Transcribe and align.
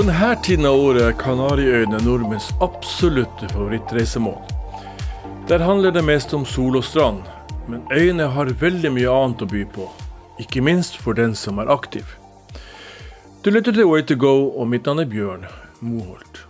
På 0.00 0.06
denne 0.06 0.36
tiden 0.42 0.64
av 0.64 0.78
året 0.80 1.02
er 1.04 1.16
Kanariøyene 1.20 1.98
nordmenns 2.00 2.46
absolutte 2.64 3.44
favorittreisemål. 3.50 4.38
Der 5.50 5.60
handler 5.60 5.92
det 5.92 6.02
mest 6.08 6.32
om 6.32 6.46
sol 6.48 6.78
og 6.78 6.86
strand, 6.88 7.26
men 7.68 7.82
øyene 7.92 8.30
har 8.32 8.48
veldig 8.62 8.94
mye 8.94 9.12
annet 9.12 9.44
å 9.44 9.48
by 9.50 9.66
på. 9.74 9.88
Ikke 10.40 10.62
minst 10.64 10.96
for 10.96 11.18
den 11.18 11.34
som 11.36 11.60
er 11.60 11.68
aktiv. 11.68 12.14
Du 13.44 13.50
lytter 13.52 13.76
til 13.76 13.90
Way 13.90 14.06
to 14.08 14.16
go, 14.16 14.48
og 14.48 14.70
mitt 14.72 14.88
navn 14.88 15.02
er 15.04 15.10
Bjørn 15.10 15.44
Moholt. 15.84 16.46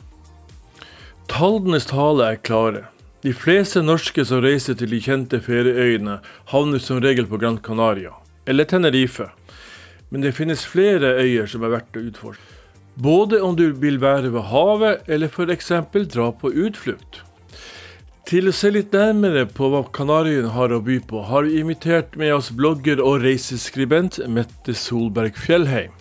Tallenes 1.27 1.91
tale 1.91 2.31
er 2.31 2.39
klare. 2.39 2.85
De 3.27 3.35
fleste 3.35 3.83
norske 3.83 4.29
som 4.31 4.45
reiser 4.47 4.79
til 4.79 4.95
de 4.95 5.03
kjente 5.03 5.43
ferieøyene, 5.43 6.21
havner 6.55 6.87
som 6.87 7.03
regel 7.03 7.27
på 7.27 7.43
Gran 7.43 7.59
Canaria, 7.59 8.15
eller 8.47 8.71
Tenerife. 8.71 9.33
Men 10.15 10.23
det 10.23 10.37
finnes 10.39 10.63
flere 10.63 11.17
øyer 11.19 11.51
som 11.51 11.67
er 11.67 11.75
verdt 11.75 11.99
å 11.99 12.07
utforske. 12.07 12.50
Både 13.01 13.41
om 13.41 13.55
du 13.57 13.71
vil 13.73 13.97
være 14.01 14.29
ved 14.35 14.51
havet, 14.51 15.07
eller 15.09 15.31
f.eks. 15.33 15.71
dra 16.13 16.27
på 16.37 16.51
utflukt. 16.53 17.23
Til 18.29 18.51
å 18.51 18.53
se 18.53 18.69
litt 18.75 18.93
nærmere 18.93 19.47
på 19.49 19.71
hva 19.73 19.81
Kanariøyene 19.97 20.53
har 20.53 20.75
å 20.77 20.83
by 20.85 20.99
på, 21.09 21.23
har 21.31 21.49
vi 21.49 21.63
invitert 21.63 22.19
med 22.21 22.35
oss 22.35 22.51
blogger 22.53 23.01
og 23.01 23.25
reiseskribent 23.25 24.21
Mette 24.29 24.77
Solberg 24.77 25.41
Fjellheim. 25.41 25.97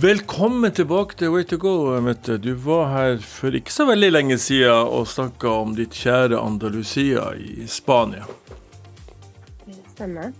Velkommen 0.00 0.72
tilbake 0.72 1.20
til 1.20 1.34
Way 1.34 1.44
to 1.52 1.60
go, 1.60 1.76
Mette. 2.00 2.38
Du 2.40 2.54
var 2.64 2.88
her 2.94 3.20
for 3.20 3.52
ikke 3.52 3.74
så 3.74 3.84
veldig 3.92 4.14
lenge 4.14 4.40
siden 4.40 4.88
og 4.88 5.04
snakka 5.12 5.52
om 5.52 5.76
ditt 5.76 5.92
kjære 5.92 6.40
Andalusia 6.40 7.28
i 7.36 7.68
Spania. 7.68 8.24
Stemmer. 9.92 10.32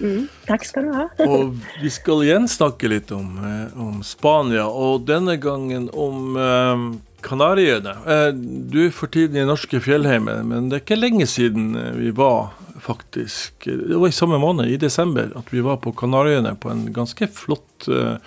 Mm. 0.00 0.26
Takk 0.48 0.64
skal 0.66 0.88
du 0.88 0.94
ha. 0.96 1.06
og 1.28 1.54
vi 1.82 1.90
skal 1.92 2.24
igjen 2.26 2.48
snakke 2.50 2.90
litt 2.90 3.12
om, 3.14 3.36
eh, 3.38 3.78
om 3.80 4.02
Spania, 4.06 4.66
og 4.66 5.06
denne 5.08 5.36
gangen 5.42 5.88
om 5.92 6.36
um, 6.36 6.88
Kanariøyene. 7.24 7.94
Eh, 8.10 8.28
du 8.72 8.82
er 8.86 8.92
for 8.94 9.12
tiden 9.12 9.38
i 9.40 9.46
norske 9.48 9.80
fjellheimen, 9.84 10.44
men 10.50 10.68
det 10.68 10.80
er 10.80 10.84
ikke 10.84 11.00
lenge 11.00 11.28
siden 11.30 11.72
vi 11.98 12.12
var 12.14 12.54
faktisk 12.84 13.64
Det 13.64 13.96
var 13.96 14.10
i 14.10 14.12
samme 14.12 14.36
måned, 14.36 14.68
i 14.68 14.76
desember, 14.76 15.30
at 15.38 15.52
vi 15.54 15.62
var 15.64 15.78
på 15.80 15.94
Kanariøyene 15.96 16.56
på 16.60 16.68
en 16.68 16.88
ganske 16.92 17.30
flott 17.32 17.86
uh, 17.88 18.18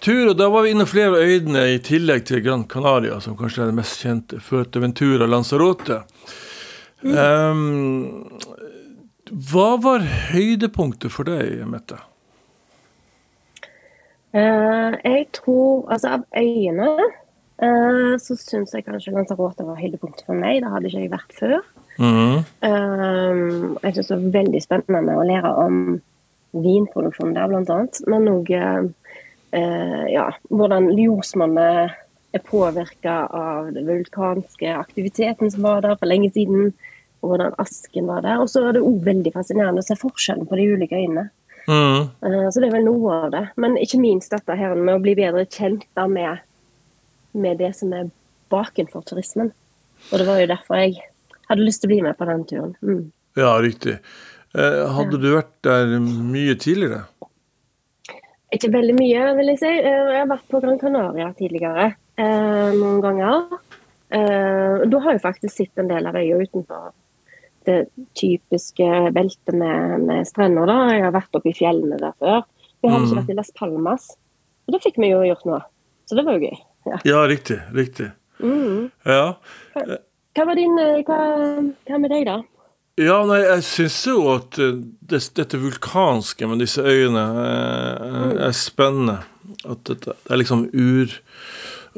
tur. 0.00 0.30
Og 0.30 0.36
da 0.38 0.48
var 0.48 0.64
vi 0.64 0.72
inne 0.72 0.86
flere 0.88 1.12
av 1.12 1.26
øyene 1.26 1.66
i 1.74 1.82
tillegg 1.84 2.24
til 2.30 2.40
Gran 2.46 2.64
Canaria, 2.70 3.18
som 3.20 3.36
kanskje 3.36 3.66
er 3.66 3.72
det 3.72 3.78
mest 3.82 4.00
kjente. 4.00 4.40
Fuerteventura 4.40 5.28
Lanzarote. 5.28 6.02
Mm. 7.02 7.18
Um, 7.18 8.38
hva 9.32 9.76
var 9.80 10.02
høydepunktet 10.04 11.12
for 11.12 11.24
deg, 11.24 11.62
Mette? 11.64 11.96
Uh, 14.32 14.92
jeg 15.04 15.26
tror 15.36 15.88
Altså, 15.92 16.18
av 16.18 16.22
øyene 16.36 16.88
uh, 17.00 18.12
så 18.20 18.36
syns 18.36 18.72
jeg 18.76 18.84
kanskje 18.84 19.14
Lanzarote 19.14 19.64
var 19.64 19.80
høydepunktet 19.80 20.26
for 20.28 20.36
meg. 20.36 20.60
Det 20.60 20.72
hadde 20.72 20.90
ikke 20.90 21.04
jeg 21.04 21.12
vært 21.14 21.36
før. 21.38 21.56
Mm. 21.96 22.38
Uh, 22.64 23.72
jeg 23.80 23.96
syns 23.96 24.12
det 24.12 24.18
var 24.18 24.36
veldig 24.36 24.62
spennende 24.64 25.16
å 25.16 25.26
lære 25.28 25.52
om 25.64 25.82
vinproduksjon 26.52 27.32
der, 27.32 27.48
blant 27.48 27.72
annet. 27.72 28.02
Men 28.12 28.28
òg 28.28 28.52
ja, 29.52 30.30
hvordan 30.48 30.86
ljosmonnet 30.96 31.92
er 32.32 32.40
påvirka 32.44 33.26
av 33.36 33.66
den 33.74 33.84
vulkanske 33.84 34.70
aktiviteten 34.72 35.52
som 35.52 35.66
var 35.68 35.82
der 35.84 35.98
for 36.00 36.08
lenge 36.08 36.30
siden 36.32 36.70
og 37.22 37.30
hvordan 37.30 37.54
asken 37.62 38.10
var 38.10 38.24
der. 38.26 38.40
Og 38.42 38.50
så 38.50 38.64
er 38.66 38.76
det 38.76 38.82
òg 38.84 38.98
veldig 39.06 39.32
fascinerende 39.34 39.82
å 39.82 39.86
se 39.86 39.96
forskjellen 39.98 40.48
på 40.50 40.58
de 40.58 40.66
ulike 40.74 40.98
øynene. 40.98 41.28
Mm. 41.68 42.10
Uh, 42.26 42.48
så 42.50 42.58
det 42.58 42.68
er 42.68 42.74
vel 42.76 42.88
noe 42.88 43.18
av 43.26 43.30
det. 43.34 43.44
Men 43.62 43.78
ikke 43.80 44.00
minst 44.02 44.34
dette 44.34 44.56
her 44.58 44.74
med 44.78 44.96
å 44.96 45.02
bli 45.02 45.14
bedre 45.18 45.46
kjent 45.46 45.86
med, 46.10 46.42
med 47.32 47.62
det 47.62 47.72
som 47.78 47.94
er 47.94 48.10
bakenfor 48.52 49.06
turismen. 49.06 49.52
Og 50.10 50.18
det 50.18 50.26
var 50.28 50.42
jo 50.42 50.50
derfor 50.50 50.82
jeg 50.82 50.98
hadde 51.48 51.66
lyst 51.66 51.82
til 51.82 51.90
å 51.90 51.94
bli 51.94 52.02
med 52.08 52.18
på 52.18 52.28
den 52.28 52.46
turen. 52.50 52.76
Mm. 52.82 53.02
Ja, 53.38 53.54
riktig. 53.62 54.00
Uh, 54.52 54.90
hadde 54.98 55.20
du 55.22 55.30
vært 55.36 55.54
der 55.64 55.94
mye 56.02 56.58
tidligere? 56.60 57.06
Ikke 58.52 58.68
veldig 58.68 58.96
mye, 58.98 59.28
vil 59.38 59.52
jeg 59.54 59.62
si. 59.62 59.70
Uh, 59.70 60.10
jeg 60.12 60.18
har 60.18 60.32
vært 60.34 60.50
på 60.50 60.60
Gran 60.64 60.80
Canaria 60.80 61.30
tidligere 61.38 61.92
noen 62.22 62.98
ganger. 63.00 63.46
da 64.12 64.98
har 65.00 65.14
jeg 65.14 65.22
faktisk 65.24 65.54
sett 65.56 65.80
en 65.80 65.88
del 65.88 66.04
av 66.06 66.18
øya 66.20 66.36
utenfor 66.44 66.90
det 67.68 67.78
typiske 68.18 68.88
beltet 69.14 69.54
med, 69.54 70.06
med, 70.06 70.26
strender. 70.28 70.66
da. 70.68 70.78
Jeg 70.92 71.04
har 71.06 71.14
vært 71.14 71.38
oppe 71.38 71.52
i 71.52 71.56
fjellene 71.56 72.00
der 72.00 72.14
før. 72.22 72.44
Vi 72.82 72.90
har 72.90 72.98
mm. 72.98 73.06
ikke 73.06 73.20
vært 73.20 73.32
i 73.32 73.38
Las 73.38 73.52
Palmas. 73.58 74.08
Og 74.66 74.76
da 74.76 74.80
fikk 74.82 74.98
vi 75.02 75.12
jo 75.12 75.22
gjort 75.26 75.46
noe. 75.48 75.60
Så 76.08 76.18
det 76.18 76.26
var 76.26 76.38
jo 76.38 76.48
gøy. 76.50 76.62
Ja, 76.90 77.02
ja 77.06 77.20
riktig. 77.30 77.58
Riktig. 77.74 78.10
Mm. 78.42 78.90
Ja. 79.06 79.36
Hva, 79.74 79.98
hva, 80.34 80.46
var 80.48 80.58
din 80.58 80.78
eh, 80.82 81.02
hva, 81.06 81.18
hva, 81.88 82.00
med 82.02 82.10
deg, 82.12 82.26
da? 82.26 82.40
Ja, 83.00 83.22
nei, 83.24 83.38
jeg 83.40 83.64
syns 83.64 83.98
jo 84.04 84.26
at 84.34 84.58
eh, 84.60 84.80
det, 85.08 85.22
dette 85.38 85.60
vulkanske 85.62 86.48
med 86.50 86.60
disse 86.64 86.82
øyene 86.82 87.22
er, 87.46 88.02
eh, 88.08 88.24
mm. 88.32 88.40
er 88.48 88.56
spennende. 88.58 89.20
At 89.62 89.84
dette, 89.88 90.16
det 90.26 90.34
er 90.34 90.42
liksom 90.42 90.66
ur 90.72 91.14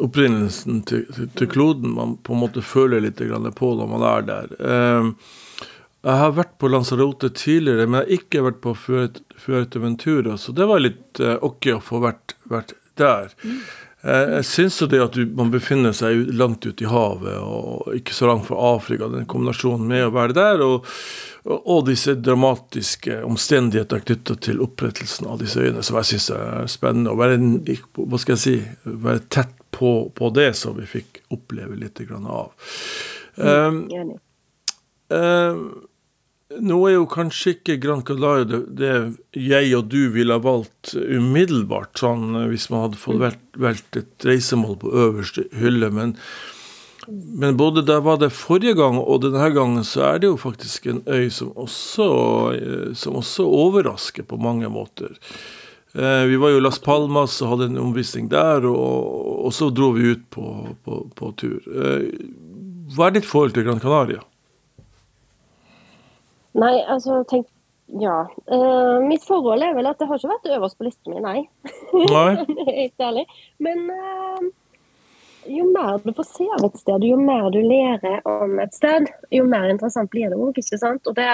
opprinnelsen 0.04 0.82
til, 0.88 1.04
til, 1.38 1.48
kloden 1.50 1.92
man 1.94 2.16
på 2.26 2.34
en 2.34 2.42
måte 2.42 2.64
føler 2.66 3.02
litt 3.04 3.20
på 3.54 3.72
når 3.78 3.90
man 3.90 4.06
er 4.08 4.24
der. 4.26 4.54
Um, 4.58 5.12
jeg 6.04 6.20
har 6.20 6.34
vært 6.36 6.58
på 6.60 6.68
Lanzarote 6.68 7.30
tidligere, 7.32 7.86
men 7.88 8.02
jeg 8.02 8.04
har 8.04 8.18
ikke 8.18 8.44
vært 8.44 8.60
på 8.64 8.74
Fuerteventura, 8.76 10.36
så 10.40 10.52
det 10.52 10.68
var 10.68 10.82
litt 10.84 11.20
uh, 11.24 11.38
ok 11.44 11.70
å 11.78 11.80
få 11.80 12.00
vært, 12.04 12.36
vært 12.50 12.74
der. 13.00 13.32
Mm. 13.40 13.62
Uh, 14.04 14.34
jeg 14.34 14.48
syns 14.50 14.76
jo 14.82 14.88
det 14.92 15.00
at 15.00 15.16
du, 15.16 15.22
man 15.32 15.52
befinner 15.54 15.94
seg 15.96 16.26
langt 16.36 16.66
ute 16.68 16.84
i 16.84 16.90
havet, 16.90 17.38
og 17.40 17.96
ikke 17.96 18.16
så 18.16 18.28
langt 18.28 18.44
fra 18.50 18.58
Afrika, 18.74 19.08
den 19.08 19.24
kombinasjonen 19.30 19.88
med 19.88 20.04
å 20.10 20.12
være 20.12 20.36
der, 20.36 20.66
og, 20.66 20.90
og, 21.46 21.56
og 21.62 21.80
disse 21.88 22.18
dramatiske 22.20 23.22
omstendigheter 23.24 24.04
knytta 24.04 24.36
til 24.44 24.60
opprettelsen 24.66 25.30
av 25.32 25.40
disse 25.40 25.64
øyene, 25.64 25.86
som 25.86 25.96
jeg 26.02 26.10
syns 26.12 26.28
er 26.36 26.68
spennende. 26.68 27.16
Å 27.16 27.20
være, 27.22 27.40
hva 27.96 28.20
skal 28.20 28.36
jeg 28.36 28.44
si, 28.44 28.58
være 28.84 29.24
tett 29.32 29.56
på, 29.74 29.94
på 30.12 30.30
det 30.36 30.52
som 30.60 30.76
vi 30.76 30.84
fikk 30.86 31.24
oppleve 31.32 31.80
litt 31.80 32.04
av. 32.12 32.52
Um, 33.40 33.80
um, 35.08 35.66
nå 36.62 36.78
er 36.88 36.96
jo 36.96 37.04
kanskje 37.10 37.54
ikke 37.56 37.78
Gran 37.82 38.02
Canaria 38.06 38.46
det, 38.48 38.60
det, 38.78 38.94
jeg 39.38 39.70
og 39.76 39.88
du 39.92 40.08
ville 40.14 40.36
ha 40.36 40.42
valgt 40.42 40.94
umiddelbart, 40.94 41.94
sånn 41.98 42.34
eh, 42.38 42.48
hvis 42.52 42.68
man 42.72 42.86
hadde 42.86 43.00
fått 43.00 43.20
valgt, 43.22 43.44
valgt 43.60 43.98
et 44.00 44.26
reisemål 44.28 44.78
på 44.82 44.92
øverste 45.04 45.46
hylle. 45.58 45.90
Men, 45.94 46.14
men, 47.08 47.58
både 47.60 47.84
da 47.86 48.00
var 48.04 48.20
det 48.22 48.32
forrige 48.36 48.76
gang 48.80 49.00
og 49.02 49.22
denne 49.24 49.50
gangen, 49.54 49.84
så 49.86 50.06
er 50.12 50.22
det 50.22 50.32
jo 50.32 50.40
faktisk 50.40 50.88
en 50.90 51.02
øy 51.06 51.28
som 51.34 51.52
også, 51.60 52.08
eh, 52.58 52.90
som 52.98 53.20
også 53.20 53.46
overrasker 53.48 54.26
på 54.28 54.40
mange 54.40 54.70
måter. 54.72 55.16
Eh, 55.94 56.24
vi 56.30 56.38
var 56.42 56.54
jo 56.54 56.60
i 56.60 56.66
Las 56.66 56.82
Palmas 56.82 57.40
og 57.42 57.54
hadde 57.54 57.72
en 57.72 57.82
omvisning 57.86 58.30
der, 58.32 58.66
og, 58.70 59.48
og 59.48 59.54
så 59.54 59.70
dro 59.74 59.94
vi 59.96 60.14
ut 60.14 60.28
på, 60.34 60.52
på, 60.84 61.02
på 61.14 61.34
tur. 61.40 61.58
Hva 62.94 63.08
er 63.08 63.18
ditt 63.18 63.28
forhold 63.28 63.54
til 63.56 63.66
Gran 63.66 63.82
Canaria? 63.82 64.22
Nei, 66.54 66.76
altså 66.82 67.22
tenk 67.30 67.50
Ja. 68.00 68.24
Uh, 68.48 69.02
mitt 69.04 69.24
forhold 69.26 69.62
er 69.62 69.74
vel 69.76 69.86
at 69.90 69.98
det 70.00 70.06
har 70.08 70.18
ikke 70.18 70.30
vært 70.30 70.52
øverst 70.56 70.78
på 70.80 70.86
listen 70.86 71.12
min, 71.12 71.26
nei. 71.26 71.42
nei. 71.92 72.44
Helt 72.80 73.04
ærlig. 73.04 73.26
Men 73.62 73.82
uh, 73.92 74.46
jo 75.46 75.68
mer 75.72 76.00
du 76.04 76.12
får 76.16 76.26
se 76.30 76.46
av 76.56 76.64
et 76.64 76.80
sted, 76.80 77.04
jo 77.04 77.18
mer 77.20 77.50
du 77.52 77.60
lærer 77.60 78.24
om 78.28 78.58
et 78.62 78.74
sted, 78.74 79.08
jo 79.34 79.44
mer 79.48 79.68
interessant 79.68 80.10
blir 80.12 80.32
det 80.32 80.38
òg, 80.40 80.56
ikke 80.60 80.80
sant. 80.80 81.04
Og 81.10 81.16
det, 81.18 81.28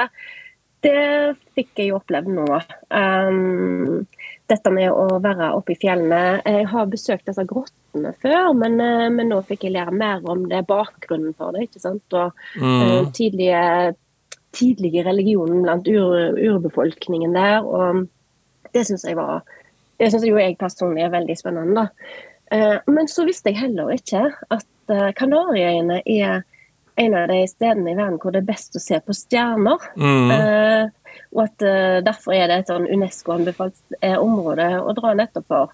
det 0.87 1.37
fikk 1.57 1.79
jeg 1.79 1.93
jo 1.93 2.01
opplevd 2.01 2.33
nå. 2.35 2.47
Um, 2.91 4.03
dette 4.51 4.75
med 4.75 4.91
å 4.91 5.21
være 5.23 5.53
oppe 5.55 5.77
i 5.77 5.81
fjellene. 5.81 6.41
Jeg 6.43 6.67
har 6.73 6.91
besøkt 6.91 7.31
disse 7.31 7.47
grottene 7.47 8.15
før, 8.23 8.53
men, 8.59 8.79
uh, 8.83 9.07
men, 9.07 9.31
nå 9.31 9.41
fikk 9.47 9.69
jeg 9.69 9.77
lære 9.79 9.95
mer 9.95 10.27
om 10.27 10.47
det, 10.51 10.65
bakgrunnen 10.71 11.37
for 11.39 11.55
det. 11.55 11.69
ikke 11.69 11.83
sant? 11.83 12.07
Og 12.11 12.35
mm. 12.59 13.13
tidlige 13.17 13.65
tidlige 14.57 15.05
religionen 15.07 15.63
blant 15.65 15.89
ur, 15.89 16.37
urbefolkningen 16.39 17.35
der. 17.37 17.67
Og 17.67 18.07
det 18.75 18.87
syns 18.87 19.07
jeg 19.07 19.19
var 19.19 19.43
Det 20.01 20.09
syns 20.09 20.25
jo 20.25 20.39
jeg 20.41 20.57
personlig 20.57 21.03
er 21.05 21.13
veldig 21.13 21.35
spennende. 21.37 21.91
Eh, 22.51 22.79
men 22.87 23.09
så 23.09 23.27
visste 23.29 23.53
jeg 23.53 23.61
heller 23.61 23.93
ikke 23.95 24.23
at 24.51 24.93
eh, 24.93 25.11
Kanariøyene 25.19 26.01
er 26.01 26.41
en 27.01 27.17
av 27.17 27.29
de 27.29 27.43
stedene 27.49 27.93
i 27.93 27.99
verden 27.99 28.17
hvor 28.21 28.33
det 28.33 28.41
er 28.41 28.49
best 28.49 28.77
å 28.77 28.83
se 28.83 28.97
på 29.05 29.15
stjerner. 29.17 29.85
Mm. 30.01 30.33
Eh, 30.35 31.21
og 31.35 31.43
at 31.45 31.63
derfor 32.07 32.35
er 32.35 32.49
det 32.49 32.57
et 32.61 32.71
sånn 32.71 32.89
UNESCO-anbefalt 32.89 33.97
område 34.23 34.67
å 34.79 34.95
dra 34.95 35.13
nettopp 35.19 35.47
for 35.51 35.73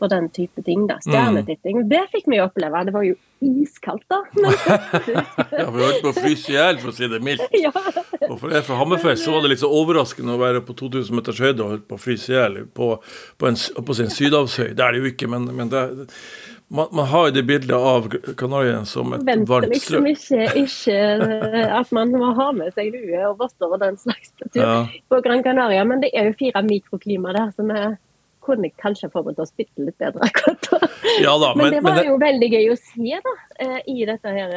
for 0.00 0.12
den 0.12 0.30
type 0.34 0.62
ting. 0.66 0.86
da, 0.88 0.98
Stjernetitting. 1.04 1.82
Mm. 1.82 1.90
Det 1.92 2.04
fikk 2.14 2.30
vi 2.32 2.40
oppleve. 2.42 2.84
Det 2.88 2.94
var 2.94 3.04
jo 3.06 3.16
iskaldt, 3.40 4.04
da. 4.08 4.20
ja, 5.58 5.66
vi 5.70 5.84
holdt 5.84 6.02
på 6.04 6.12
å 6.12 6.16
fryse 6.16 6.52
i 6.52 6.56
hjel, 6.56 6.80
for 6.82 6.92
å 6.92 6.96
si 6.96 7.08
det 7.10 7.22
mildt. 7.24 7.46
Ja. 7.60 7.72
Og 8.30 8.38
for 8.38 8.52
jeg 8.54 8.64
fra 8.64 8.76
Hammerfest 8.78 9.26
så 9.26 9.32
var 9.34 9.42
det 9.44 9.50
litt 9.52 9.60
så 9.60 9.68
overraskende 9.74 10.36
å 10.36 10.40
være 10.40 10.62
på 10.64 10.74
2000 10.78 11.16
meters 11.18 11.40
høyde 11.42 11.64
og 11.64 11.74
holdt 11.74 11.88
på 11.90 11.96
å 11.98 12.00
fryse 12.00 12.32
i 12.32 12.36
hjel 12.36 12.60
på, 12.76 12.92
på, 13.40 13.48
en, 13.48 13.58
på 13.58 13.96
sin 13.98 14.12
sydhavshøy. 14.12 14.70
Det 14.78 14.84
er 14.84 14.94
det 14.94 15.02
jo 15.02 15.10
ikke, 15.10 15.28
men, 15.32 15.48
men 15.56 15.72
det, 15.72 15.82
man, 16.70 16.88
man, 16.92 17.06
har 17.10 17.28
jo 17.28 17.34
det 17.34 17.42
bildet 17.48 17.76
av 17.76 18.08
Kanarien 18.38 18.86
som 18.86 19.12
et 19.16 19.24
Venter 19.26 19.50
varmt 19.50 19.72
liksom 19.74 20.06
ikke, 20.06 20.44
ikke, 20.62 20.98
eh, 21.26 21.72
at 21.80 21.90
man 21.96 22.12
må 22.14 22.30
ha 22.38 22.50
med 22.56 22.70
seg 22.76 22.92
lue 22.94 23.24
og 23.26 23.40
votter 23.40 23.72
og 23.72 23.80
den 23.82 23.98
slags 23.98 24.30
ja. 24.54 24.84
på 25.10 25.20
Gran 25.24 25.42
Canaria, 25.46 25.82
men 25.84 26.04
det 26.04 26.12
er 26.14 26.30
jo 26.30 26.38
fire 26.38 26.62
mikroklima 26.66 27.34
der 27.36 27.50
som 27.56 27.72
vi 27.72 27.82
kunne 28.44 28.70
kanskje 28.80 29.10
forberedt 29.12 29.40
oss 29.42 29.54
bitte 29.56 29.86
litt 29.86 29.98
bedre 30.00 30.26
akkurat 30.28 30.68
da. 30.70 30.90
Ja, 31.20 31.36
da 31.40 31.54
men, 31.54 31.66
men, 31.66 31.74
det 31.74 31.80
var 31.86 31.98
men, 31.98 32.10
jo 32.10 32.18
veldig 32.20 32.50
gøy 32.52 32.68
å 32.72 32.76
se 32.80 33.20
da, 33.24 33.34
eh, 33.64 33.80
i 33.90 34.04
dette 34.08 34.34
her 34.34 34.54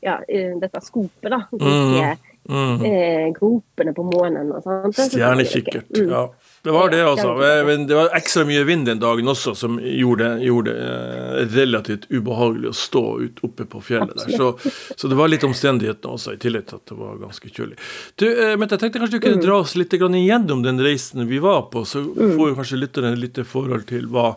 ja, 0.00 0.16
dette 0.60 0.80
skopet. 0.80 1.28
da. 1.28 1.42
Mm, 1.52 2.16
mm. 2.48 2.84
Eh, 2.88 3.26
gropene 3.36 3.92
på 3.96 4.04
månen 4.08 4.52
og 4.56 4.64
sånt. 4.64 4.96
Stjernekikkert. 5.12 5.90
Mm. 5.96 6.14
ja. 6.14 6.24
Det 6.62 6.70
var 6.70 6.90
det, 6.90 7.00
altså. 7.04 7.34
Men 7.66 7.86
det 7.86 7.94
var 7.96 8.10
ekstra 8.16 8.44
mye 8.44 8.64
vind 8.68 8.84
den 8.86 8.98
dagen 9.00 9.28
også 9.32 9.54
som 9.56 9.78
gjorde, 9.80 10.28
gjorde 10.44 10.74
det 10.74 10.88
eh, 10.88 11.54
relativt 11.54 12.02
ubehagelig 12.12 12.68
å 12.68 12.76
stå 12.76 13.04
ut 13.22 13.38
oppe 13.46 13.64
på 13.64 13.80
fjellet 13.86 14.12
der. 14.18 14.34
Så, 14.36 14.50
så, 14.96 15.08
det 15.08 15.16
var 15.16 15.32
litt 15.32 15.46
omstendighetene 15.46 16.18
også, 16.18 16.34
i 16.36 16.40
tillegg 16.42 16.66
til 16.68 16.82
at 16.82 16.92
det 16.92 16.98
var 16.98 17.14
ganske 17.22 17.48
kjølig. 17.48 17.78
Du, 18.20 18.26
Mette, 18.28 18.58
men 18.60 18.66
jeg 18.68 18.82
tenkte 18.82 19.00
kanskje 19.00 19.16
du 19.16 19.24
kunne 19.24 19.40
mm. 19.40 19.46
dra 19.46 19.56
oss 19.62 19.72
litt 19.78 19.96
igjennom 19.96 20.64
den 20.66 20.82
reisen 20.84 21.24
vi 21.30 21.40
var 21.40 21.62
på, 21.72 21.86
så 21.88 22.02
mm. 22.04 22.34
får 22.36 22.52
jo 22.52 22.58
kanskje 22.58 22.80
lytterne 22.82 23.14
litt 23.16 23.40
forhold 23.48 23.86
til 23.88 24.10
hva, 24.12 24.34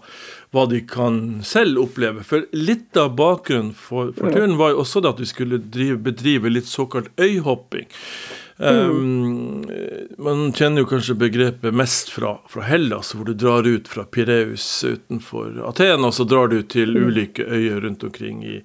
hva 0.55 0.63
de 0.71 0.79
kan 0.87 1.19
selv 1.43 1.81
oppleve. 1.83 2.23
For 2.27 2.47
litt 2.55 2.95
av 2.99 3.17
bakgrunnen 3.19 3.73
for, 3.75 4.13
for 4.15 4.31
turen 4.31 4.55
var 4.61 4.71
jo 4.71 4.85
også 4.85 5.03
det 5.03 5.11
at 5.11 5.21
vi 5.25 5.27
skulle 5.27 5.59
drive, 5.59 5.99
bedrive 6.07 6.55
litt 6.55 6.71
såkalt 6.71 7.11
øyhopping. 7.19 7.91
Um, 8.57 9.65
man 10.17 10.51
kjenner 10.53 10.83
jo 10.83 10.89
kanskje 10.91 11.15
begrepet 11.17 11.73
mest 11.73 12.11
fra, 12.13 12.35
fra, 12.49 12.65
Hellas, 12.67 13.13
hvor 13.15 13.25
du 13.25 13.33
drar 13.33 13.65
ut 13.67 13.87
fra 13.89 14.05
Pireus 14.05 14.67
utenfor 14.85 15.57
Aten, 15.69 16.05
og 16.05 16.13
så 16.13 16.27
drar 16.29 16.51
du 16.51 16.59
til 16.61 16.93
mm. 16.93 17.07
ulike 17.07 17.47
øyer 17.47 17.81
rundt 17.81 18.03
omkring 18.05 18.43
i, 18.45 18.59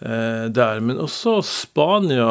eh, 0.00 0.46
der. 0.48 0.80
Men 0.80 1.02
også 1.04 1.40
Spania, 1.44 2.30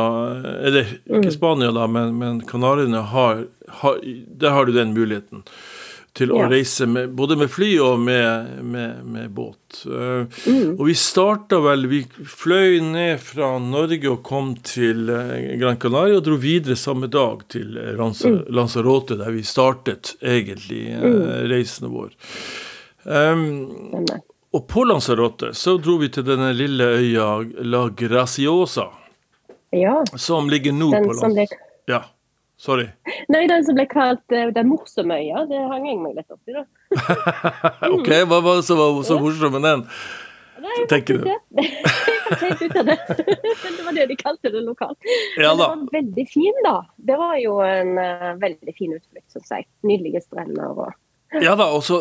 eller 0.65 0.95
ikke 1.05 1.29
mm. 1.29 1.35
Spania, 1.37 1.71
da, 1.77 1.85
men, 1.87 2.17
men 2.17 2.41
Kanariøyene 2.49 3.05
har, 3.13 3.45
har 3.83 4.01
Der 4.41 4.57
har 4.57 4.65
du 4.65 4.73
den 4.73 4.95
muligheten 4.97 5.45
til 6.17 6.31
å 6.33 6.41
ja. 6.41 6.47
reise 6.51 6.87
med, 6.89 7.11
både 7.15 7.35
med 7.39 7.51
fly 7.51 7.69
og 7.83 7.99
med, 8.01 8.49
med, 8.65 9.03
med 9.05 9.29
båt. 9.35 9.81
Uh, 9.85 10.25
mm. 10.45 10.75
Og 10.79 10.83
vi 10.87 10.95
starta 10.97 11.59
vel 11.61 11.85
Vi 11.91 11.99
fløy 12.25 12.79
ned 12.83 13.21
fra 13.21 13.51
Norge 13.61 14.09
og 14.09 14.23
kom 14.25 14.55
til 14.65 15.11
uh, 15.13 15.35
Gran 15.61 15.79
Canaria 15.81 16.17
og 16.17 16.25
dro 16.25 16.39
videre 16.41 16.77
samme 16.79 17.09
dag 17.11 17.45
til 17.53 17.77
uh, 17.77 17.93
mm. 17.93 18.41
Lanzarote, 18.55 19.19
der 19.19 19.31
vi 19.35 19.45
startet 19.45 20.15
egentlig 20.21 20.87
mm. 20.97 21.21
reisen 21.51 21.91
vår. 21.93 22.15
Um, 23.03 24.05
og 24.51 24.65
på 24.67 24.83
Lanzarote 24.89 25.53
så 25.57 25.77
dro 25.77 25.99
vi 26.01 26.09
til 26.13 26.25
denne 26.25 26.51
lille 26.57 26.89
øya 26.99 27.29
La 27.69 27.85
Graciosa, 27.93 28.89
ja. 29.69 29.99
som 30.17 30.49
ligger 30.49 30.73
nord 30.73 30.97
den 30.97 31.05
på 31.05 31.19
Lanzarote. 31.21 31.65
Ja. 31.89 32.03
Sorry. 32.59 32.89
Nei, 33.31 33.45
den 33.47 33.63
som 33.63 33.77
ble 33.77 33.85
kalt 33.87 34.35
uh, 34.35 34.49
Den 34.55 34.67
morsomme 34.67 35.15
øya, 35.15 35.45
det 35.47 35.59
hang 35.71 35.85
jeg 35.87 35.99
meg 36.01 36.17
litt 36.17 36.33
opp 36.33 36.49
i, 36.49 36.57
da. 36.57 36.65
ok, 37.95 38.09
hva 38.27 38.41
var 38.43 38.59
det 38.59 38.65
som 38.67 38.81
var 38.81 38.99
så 39.07 39.19
morsomt 39.21 39.55
med 39.55 39.63
den? 39.63 39.85
Nei, 40.59 40.79
tenker 40.91 41.21
du? 41.21 41.29
ut 42.29 42.75
av 42.77 42.85
det. 42.91 42.97
Var 43.85 43.95
det 43.95 44.07
de 44.11 44.17
kalte 44.19 44.51
det 44.51 44.63
lokalt. 44.65 44.97
Ja. 45.37 45.53
Det 45.53 45.59
var 45.61 45.85
veldig 45.91 46.25
fin, 46.29 46.63
da. 46.65 46.81
Det 46.95 47.19
var 47.19 47.37
jo 47.39 47.59
en 47.63 47.93
uh, 47.95 48.33
veldig 48.41 48.75
fin 48.75 48.97
utflukt, 48.97 49.27
syns 49.33 49.53
jeg. 49.55 49.69
Nydelige 49.87 50.25
strender 50.27 50.73
og 50.73 50.89
ja 51.29 51.51
da, 51.53 51.67
og 51.77 51.83
så 51.85 51.99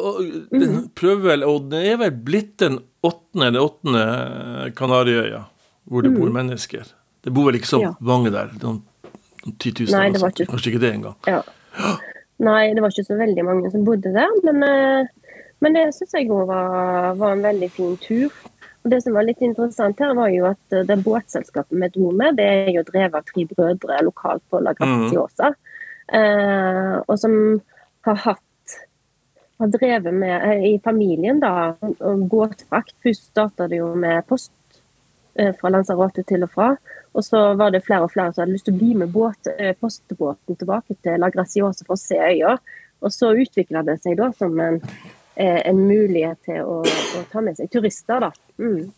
den 0.49 0.87
prøver 0.96 1.34
vel, 1.34 1.43
og 1.44 1.66
det 1.69 1.82
er 1.90 1.99
vel 2.00 2.14
blitt 2.25 2.55
den 2.62 2.78
åttende 3.05 3.50
eller 3.50 3.66
åttende 3.66 4.70
Kanariøya 4.78 5.43
hvor 5.84 6.05
det 6.05 6.14
bor 6.14 6.31
mm. 6.31 6.38
mennesker. 6.38 6.87
Det 7.25 7.32
bor 7.37 7.50
vel 7.50 7.58
ikke 7.58 7.69
så 7.69 7.82
mange 8.00 8.32
der. 8.32 8.55
Noen 8.62 8.81
10 9.44 9.73
000? 9.87 9.90
Nei, 9.94 10.08
det 10.14 10.23
var 10.23 10.35
ikke, 10.35 10.49
kanskje 10.50 10.73
ikke 10.73 10.85
det 10.85 10.93
engang? 10.96 11.17
Ja. 11.26 11.43
Nei, 12.38 12.70
det 12.75 12.82
var 12.82 12.94
ikke 12.94 13.08
så 13.08 13.19
veldig 13.19 13.44
mange 13.46 13.70
som 13.73 13.85
bodde 13.87 14.12
der. 14.14 14.35
Men, 14.46 14.62
eh, 14.62 15.35
men 15.64 15.75
det 15.75 15.88
syns 15.96 16.14
jeg 16.14 16.31
òg 16.31 16.46
var, 16.50 17.14
var, 17.19 17.35
en 17.35 17.46
veldig 17.46 17.70
fin 17.75 17.96
tur. 18.02 18.35
Og 18.85 18.90
Det 18.93 19.00
som 19.02 19.17
var 19.17 19.26
litt 19.26 19.40
interessant 19.43 19.99
her, 20.00 20.14
var 20.14 20.31
jo 20.32 20.46
at 20.49 20.75
eh, 20.76 20.87
det 20.87 21.00
båtselskapet 21.05 21.75
vi 21.75 21.88
dro 21.94 22.12
med, 22.14 22.38
det 22.38 22.46
er 22.46 22.70
jo 22.76 22.85
drevet 22.87 23.19
av 23.19 23.26
tre 23.26 23.46
brødre 23.50 24.02
lokalt 24.06 24.44
på 24.50 24.61
La 24.62 24.75
Graziosa. 24.79 25.50
Mm. 25.50 25.64
Eh, 26.19 26.94
og 27.05 27.19
som 27.20 27.34
har 28.06 28.23
hatt 28.23 28.76
har 29.58 29.73
drevet 29.75 30.14
med 30.14 30.37
eh, 30.38 30.62
i 30.70 30.75
familien 30.84 31.43
da, 31.43 31.75
båtfrakt. 32.31 32.94
Først 33.02 33.32
starta 33.32 33.67
det 33.69 33.82
jo 33.82 33.91
med 33.99 34.23
post 34.29 34.55
fra 35.58 35.70
Lanzarote 35.70 36.25
til 36.26 36.43
og 36.43 36.50
fra. 36.50 36.73
Og 37.19 37.25
så 37.26 37.38
var 37.59 37.73
det 37.75 37.82
flere 37.82 38.06
og 38.06 38.12
flere 38.12 38.31
som 38.31 38.44
hadde 38.44 38.55
lyst 38.55 38.69
til 38.69 38.76
å 38.76 38.79
bli 38.79 38.93
med 39.00 39.11
båt, 39.11 39.49
eh, 39.50 39.75
postbåten 39.75 40.59
tilbake 40.59 40.94
til 41.03 41.19
La 41.19 41.32
Graciosa 41.35 41.82
for 41.82 41.97
å 41.97 41.99
se 41.99 42.15
øya. 42.15 42.55
Og 43.03 43.11
så 43.15 43.32
utvikla 43.35 43.82
det 43.87 43.97
seg 44.05 44.20
da 44.20 44.31
som 44.38 44.55
en, 44.62 44.79
eh, 45.35 45.62
en 45.67 45.81
mulighet 45.88 46.38
til 46.47 46.62
å, 46.62 46.76
å, 46.87 47.25
ta 47.32 47.43
med 47.43 47.59
seg 47.59 47.70
turister. 47.75 48.20
da. 48.20 48.31
Mm. 48.59 48.93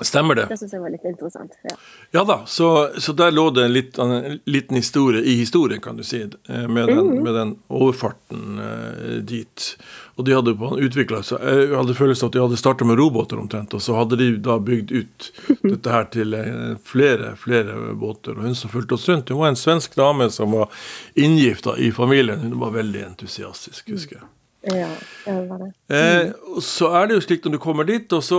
Stemmer 0.00 0.34
det. 0.34 0.46
Det 0.48 0.56
syns 0.56 0.72
jeg 0.72 0.80
var 0.80 0.90
litt 0.90 1.04
interessant. 1.04 1.52
Ja, 1.68 1.74
ja 2.16 2.22
da, 2.24 2.38
så, 2.48 2.68
så, 2.98 3.12
der 3.12 3.30
lå 3.30 3.50
det 3.52 3.66
en, 3.66 3.74
litt, 3.74 3.98
en, 4.00 4.38
liten 4.48 4.78
historie 4.80 5.20
i 5.20 5.34
historien, 5.36 5.82
kan 5.84 6.00
du 6.00 6.02
si, 6.06 6.22
eh, 6.22 6.64
med 6.68 6.88
den, 6.88 7.10
mm. 7.10 7.20
med 7.22 7.34
den 7.36 7.52
overfarten 7.68 8.56
uh, 8.58 9.20
dit. 9.28 9.68
Og 10.16 10.26
de 10.26 10.34
hadde 10.36 10.54
utvikla 10.56 11.22
seg 11.24 11.44
Jeg 11.44 11.70
hadde 11.76 11.96
følelsen 11.96 12.28
at 12.28 12.34
de 12.34 12.42
hadde 12.42 12.58
starta 12.60 12.88
med 12.88 12.98
robåter 13.00 13.40
omtrent, 13.40 13.76
og 13.76 13.84
så 13.84 13.96
hadde 14.00 14.18
de 14.20 14.32
da 14.42 14.58
bygd 14.64 14.92
ut 14.96 15.30
dette 15.74 15.94
her 15.94 16.08
til 16.16 16.36
eh, 16.40 16.74
flere, 16.88 17.34
flere 17.40 17.92
båter. 17.92 18.36
Og 18.36 18.48
hun 18.48 18.58
som 18.58 18.72
fulgte 18.72 18.96
oss 18.96 19.08
rundt, 19.12 19.32
hun 19.32 19.44
var 19.44 19.52
en 19.52 19.60
svensk 19.60 19.96
dame 20.00 20.32
som 20.32 20.56
var 20.56 20.72
inngifta 21.14 21.76
i 21.76 21.92
familien. 21.92 22.48
Hun 22.48 22.60
var 22.64 22.78
veldig 22.80 23.10
entusiastisk, 23.12 23.92
husker 23.92 24.22
jeg. 24.22 24.30
Ja, 24.62 24.90
det 25.24 25.46
var 25.48 25.58
det. 25.58 25.72
Mm. 25.88 26.28
Eh, 26.28 26.60
så 26.62 26.92
er 26.94 27.08
det 27.08 27.16
jo 27.16 27.24
slik 27.24 27.44
når 27.44 27.56
du 27.56 27.62
kommer 27.62 27.88
dit, 27.88 28.12
og 28.14 28.22
så 28.24 28.38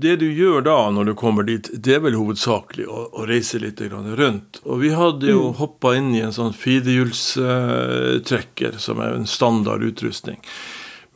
det 0.00 0.16
du 0.20 0.32
gjør 0.32 0.60
da 0.66 0.90
når 0.92 1.04
du 1.10 1.14
kommer 1.18 1.42
dit, 1.48 1.70
det 1.72 1.94
er 1.96 2.00
vel 2.04 2.18
hovedsakelig 2.18 2.86
å, 2.88 2.90
å 3.16 3.20
reise 3.28 3.58
litt 3.62 3.80
rundt. 3.80 4.60
Og 4.64 4.74
vi 4.82 4.90
hadde 4.94 5.26
jo 5.30 5.42
mm. 5.50 5.56
hoppa 5.60 5.88
inn 5.98 6.10
i 6.14 6.24
en 6.26 6.36
sånn 6.36 6.54
firehjulstrekker, 6.56 8.72
som 8.82 8.96
er 9.00 9.10
en 9.16 9.30
standard 9.30 9.82
utrustning. 9.86 10.38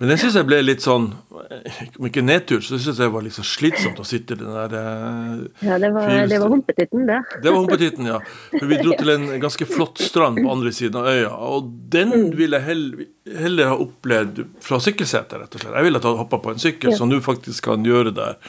Men 0.00 0.08
det 0.08 0.16
syns 0.22 0.36
jeg 0.38 0.46
ble 0.48 0.62
litt 0.64 0.80
sånn 0.80 1.10
Om 1.28 2.06
ikke 2.08 2.22
nedtur, 2.24 2.62
så 2.64 2.78
syns 2.78 2.96
jeg 2.96 3.04
det 3.04 3.12
var 3.12 3.24
litt 3.26 3.36
så 3.36 3.44
slitsomt 3.44 4.00
å 4.00 4.06
sitte 4.08 4.32
i 4.32 4.40
den 4.40 4.54
der 4.54 4.76
eh, 4.78 5.66
Ja, 5.68 5.76
det 5.82 5.90
var, 5.92 6.08
det 6.30 6.38
var 6.40 6.54
humpetitten, 6.54 7.04
det. 7.08 7.18
Det 7.44 7.52
var 7.52 7.58
humpetitten, 7.58 8.08
ja. 8.08 8.18
For 8.54 8.66
vi 8.70 8.80
dro 8.80 8.96
til 8.96 9.12
en 9.12 9.28
ganske 9.42 9.68
flott 9.68 10.00
strand 10.00 10.40
på 10.40 10.48
andre 10.52 10.72
siden 10.72 11.00
av 11.02 11.10
øya. 11.12 11.30
Og 11.52 11.68
den 11.92 12.14
mm. 12.14 12.26
ville 12.38 12.60
jeg 12.60 12.68
heller, 12.70 13.06
heller 13.44 13.72
ha 13.74 13.78
opplevd 13.84 14.44
fra 14.64 14.80
sykkelsetet, 14.80 15.36
rett 15.42 15.56
og 15.58 15.64
slett. 15.64 15.76
Jeg 15.76 15.88
ville 15.90 16.04
ha 16.06 16.16
hoppa 16.22 16.40
på 16.40 16.54
en 16.54 16.62
sykkel, 16.64 16.94
som 16.96 17.12
du 17.12 17.20
faktisk 17.24 17.68
kan 17.68 17.84
gjøre 17.84 18.14
der 18.16 18.40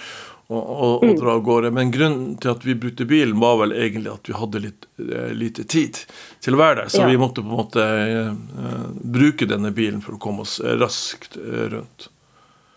og, 0.52 0.70
og, 0.70 1.04
og, 1.06 1.12
dra 1.20 1.36
av 1.38 1.44
gårde. 1.46 1.72
Men 1.76 1.92
grunnen 1.94 2.38
til 2.42 2.52
at 2.52 2.66
vi 2.68 2.76
brukte 2.76 3.08
bilen, 3.08 3.40
var 3.40 3.60
vel 3.62 3.76
egentlig 3.76 4.12
at 4.12 4.30
vi 4.30 4.36
hadde 4.36 4.64
litt 4.66 4.88
uh, 5.00 5.30
lite 5.36 5.64
tid 5.64 6.00
til 6.44 6.58
å 6.58 6.62
være 6.62 6.82
der. 6.82 6.94
Så 6.94 7.04
ja. 7.04 7.10
vi 7.12 7.20
måtte 7.22 7.44
på 7.44 7.48
en 7.48 7.60
måte 7.62 7.86
uh, 7.86 8.88
bruke 9.18 9.48
denne 9.50 9.72
bilen 9.76 10.02
for 10.04 10.18
å 10.18 10.22
komme 10.22 10.46
oss 10.46 10.60
raskt 10.82 11.40
uh, 11.40 11.68
rundt. 11.76 12.10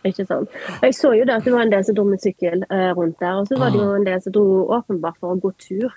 Ikke 0.04 0.26
sant. 0.28 0.52
Jeg 0.84 0.94
så 0.98 1.14
jo 1.16 1.24
det 1.24 1.38
at 1.38 1.46
det 1.46 1.54
var 1.54 1.64
en 1.64 1.72
del 1.72 1.84
som 1.86 1.96
dro 1.96 2.04
med 2.04 2.20
sykkel 2.20 2.66
rundt 2.68 3.22
der. 3.22 3.38
Og 3.40 3.48
så 3.48 3.56
var 3.56 3.72
det 3.72 3.80
jo 3.80 3.86
mm. 3.88 3.94
en 3.96 4.08
del 4.10 4.18
som 4.20 4.34
dro 4.34 4.48
åpenbart 4.76 5.16
for 5.16 5.32
å 5.32 5.40
gå 5.40 5.54
tur. 5.56 5.94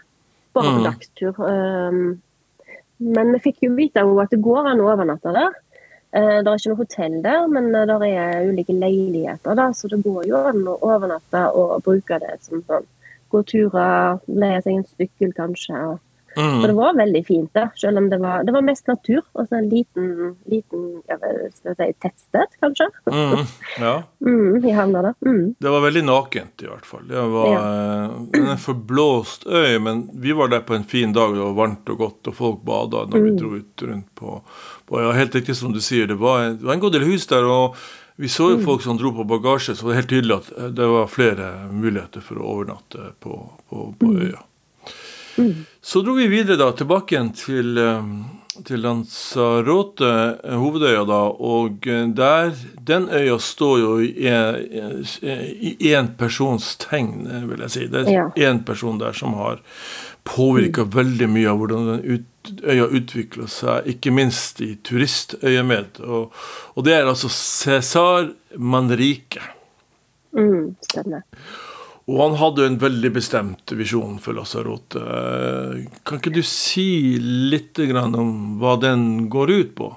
Bare 0.56 0.72
på 0.72 0.78
mm. 0.78 0.86
dagstur. 0.86 1.42
Um, 1.44 2.06
men 2.98 3.34
vi 3.36 3.42
fikk 3.50 3.68
jo 3.68 3.76
vite 3.78 4.02
at 4.02 4.32
det 4.32 4.40
går 4.42 4.72
an 4.72 4.80
å 4.82 4.88
overnatte 4.94 5.36
der. 5.36 5.60
Eh, 6.16 6.38
det 6.40 6.48
er 6.48 6.60
ikke 6.60 6.72
noe 6.72 6.80
hotell 6.80 7.16
der, 7.24 7.48
men 7.52 7.66
eh, 7.76 7.88
det 7.90 8.12
er 8.16 8.48
ulike 8.48 8.74
leiligheter, 8.74 9.58
da, 9.60 9.72
så 9.76 9.90
det 9.92 10.00
går 10.06 10.28
jo 10.30 10.40
an 10.52 10.62
å 10.72 10.78
overnatte 10.88 11.42
og 11.60 11.82
bruke 11.84 12.20
det 12.24 12.38
som 12.46 12.64
sånn 12.70 12.88
gå 13.28 13.42
turer, 13.44 14.22
leie 14.32 14.62
seg 14.64 14.78
en 14.78 14.86
sykkel 14.88 15.34
kanskje. 15.36 15.76
og 15.76 16.07
Mm. 16.38 16.60
Og 16.62 16.68
det 16.70 16.76
var 16.78 16.98
veldig 16.98 17.22
fint, 17.26 17.50
da, 17.58 17.68
selv 17.76 17.98
om 17.98 18.10
det 18.12 18.20
var, 18.22 18.44
det 18.46 18.54
var 18.54 18.66
mest 18.66 18.88
natur. 18.88 19.24
Og 19.34 19.48
så 19.48 19.58
en 19.58 19.70
liten, 19.72 20.36
liten 20.52 20.86
skal 21.56 21.76
si, 21.80 21.90
tettsted, 22.04 22.58
kanskje. 22.62 22.90
Mm, 23.10 23.44
ja. 23.82 23.94
mm, 24.28 24.58
I 24.62 24.76
havna 24.78 25.04
da. 25.10 25.14
Mm. 25.26 25.56
Det 25.60 25.76
var 25.76 25.86
veldig 25.88 26.06
nakent, 26.06 26.64
i 26.64 26.70
hvert 26.70 26.86
fall. 26.86 27.06
Det 27.10 27.28
var 27.34 27.52
ja. 27.52 27.62
Eh, 28.38 28.42
en 28.44 28.62
forblåst 28.62 29.48
øy, 29.48 29.78
men 29.84 30.08
vi 30.14 30.36
var 30.38 30.54
der 30.54 30.66
på 30.68 30.78
en 30.78 30.88
fin 30.88 31.14
dag. 31.14 31.34
Det 31.36 31.44
var 31.44 31.56
varmt 31.58 31.94
og 31.94 32.04
godt, 32.06 32.32
og 32.32 32.42
folk 32.42 32.66
bada 32.68 33.06
når 33.08 33.24
vi 33.24 33.32
mm. 33.32 33.38
dro 33.42 33.54
ut 33.58 33.88
rundt 33.92 34.10
på, 34.16 34.42
på 34.88 35.02
ja, 35.02 35.14
Helt 35.18 35.36
riktig 35.36 35.58
som 35.58 35.74
du 35.74 35.82
sier, 35.82 36.08
det 36.08 36.20
var, 36.22 36.52
det 36.54 36.66
var 36.66 36.78
en 36.78 36.84
god 36.84 36.94
del 36.94 37.08
hus 37.10 37.26
der. 37.28 37.48
og 37.48 37.80
vi 38.18 38.30
så 38.34 38.48
jo 38.50 38.58
mm. 38.58 38.64
folk 38.66 38.82
som 38.82 38.98
dro 38.98 39.12
på 39.14 39.28
bagasje, 39.30 39.76
så 39.76 39.86
det 39.86 39.90
var 39.92 39.98
helt 40.00 40.10
tydelig 40.10 40.36
at 40.40 40.48
det 40.74 40.86
var 40.90 41.10
flere 41.10 41.50
muligheter 41.70 42.24
for 42.26 42.42
å 42.42 42.48
overnatte 42.56 43.12
på, 43.22 43.36
på, 43.70 43.84
på 44.00 44.10
øya. 44.18 44.42
Mm. 45.38 45.66
Så 45.82 46.02
dro 46.02 46.18
vi 46.18 46.28
videre 46.28 46.58
da 46.60 46.72
tilbake 46.76 47.16
igjen 47.16 47.32
til, 47.38 47.78
um, 47.78 48.12
til 48.66 48.82
Lanzarote, 48.82 50.12
hovedøya, 50.58 51.04
da. 51.08 51.22
Og 51.30 51.88
der 52.18 52.54
Den 52.88 53.10
øya 53.10 53.38
står 53.40 53.80
jo 53.80 54.00
i 54.02 55.92
én 55.94 56.08
persons 56.18 56.76
tegn, 56.78 57.28
vil 57.50 57.60
jeg 57.60 57.72
si. 57.72 57.88
Det 57.88 58.08
er 58.08 58.32
én 58.36 58.64
person 58.66 59.00
der 59.00 59.14
som 59.14 59.34
har 59.34 59.60
påvirka 60.24 60.84
mm. 60.84 60.92
veldig 60.96 61.30
mye 61.30 61.52
av 61.52 61.62
hvordan 61.62 61.88
den 61.92 62.18
ut, 62.18 62.52
øya 62.64 62.88
utvikler 62.88 63.48
seg, 63.52 63.88
ikke 63.94 64.12
minst 64.12 64.62
i 64.64 64.74
turistøyemed. 64.84 66.02
Og, 66.04 66.34
og 66.76 66.88
det 66.88 66.96
er 66.96 67.08
altså 67.08 67.30
Cæsar 67.30 68.32
Manrique. 68.58 69.44
Mm, 70.32 70.76
stemmer. 70.84 71.24
Og 72.08 72.20
han 72.22 72.38
hadde 72.40 72.64
jo 72.64 72.72
en 72.72 72.80
veldig 72.80 73.10
bestemt 73.18 73.72
visjon 73.76 74.16
for 74.24 74.38
Lasarote. 74.38 75.02
Kan 76.08 76.22
ikke 76.22 76.38
du 76.38 76.44
si 76.46 77.18
litt 77.20 77.82
om 77.84 78.60
hva 78.62 78.78
den 78.80 79.28
går 79.32 79.52
ut 79.52 79.74
på? 79.76 79.90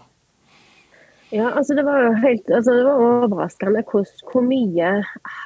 Ja, 1.31 1.53
altså 1.55 1.77
Det 1.79 1.85
var 1.87 2.17
helt, 2.19 2.51
altså 2.51 2.75
det 2.75 2.85
var 2.85 3.03
overraskende 3.23 3.85
hvor, 3.87 4.07
hvor, 4.33 4.43
mye 4.43 4.89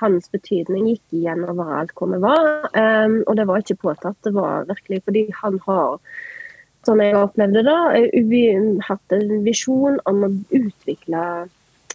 hans 0.00 0.30
betydning 0.32 0.86
gikk 0.88 1.18
igjen 1.18 1.44
overalt 1.44 1.92
hvor 1.98 2.08
vi 2.14 2.22
var. 2.22 2.70
Um, 2.72 3.18
og 3.26 3.36
det 3.36 3.44
var 3.50 3.60
ikke 3.60 3.82
påtatt. 3.82 4.16
Det 4.24 4.32
var 4.32 4.64
virkelig 4.70 5.02
fordi 5.04 5.26
han 5.42 5.58
har, 5.66 5.98
sånn 6.88 7.04
jeg 7.04 7.18
opplevde 7.20 7.66
det, 7.68 8.80
hatt 8.88 9.16
en 9.18 9.36
visjon 9.44 10.00
om 10.08 10.24
å 10.24 10.32
utvikle 10.56 11.26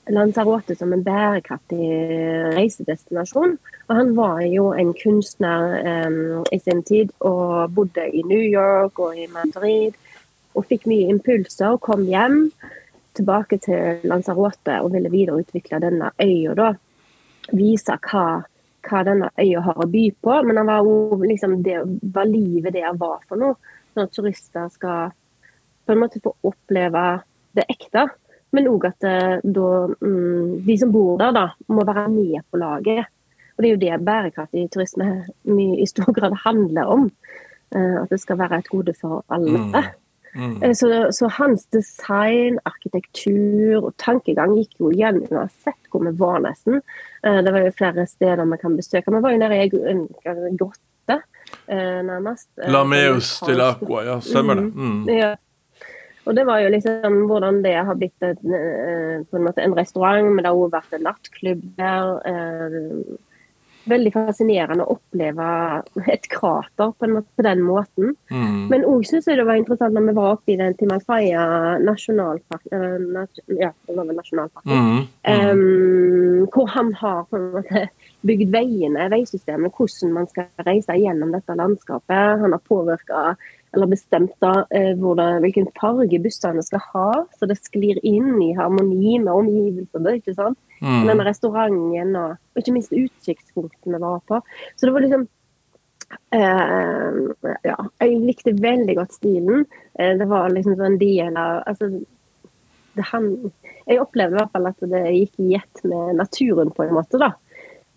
Lanzarote 0.10 0.76
som 0.76 0.94
en 0.94 1.04
bærekraftig 1.06 1.86
reisedestinasjon. 2.56 3.58
Og 3.88 3.96
han 3.96 4.16
var 4.18 4.42
jo 4.48 4.72
en 4.74 4.94
kunstner 4.98 5.76
um, 6.08 6.46
i 6.52 6.60
sin 6.62 6.84
tid 6.84 7.14
og 7.20 7.74
bodde 7.76 8.08
i 8.10 8.24
New 8.26 8.42
York 8.42 9.00
og 9.00 9.18
i 9.18 9.28
Madrid. 9.34 9.98
Og 10.58 10.66
fikk 10.70 10.88
mye 10.90 11.10
impulser 11.14 11.76
og 11.76 11.84
kom 11.86 12.08
hjem 12.10 12.48
tilbake 13.18 13.60
til 13.62 14.06
Lanzarote 14.10 14.80
og 14.84 14.94
ville 14.94 15.12
videreutvikle 15.14 15.82
denne 15.84 16.12
øya. 16.22 16.56
da, 16.58 16.72
Vise 17.54 17.98
hva, 18.10 18.26
hva, 18.86 19.04
denne 19.06 19.30
øya 19.38 19.62
har 19.66 19.78
å 19.78 19.90
by 19.90 20.06
på. 20.22 20.40
Men 20.46 20.66
var 20.66 20.86
også, 20.86 21.22
liksom 21.26 21.60
det, 21.66 21.82
hva 22.14 22.26
livet 22.26 22.74
der 22.74 22.98
var 22.98 23.22
for 23.28 23.42
noe. 23.42 23.58
Sånn 23.94 24.06
at 24.06 24.16
turister 24.16 24.70
skal 24.74 25.14
på 25.86 25.94
en 25.94 26.02
måte 26.02 26.22
få 26.22 26.36
oppleve 26.46 27.06
det 27.58 27.66
ekte. 27.70 28.08
Men 28.56 28.70
òg 28.72 28.88
at 28.90 29.06
eh, 29.06 29.38
da, 29.44 29.70
mm, 30.02 30.66
de 30.66 30.76
som 30.82 30.92
bor 30.94 31.20
der, 31.22 31.34
da, 31.36 31.46
må 31.70 31.86
være 31.86 32.08
med 32.14 32.42
på 32.50 32.62
laget. 32.62 33.10
Og 33.58 33.64
Det 33.64 33.70
er 33.70 33.76
jo 33.76 33.84
det 33.84 34.06
bærekraftig 34.06 34.68
turisme 34.74 35.08
i 35.84 35.88
stor 35.90 36.12
grad 36.16 36.38
handler 36.46 36.90
om. 36.90 37.10
Eh, 37.76 37.96
at 38.04 38.10
det 38.10 38.22
skal 38.22 38.40
være 38.40 38.64
et 38.64 38.70
gode 38.70 38.96
for 38.98 39.24
alle. 39.30 39.58
Mm. 39.58 39.90
Mm. 40.36 40.64
Eh, 40.64 40.74
så, 40.78 41.10
så, 41.12 41.30
hans 41.38 41.66
design, 41.74 42.60
arkitektur 42.66 43.84
og 43.84 43.94
tankegang 43.98 44.56
gikk 44.58 44.82
jo 44.82 44.92
igjen 44.94 45.24
uansett 45.30 45.90
hvor 45.90 46.06
vi 46.06 46.14
var, 46.18 46.40
nesten. 46.46 46.82
Det 47.22 47.52
var 47.52 47.66
jo 47.66 47.72
flere 47.76 48.06
steder 48.08 48.46
vi 48.46 48.58
kan 48.62 48.78
besøke. 48.78 49.12
Vi 49.12 49.22
var 49.22 49.34
jo 49.34 49.42
nede 49.42 49.58
i 49.58 49.70
en 49.90 50.04
grotte, 50.58 51.18
nærmest. 51.68 52.48
Lameus 52.70 53.40
til 53.42 53.62
Aqua, 53.66 54.04
ja. 54.06 54.20
Stemmer 54.22 54.62
det. 54.62 54.68
Mm. 54.70 54.86
mm. 54.86 55.10
Ja. 55.18 55.34
Og 56.30 56.36
det 56.38 56.46
var 56.46 56.62
jo 56.62 56.70
liksom 56.70 57.24
hvordan 57.30 57.64
det 57.66 57.74
har 57.88 57.98
blitt 57.98 58.26
et, 58.26 58.42
på 58.44 59.40
en 59.40 59.48
måte 59.48 59.66
en 59.66 59.74
restaurant, 59.78 60.30
men 60.30 60.44
det 60.44 60.52
har 60.52 60.60
også 60.60 60.76
vært 60.78 60.96
en 61.00 61.08
nattklubb 61.08 61.66
der 61.80 62.12
veldig 63.90 64.12
fascinerende 64.14 64.86
å 64.86 64.96
oppleve 64.98 65.50
et 66.14 66.28
krater 66.32 66.92
på, 66.94 67.10
måte, 67.10 67.30
på 67.38 67.46
den 67.46 67.62
måten. 67.66 68.14
Mm. 68.32 68.68
Men 68.72 68.86
òg 68.88 69.06
syns 69.08 69.30
jeg 69.30 69.40
det 69.40 69.48
var 69.48 69.60
interessant 69.60 69.96
når 69.96 70.10
vi 70.10 70.16
var 70.20 70.36
oppe 70.36 70.54
i 70.54 70.58
den 70.60 70.76
Timalfaya 70.80 71.46
nasjonalpark, 71.84 72.66
ja, 72.70 73.72
det 73.72 73.96
var 73.96 74.10
vel 74.10 74.20
nasjonalparken, 74.20 74.74
mm. 74.74 75.00
Mm. 75.24 75.46
Um, 75.50 76.48
hvor 76.54 76.70
han 76.76 76.92
har 77.00 77.24
på 77.30 77.40
en 77.40 77.48
måte 77.56 77.86
bygd 78.28 78.52
veiene, 78.54 79.10
veisystemet, 79.12 79.74
hvordan 79.76 80.16
man 80.16 80.30
skal 80.32 80.50
reise 80.68 80.98
gjennom 81.00 81.34
dette 81.36 81.56
landskapet. 81.58 82.44
Han 82.44 82.56
har 82.56 82.68
påvirka 82.68 83.24
eller 83.76 83.90
bestemt 83.92 84.34
da, 84.42 84.66
eh, 84.74 84.94
hvordan, 84.98 85.42
hvilken 85.44 85.68
farge 85.78 86.20
bussene 86.24 86.64
skal 86.66 86.82
ha, 86.94 87.10
så 87.38 87.50
det 87.50 87.60
sklir 87.60 88.00
inn 88.08 88.40
i 88.42 88.54
harmoni 88.58 89.20
med 89.22 89.34
omgivelsene. 89.34 90.16
ikke 90.18 90.36
sant? 90.38 90.58
Mm. 90.82 91.04
Denne 91.10 91.26
restauranten 91.28 92.16
og, 92.18 92.38
og, 92.38 92.62
ikke 92.62 92.74
minst 92.76 92.96
utsiktspunktene 92.96 94.00
var 94.02 94.24
på. 94.30 94.40
Så 94.76 94.88
det 94.88 94.96
var 94.96 95.06
liksom 95.06 95.28
eh, 96.34 97.60
Ja, 97.68 97.78
jeg 98.02 98.22
likte 98.24 98.56
veldig 98.58 98.96
godt 99.02 99.18
stilen. 99.20 99.68
Eh, 100.00 100.16
det 100.18 100.30
var 100.32 100.50
liksom 100.56 100.80
en 100.82 100.98
del 101.02 101.38
av 101.38 101.62
altså, 101.70 101.92
han, 103.12 103.30
Jeg 103.86 104.02
opplevde 104.02 104.38
i 104.38 104.40
hvert 104.40 104.56
fall 104.56 104.72
at 104.72 104.90
det 104.96 105.04
gikk 105.14 105.44
i 105.46 105.54
ett 105.60 105.84
med 105.86 106.18
naturen, 106.20 106.74
på 106.74 106.88
en 106.88 106.96
måte. 106.98 107.22
da. 107.22 107.34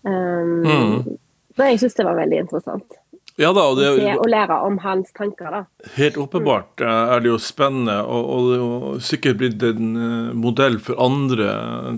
Um, 0.03 0.63
mm. 0.67 1.17
Så 1.55 1.69
jeg 1.69 1.79
syns 1.79 1.95
det 1.97 2.05
var 2.05 2.19
veldig 2.19 2.43
interessant. 2.43 2.99
Ja 3.41 3.49
da, 3.49 3.63
og, 3.71 3.79
det, 3.79 3.89
og 4.13 4.27
lære 4.29 4.59
om 4.61 4.75
hans 4.83 5.09
tanker. 5.17 5.49
da. 5.49 5.61
Helt 5.95 6.19
åpenbart 6.21 6.83
er 6.85 7.23
det 7.23 7.31
jo 7.31 7.39
spennende, 7.41 7.95
og, 8.05 8.27
og 8.29 8.49
det 8.51 8.59
er 8.59 9.05
sikkert 9.07 9.39
blitt 9.41 9.65
en 9.65 9.95
eh, 9.97 10.35
modell 10.37 10.77
for 10.83 11.01
andre 11.01 11.49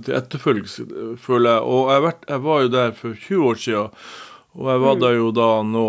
til 0.06 0.16
etterfølgelse, 0.16 0.88
føler 1.20 1.58
jeg. 1.58 1.66
Og 1.68 1.92
jeg, 1.92 2.06
vært, 2.08 2.28
jeg, 2.32 2.44
var 2.48 2.64
jo 2.64 2.74
der 2.78 2.96
for 2.96 3.20
20 3.28 3.50
år 3.50 3.64
siden, 3.66 4.06
og 4.56 4.72
jeg 4.72 4.86
var 4.86 4.96
mm. 4.96 5.04
der 5.04 5.18
jo 5.20 5.32
da 5.36 5.50
nå 5.68 5.88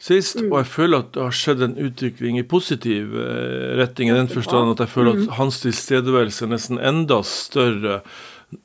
sist, 0.00 0.38
mm. 0.40 0.48
og 0.48 0.58
jeg 0.62 0.70
føler 0.72 1.02
at 1.02 1.12
det 1.16 1.24
har 1.26 1.36
skjedd 1.36 1.64
en 1.66 1.78
utvikling 1.88 2.38
i 2.40 2.46
positiv 2.48 3.16
eh, 3.20 3.70
retning, 3.80 4.12
i 4.12 4.16
den 4.16 4.30
forstand 4.30 4.76
at 4.76 4.86
jeg 4.86 4.94
føler 4.94 5.16
at 5.16 5.24
mm. 5.26 5.32
hans 5.40 5.60
tilstedeværelse 5.66 6.46
er 6.46 6.54
nesten 6.54 6.78
enda 6.78 7.20
større 7.26 8.04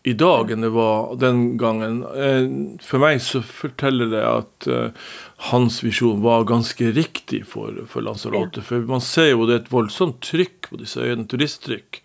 i 0.04 0.14
dag 0.18 0.52
enn 0.52 0.66
det 0.66 0.72
var 0.74 1.16
den 1.22 1.58
gangen. 1.62 2.02
Eh, 2.04 2.48
for 2.86 3.04
meg 3.04 3.22
så 3.22 3.42
forteller 3.46 4.10
det 4.14 4.24
at 4.26 4.68
uh, 4.70 5.10
hans 5.52 5.82
visjon 5.86 6.24
var 6.26 6.48
ganske 6.50 6.90
riktig 6.96 7.44
for, 7.50 7.84
for 7.90 8.06
Lanzarote. 8.06 8.64
Ja. 8.64 8.68
For 8.70 8.88
man 8.90 9.04
ser 9.04 9.32
jo 9.34 9.46
det 9.46 9.58
er 9.58 9.64
et 9.64 9.74
voldsomt 9.74 10.22
trykk 10.26 10.72
på 10.72 10.82
disse 10.82 11.04
øyene, 11.04 11.28
turisttrykk. 11.30 12.02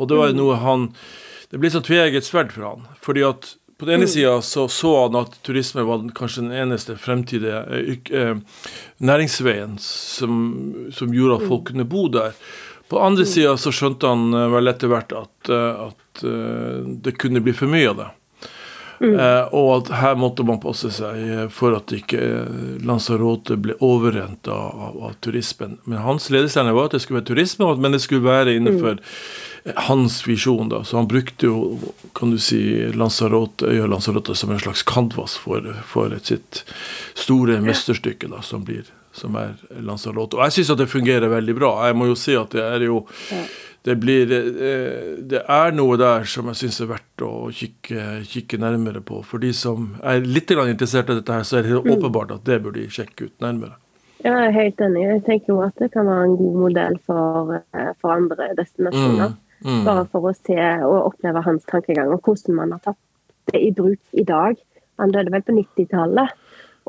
Og 0.00 0.08
det 0.08 0.20
var 0.20 0.32
mm. 0.32 0.40
noe 0.40 0.60
han 0.64 0.92
Det 1.50 1.58
ble 1.58 1.68
sånn 1.72 1.82
tveegget 1.82 2.24
sverd 2.24 2.52
for 2.54 2.68
han. 2.68 2.84
fordi 3.02 3.24
at 3.26 3.54
på 3.80 3.86
den 3.86 3.94
ene 3.94 4.04
mm. 4.04 4.12
sida 4.12 4.42
så, 4.44 4.68
så 4.68 4.90
han 5.02 5.16
at 5.22 5.38
turisme 5.42 5.82
var 5.88 6.02
kanskje 6.14 6.44
den 6.44 6.52
eneste 6.52 6.98
fremtidige 7.00 7.62
eh, 7.72 7.94
eh, 8.12 8.66
næringsveien 9.00 9.78
som, 9.80 10.34
som, 10.92 11.14
gjorde 11.16 11.38
at 11.40 11.46
folk 11.48 11.62
mm. 11.62 11.68
kunne 11.70 11.86
bo 11.88 12.04
der. 12.12 12.36
På 12.90 13.00
andre 13.06 13.26
mm. 13.26 13.30
sida 13.32 13.56
så 13.60 13.72
skjønte 13.74 14.10
han 14.10 14.34
vel 14.54 14.72
etter 14.72 14.90
hvert 14.90 15.14
at, 15.14 15.50
at 15.50 16.24
uh, 16.26 16.80
det 17.04 17.14
kunne 17.22 17.42
bli 17.44 17.54
for 17.54 17.70
mye 17.70 17.92
av 17.92 18.00
det. 18.02 18.08
Mm. 19.00 19.16
Og 19.56 19.68
at 19.78 19.90
her 19.96 20.16
måtte 20.20 20.44
man 20.44 20.58
passe 20.60 20.90
seg 20.92 21.48
for 21.56 21.72
at 21.72 21.92
ikke 21.96 22.20
Lanzarote 22.84 23.56
ble 23.56 23.72
overrent 23.80 24.48
av, 24.52 24.74
av, 24.76 24.98
av, 25.08 25.14
turismen. 25.24 25.78
Men 25.88 26.02
hans 26.04 26.28
ledestjerne 26.28 26.74
var 26.76 26.90
at 26.90 26.98
det 26.98 27.00
skulle 27.04 27.22
være 27.22 27.30
turisme, 27.30 27.70
men 27.80 27.96
det 27.96 28.02
skulle 28.04 28.28
være 28.28 28.58
innenfor 28.58 28.98
mm. 29.00 29.72
hans 29.88 30.20
visjon. 30.28 30.68
da, 30.68 30.82
Så 30.84 31.00
han 31.00 31.08
brukte 31.08 31.48
jo 31.48 31.78
kan 32.16 32.34
du 32.34 32.38
si, 32.38 32.60
Lanzarote, 32.92 33.72
Lanzarote 33.88 34.36
som 34.36 34.52
en 34.52 34.60
slags 34.60 34.84
canvas 34.84 35.38
for, 35.40 35.64
for 35.88 36.12
sitt 36.20 36.64
store 37.16 37.56
mesterstykke 37.64 38.28
da, 38.28 38.44
som, 38.44 38.68
blir, 38.68 38.84
som 39.20 39.36
er 39.38 39.56
Lanzarote. 39.84 40.38
Og 40.38 40.46
jeg 40.46 40.58
syns 40.58 40.74
at 40.74 40.82
det 40.82 40.90
fungerer 40.90 41.32
veldig 41.32 41.56
bra. 41.58 41.74
Jeg 41.88 41.98
må 41.98 42.08
jo 42.10 42.16
si 42.18 42.36
at 42.38 42.56
det 42.56 42.64
er 42.64 42.86
jo 42.88 43.02
det, 43.82 43.96
blir, 43.96 44.32
eh, 44.32 45.20
det 45.24 45.42
er 45.48 45.76
noe 45.76 45.96
der 46.00 46.26
som 46.28 46.50
jeg 46.50 46.58
syns 46.62 46.80
er 46.84 46.90
verdt 46.90 47.24
å 47.24 47.32
kikke, 47.54 48.20
kikke, 48.28 48.60
nærmere 48.60 49.00
på. 49.04 49.22
For 49.26 49.42
de 49.42 49.52
som 49.56 49.94
er 50.04 50.24
litt 50.24 50.52
interessert 50.52 51.12
i 51.12 51.16
dette, 51.16 51.32
her, 51.32 51.46
så 51.48 51.60
er 51.60 51.68
det 51.68 51.78
mm. 51.78 51.92
åpenbart 51.96 52.34
at 52.36 52.44
det 52.48 52.60
burde 52.64 52.82
de 52.82 52.92
sjekke 52.92 53.30
ut 53.30 53.36
nærmere. 53.44 53.78
Ja, 54.20 54.34
jeg 54.34 54.50
er 54.50 54.56
helt 54.58 54.82
enig. 54.84 55.04
Jeg 55.06 55.22
tenker 55.24 55.54
jo 55.54 55.60
at 55.64 55.78
det 55.80 55.92
kan 55.94 56.08
være 56.08 56.26
en 56.28 56.36
god 56.36 56.58
modell 56.66 56.98
for, 57.08 57.54
eh, 57.72 57.92
for 58.02 58.12
andre 58.12 58.50
destinasjoner. 58.58 59.32
Mm, 59.64 59.70
mm. 59.70 59.84
Bare 59.88 60.04
for 60.12 60.28
å 60.28 60.34
se 60.36 60.58
og 60.84 60.98
oppleve 61.12 61.44
hans 61.46 61.64
tankegang, 61.70 62.12
og 62.12 62.20
hvordan 62.20 62.58
man 62.58 62.76
har 62.76 62.84
tatt 62.84 63.00
det 63.52 63.62
i 63.64 63.72
bruk 63.72 64.00
i 64.12 64.26
dag. 64.28 64.60
Han 65.00 65.14
døde 65.14 65.32
vel 65.32 65.44
på 65.46 65.56
90-tallet, 65.56 66.36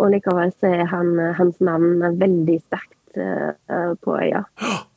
og 0.01 0.09
likevel 0.13 0.53
så 0.57 0.71
er 0.81 0.89
han, 0.89 1.13
hans 1.37 1.59
navn 1.63 2.01
veldig 2.19 2.57
sterkt 2.63 3.19
uh, 3.19 3.93
på 4.01 4.17
øya. 4.17 4.45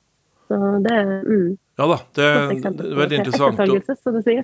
Så 0.44 0.56
det 0.84 0.96
mm. 1.24 1.52
Ja 1.80 1.86
da, 1.88 1.94
det, 2.14 2.26
det 2.76 2.84
er 2.84 2.98
veldig 2.98 3.16
interessant. 3.22 3.56
så 3.56 4.34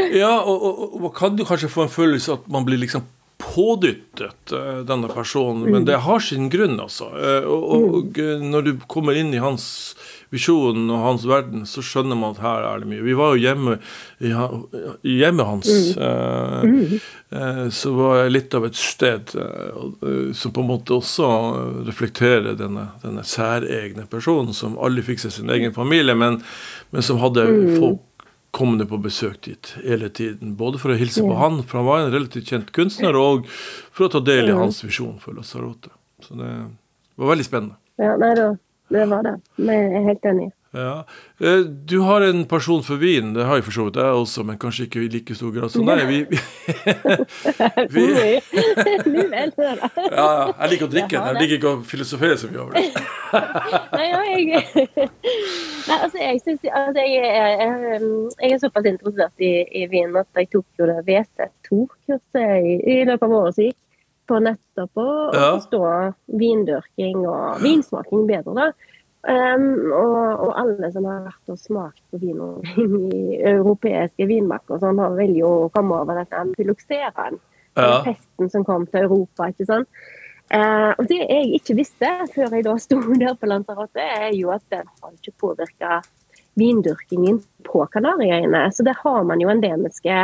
ja, 0.22 0.30
og, 0.40 0.62
og, 0.64 0.94
og, 0.96 1.10
kan 1.14 1.36
du 1.36 1.44
kanskje 1.46 1.68
få 1.70 1.84
en 1.84 1.92
følelse 1.92 2.32
at 2.38 2.48
man 2.50 2.64
blir 2.66 2.80
liksom 2.80 3.04
pådyttet, 3.38 4.54
uh, 4.56 4.80
denne 4.88 5.10
personen, 5.12 5.66
mm. 5.66 5.76
men 5.76 5.86
det 5.86 6.00
har 6.06 6.24
sin 6.24 6.48
grunn, 6.50 6.80
altså. 6.80 7.12
Og, 7.44 7.68
og 7.76 8.18
mm. 8.18 8.48
når 8.48 8.66
du 8.66 8.72
kommer 8.90 9.18
inn 9.20 9.30
i 9.36 9.44
hans 9.44 9.68
visjonen 10.32 10.90
og 10.90 11.04
hans 11.04 11.24
verden, 11.28 11.66
så 11.68 11.84
skjønner 11.84 12.18
man 12.18 12.34
at 12.34 12.42
her 12.42 12.66
er 12.66 12.82
det 12.82 12.88
mye. 12.90 13.04
Vi 13.04 13.16
var 13.18 13.34
jo 13.34 13.42
hjemme 13.42 13.76
i, 13.76 14.30
ja, 14.32 14.46
hjemmet 15.06 15.50
hans, 15.50 15.72
mm. 15.96 17.00
Eh, 17.32 17.68
så 17.72 17.94
var 17.96 18.18
jeg 18.18 18.32
litt 18.34 18.54
av 18.58 18.66
et 18.66 18.76
sted 18.76 19.30
som 19.32 20.52
på 20.52 20.60
en 20.60 20.68
måte 20.68 20.98
også 20.98 21.28
reflekterer 21.86 22.58
denne, 22.58 22.90
denne 23.00 23.24
særegne 23.24 24.04
personen, 24.10 24.52
som 24.52 24.76
aldri 24.76 25.06
fikk 25.06 25.22
seg 25.22 25.32
sin 25.38 25.52
egen 25.54 25.72
familie, 25.72 26.12
men, 26.12 26.42
men 26.92 27.06
som 27.06 27.22
hadde 27.22 27.46
mm. 27.48 27.70
folk 27.80 28.28
kommende 28.52 28.84
på 28.84 28.98
besøk 29.00 29.40
dit 29.46 29.70
hele 29.80 30.10
tiden. 30.12 30.52
Både 30.60 30.80
for 30.80 30.92
å 30.92 30.98
hilse 31.00 31.24
på 31.24 31.38
han, 31.40 31.62
for 31.64 31.80
han 31.80 31.88
var 31.88 32.02
en 32.02 32.12
relativt 32.12 32.52
kjent 32.52 32.68
kunstner, 32.76 33.16
og 33.16 33.48
for 33.48 34.06
å 34.06 34.12
ta 34.12 34.20
del 34.20 34.52
i 34.52 34.58
hans 34.58 34.82
visjon 34.84 35.16
for 35.22 35.32
Lasarote. 35.38 35.88
Så 36.20 36.36
det 36.36 36.50
var 37.16 37.32
veldig 37.32 37.48
spennende. 37.48 37.80
Ja, 38.00 38.12
nei, 38.20 38.34
det 38.36 38.44
var 38.44 38.60
det. 38.92 39.06
var 39.10 39.30
Men 39.56 39.74
jeg 39.76 40.02
er 40.02 40.10
helt 40.10 40.28
enig. 40.32 40.50
Ja. 40.72 41.04
Eh, 41.40 41.58
du 41.58 41.98
har 41.98 42.20
en 42.20 42.44
person 42.48 42.82
for 42.82 42.96
vin, 42.96 43.34
det 43.34 43.44
har 43.44 43.58
jeg 43.58 43.64
for 43.66 43.76
så 43.76 43.84
vidt 43.84 43.98
jeg 44.00 44.20
også, 44.22 44.44
men 44.48 44.58
kanskje 44.60 44.86
ikke 44.86 45.02
i 45.04 45.08
like 45.12 45.34
stor 45.36 45.50
grad 45.52 45.68
som 45.72 45.84
deg. 45.84 46.00
Vi, 46.08 46.24
vi, 46.30 46.36
ja, 50.16 50.28
jeg 50.48 50.70
liker 50.72 50.86
å 50.86 50.92
drikke, 50.94 51.12
den, 51.12 51.28
jeg 51.28 51.36
liker 51.42 51.56
ikke 51.58 51.74
å 51.74 51.82
filosofere 51.84 52.38
så 52.40 52.48
mye 52.48 52.62
over 52.64 52.72
det. 52.78 52.86
Nei, 53.98 54.06
jeg, 54.08 54.64
Nei, 55.82 55.98
altså, 55.98 56.18
jeg, 56.22 56.40
synes, 56.46 56.64
altså, 56.64 57.04
jeg, 57.04 57.20
jeg, 57.20 57.20
jeg, 58.40 58.48
er 58.48 58.58
såpass 58.64 58.88
interessert 58.88 59.44
i, 59.44 59.52
i 59.76 59.84
vin 59.92 60.16
at 60.16 60.40
jeg 60.40 60.54
tok 60.56 60.80
jo 60.80 60.88
det 60.88 61.00
WC2-kurset 61.04 62.40
i, 62.40 62.80
i, 62.80 63.02
løpet 63.10 63.28
av 63.28 63.36
året 63.42 63.58
som 63.58 63.68
gikk, 63.68 63.80
for 64.30 64.44
nettopp 64.44 65.00
å 65.02 65.08
forstå 65.34 65.84
vindyrking 66.40 67.22
og 67.26 67.62
vinsmaking 67.62 68.26
bedre. 68.30 68.54
da. 68.56 68.98
Um, 69.22 69.92
og, 69.94 70.16
og, 70.42 70.48
alle 70.58 70.88
som 70.90 71.04
har 71.06 71.20
vært 71.28 71.52
og 71.54 71.58
smakt 71.62 72.00
på 72.10 72.18
vin 72.18 72.40
i 73.14 73.36
europeiske 73.52 74.26
vinmarker, 74.26 74.80
sånn, 74.82 74.98
har 74.98 75.14
vel 75.14 75.36
jo 75.38 75.52
kommet 75.74 76.02
over 76.02 76.18
dette 76.18 76.42
filokseraen. 76.56 77.38
Ja. 77.78 78.00
Festen 78.04 78.50
som 78.50 78.66
kom 78.66 78.88
til 78.90 79.06
Europa. 79.06 79.46
ikke 79.52 79.68
sant? 79.68 80.02
Uh, 80.52 80.90
og 80.98 81.06
Det 81.08 81.20
jeg 81.22 81.52
ikke 81.60 81.78
visste 81.78 82.10
før 82.34 82.56
jeg 82.58 82.66
da 82.66 82.74
sto 82.82 82.98
der 83.22 83.38
på 83.38 83.48
Lanzarote, 83.48 84.02
er 84.02 84.34
jo 84.34 84.50
at 84.52 84.64
den 84.74 84.90
har 84.90 85.14
ikke 85.14 85.38
påvirka 85.40 86.02
vindyrkingen 86.58 87.38
på 87.64 87.86
Kanariøyene. 87.94 88.66
Så 88.74 88.84
der 88.84 88.98
har 89.04 89.22
man 89.24 89.40
jo 89.40 89.54
endemiske 89.54 90.18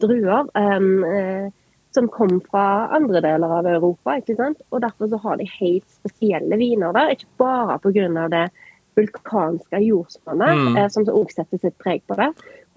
druer. 0.00 0.46
Um, 0.54 1.02
uh, 1.02 1.50
som 1.94 2.08
kom 2.10 2.40
fra 2.50 2.88
andre 2.96 3.22
deler 3.24 3.58
av 3.58 3.66
Europa. 3.70 4.18
ikke 4.18 4.36
sant? 4.38 4.62
Og 4.70 4.82
Derfor 4.84 5.10
så 5.10 5.20
har 5.22 5.40
de 5.40 5.48
helt 5.60 5.86
spesielle 6.00 6.58
viner 6.60 6.94
der, 6.96 7.14
ikke 7.14 7.30
bare 7.38 7.78
pga. 7.82 8.28
det 8.28 8.48
vulkanske 8.94 9.80
jordsmonnet, 9.82 10.54
mm. 10.54 10.76
eh, 10.76 10.88
som 10.88 11.06
også 11.08 11.40
setter 11.40 11.58
sitt 11.58 11.78
preg 11.82 12.04
på 12.06 12.14
det, 12.18 12.28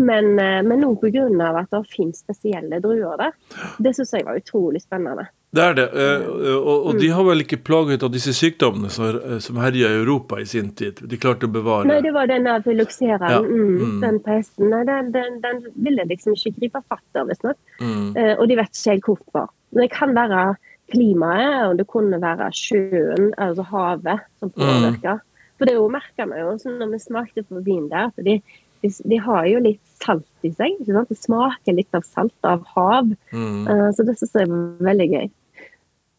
men, 0.02 0.32
eh, 0.42 0.62
men 0.66 0.86
også 0.86 1.12
pga. 1.12 1.50
at 1.62 1.74
det 1.74 1.84
finnes 1.94 2.24
spesielle 2.24 2.80
druer 2.82 3.18
der. 3.18 3.36
Det 3.78 3.94
syns 3.96 4.14
jeg 4.14 4.26
var 4.26 4.40
utrolig 4.40 4.82
spennende. 4.82 5.28
Det 5.56 5.63
er 5.63 5.75
det. 5.77 5.86
Eh, 5.96 6.25
og, 6.58 6.88
og 6.89 6.98
de 7.00 7.08
har 7.16 7.24
vel 7.24 7.44
ikke 7.46 7.62
plaget 7.66 8.04
av 8.04 8.12
disse 8.12 8.34
sykdommene 8.36 8.89
som, 8.92 9.16
som 9.44 9.60
herja 9.63 9.94
i 9.94 10.00
Europa 10.01 10.42
i 10.42 10.48
sin 10.50 10.74
tid? 10.75 11.00
De 11.08 11.20
klarte 11.22 11.48
å 11.48 11.54
bevare 11.54 11.88
Nei, 11.88 12.01
det 12.04 12.12
var 12.16 12.27
den 12.30 12.50
filokseren. 12.66 13.24
Ja. 13.32 13.39
Mm, 13.46 13.77
mm. 13.77 14.00
Den 14.04 14.20
pesten. 14.25 14.75
Den, 14.75 15.13
den, 15.16 15.39
den, 15.44 15.63
ville 15.88 16.08
liksom 16.12 16.36
ikke 16.36 16.58
gripe 16.60 16.84
fatt 16.92 17.22
av, 17.22 17.32
visstnok. 17.32 17.60
Mm. 17.80 18.12
Uh, 18.18 18.34
og 18.36 18.44
de 18.51 18.60
vet 18.60 18.75
ikke 18.75 18.98
helt 18.98 19.12
hvorfor. 19.12 19.54
Det 19.77 19.88
kan 19.94 20.13
være 20.18 20.44
klimaet, 20.92 21.56
og 21.68 21.80
det 21.80 21.88
kunne 21.92 22.20
være 22.22 22.51
sjøen, 22.56 23.32
altså 23.38 23.66
havet, 23.72 24.27
som 24.39 24.51
påvirker. 24.56 25.20
Mm. 25.20 25.25
For 25.58 25.70
det 25.70 25.75
merka 25.89 26.27
vi 26.30 26.44
jo 26.44 26.54
når 26.77 26.92
vi 26.94 27.00
smakte 27.01 27.44
på 27.48 27.63
vin 27.66 27.88
der. 27.89 28.12
at 28.12 28.25
de, 28.25 28.38
de, 28.84 28.91
de, 29.12 29.19
har 29.24 29.48
jo 29.50 29.63
litt 29.63 29.81
salt 30.03 30.48
i 30.48 30.51
seg. 30.53 30.79
Det 30.86 31.17
smaker 31.17 31.77
litt 31.77 31.98
av 31.98 32.05
salt, 32.07 32.38
av 32.48 32.63
hav. 32.75 33.12
Mm. 33.34 33.67
Uh, 33.67 33.89
så 33.96 34.05
det 34.07 34.17
syns 34.19 34.38
jeg 34.38 34.51
var 34.51 34.89
veldig 34.91 35.12
gøy. 35.15 35.27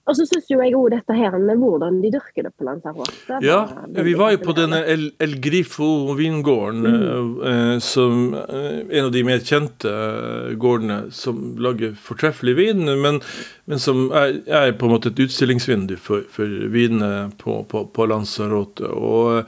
Og 0.08 0.16
så 0.16 0.24
syns 0.24 0.46
jeg 0.48 0.72
òg 0.76 0.88
dette 0.94 1.14
her 1.16 1.34
med 1.36 1.60
hvordan 1.60 1.98
de 2.00 2.10
dyrker 2.14 2.47
det 2.47 2.52
på 2.56 2.64
Lanzarote. 2.64 3.40
Ja, 3.44 3.58
vi 3.92 4.14
var 4.16 4.32
jo 4.32 4.40
på 4.40 4.54
denne 4.56 4.80
El, 4.88 5.10
El 5.21 5.36
Grifo-vingården, 5.44 6.86
mm. 6.86 7.32
eh, 7.50 7.75
som 7.84 8.32
eh, 8.40 8.78
en 8.88 9.08
av 9.10 9.12
de 9.12 9.25
mer 9.28 9.42
kjente 9.44 9.92
eh, 9.92 10.54
gårdene 10.60 11.12
som 11.12 11.58
lager 11.60 11.92
fortreffelig 12.00 12.56
vin, 12.56 12.88
men, 13.02 13.21
men 13.68 13.82
som 13.84 14.06
er, 14.08 14.40
er, 14.47 14.73
på 14.80 14.88
en 14.88 14.97
måte 14.97 15.12
et 15.12 15.21
utstillingsvindu 15.26 15.99
for, 16.00 16.25
for 16.32 16.71
vinene 16.73 17.28
på, 17.42 17.60
på, 17.68 17.84
på 17.92 18.08
Lanzarote. 18.08 18.88
Og, 18.88 19.44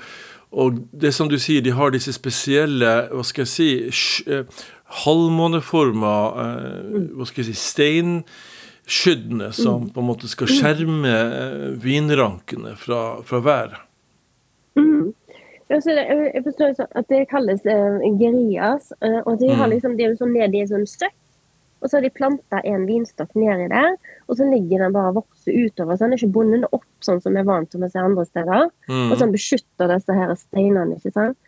og, 0.50 0.80
det 0.90 1.12
som 1.14 1.28
du 1.30 1.38
sier, 1.38 1.62
de 1.62 1.74
har 1.76 1.92
disse 1.94 2.12
spesielle, 2.16 2.90
hva 3.14 3.22
skal 3.26 3.46
jeg 3.46 3.52
si, 3.52 3.68
eh, 4.26 4.64
halvmåneforma, 5.04 6.14
eh, 6.44 6.80
mm. 6.90 7.04
hva 7.18 7.28
skal 7.28 7.44
jeg 7.44 7.52
si, 7.52 7.68
steinskyddene 7.70 9.52
som 9.54 9.86
mm. 9.86 9.92
på 9.94 10.02
en 10.02 10.08
måte 10.08 10.30
skal 10.30 10.50
skjerme 10.50 11.14
eh, 11.14 11.68
vinrankene 11.84 12.74
fra, 12.80 13.20
fra 13.26 13.42
været. 13.46 13.78
Mm. 14.78 15.12
Jeg 15.70 16.42
forstår 16.42 16.74
at 16.98 17.06
det 17.12 17.28
kalles 17.30 17.62
gerias. 17.62 18.88
Og 19.22 19.36
de, 19.38 19.52
har 19.54 19.68
mm. 19.68 19.70
liksom, 19.70 19.92
de 19.94 20.02
er 20.02 20.16
sånn 20.18 20.32
nede 20.34 20.58
i 20.58 20.64
en 20.64 20.72
sånn 20.72 20.88
støkk. 20.90 21.14
Og 21.80 21.88
så 21.88 21.96
har 21.96 22.04
de 22.04 22.12
planta 22.12 22.60
en 22.68 22.86
vinstokk 22.88 23.32
nedi 23.38 23.68
der, 23.72 23.94
og 24.28 24.36
så 24.36 24.46
ligger 24.48 24.84
den 24.84 24.94
bare 24.96 25.12
og 25.12 25.22
vokser 25.22 25.56
utover. 25.56 25.96
Så 25.96 26.04
den 26.04 26.14
er 26.14 26.20
ikke 26.20 26.34
bundet 26.34 26.66
opp 26.76 26.88
sånn 27.04 27.22
som 27.24 27.36
vi 27.36 27.40
er 27.40 27.48
vant 27.48 27.70
til 27.72 27.84
å 27.84 27.88
se 27.90 28.02
andre 28.02 28.26
steder. 28.28 28.66
Mm. 28.90 29.06
Og 29.06 29.14
sånn 29.20 29.34
beskytter 29.34 29.92
disse 29.94 30.16
her 30.16 30.34
steinene. 30.38 30.98
ikke 30.98 31.14
sant? 31.16 31.38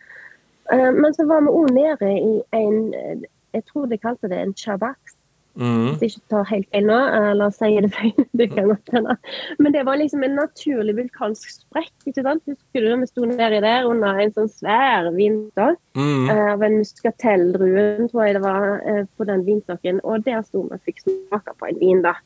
Uh, 0.73 0.90
men 0.97 1.12
så 1.16 1.27
var 1.29 1.45
vi 1.45 1.53
òg 1.53 1.73
nede 1.77 2.12
i 2.16 2.35
en 2.57 3.27
Jeg 3.53 3.64
tror 3.68 3.88
de 3.90 3.99
kalte 4.01 4.31
det 4.33 4.38
en 4.40 4.55
chabaks. 4.57 5.18
Mm. 5.55 5.88
Hvis 5.91 6.01
jeg 6.01 6.11
ikke 6.12 6.31
tar 6.33 6.47
helt 6.49 6.69
feil 6.73 6.87
nå, 6.88 6.99
eller 7.33 7.53
sier 7.53 7.85
det 7.85 7.91
feil. 7.93 8.12
det 8.41 8.49
kan 8.55 8.71
godt 8.71 8.93
hende. 8.95 9.17
Men 9.61 9.75
det 9.75 9.85
var 9.88 9.99
liksom 10.01 10.25
en 10.25 10.38
naturlig 10.38 10.95
vulkansk 10.97 11.51
sprekk. 11.59 11.93
ikke 12.07 12.25
sant? 12.25 12.45
Husker 12.49 12.87
du 12.87 12.95
Vi 13.03 13.11
sto 13.11 13.27
nedi 13.29 13.61
der 13.65 13.88
under 13.88 14.21
en 14.23 14.33
sånn 14.37 14.49
svær 14.53 15.11
vinter 15.17 15.77
mm. 15.99 16.31
uh, 16.31 16.47
av 16.55 16.65
en 16.65 16.79
muskatelldruen, 16.81 18.09
tror 18.12 18.25
jeg 18.27 18.38
det 18.38 18.45
var, 18.47 18.71
uh, 18.87 19.03
på 19.17 19.29
den 19.29 19.45
vinstokken. 19.49 20.01
Og 20.05 20.25
der 20.29 20.41
sto 20.47 20.65
vi 20.65 20.79
og 20.79 20.88
fikk 20.88 21.05
smake 21.05 21.57
på 21.59 21.69
en 21.69 21.83
vin, 21.83 22.03
da. 22.07 22.17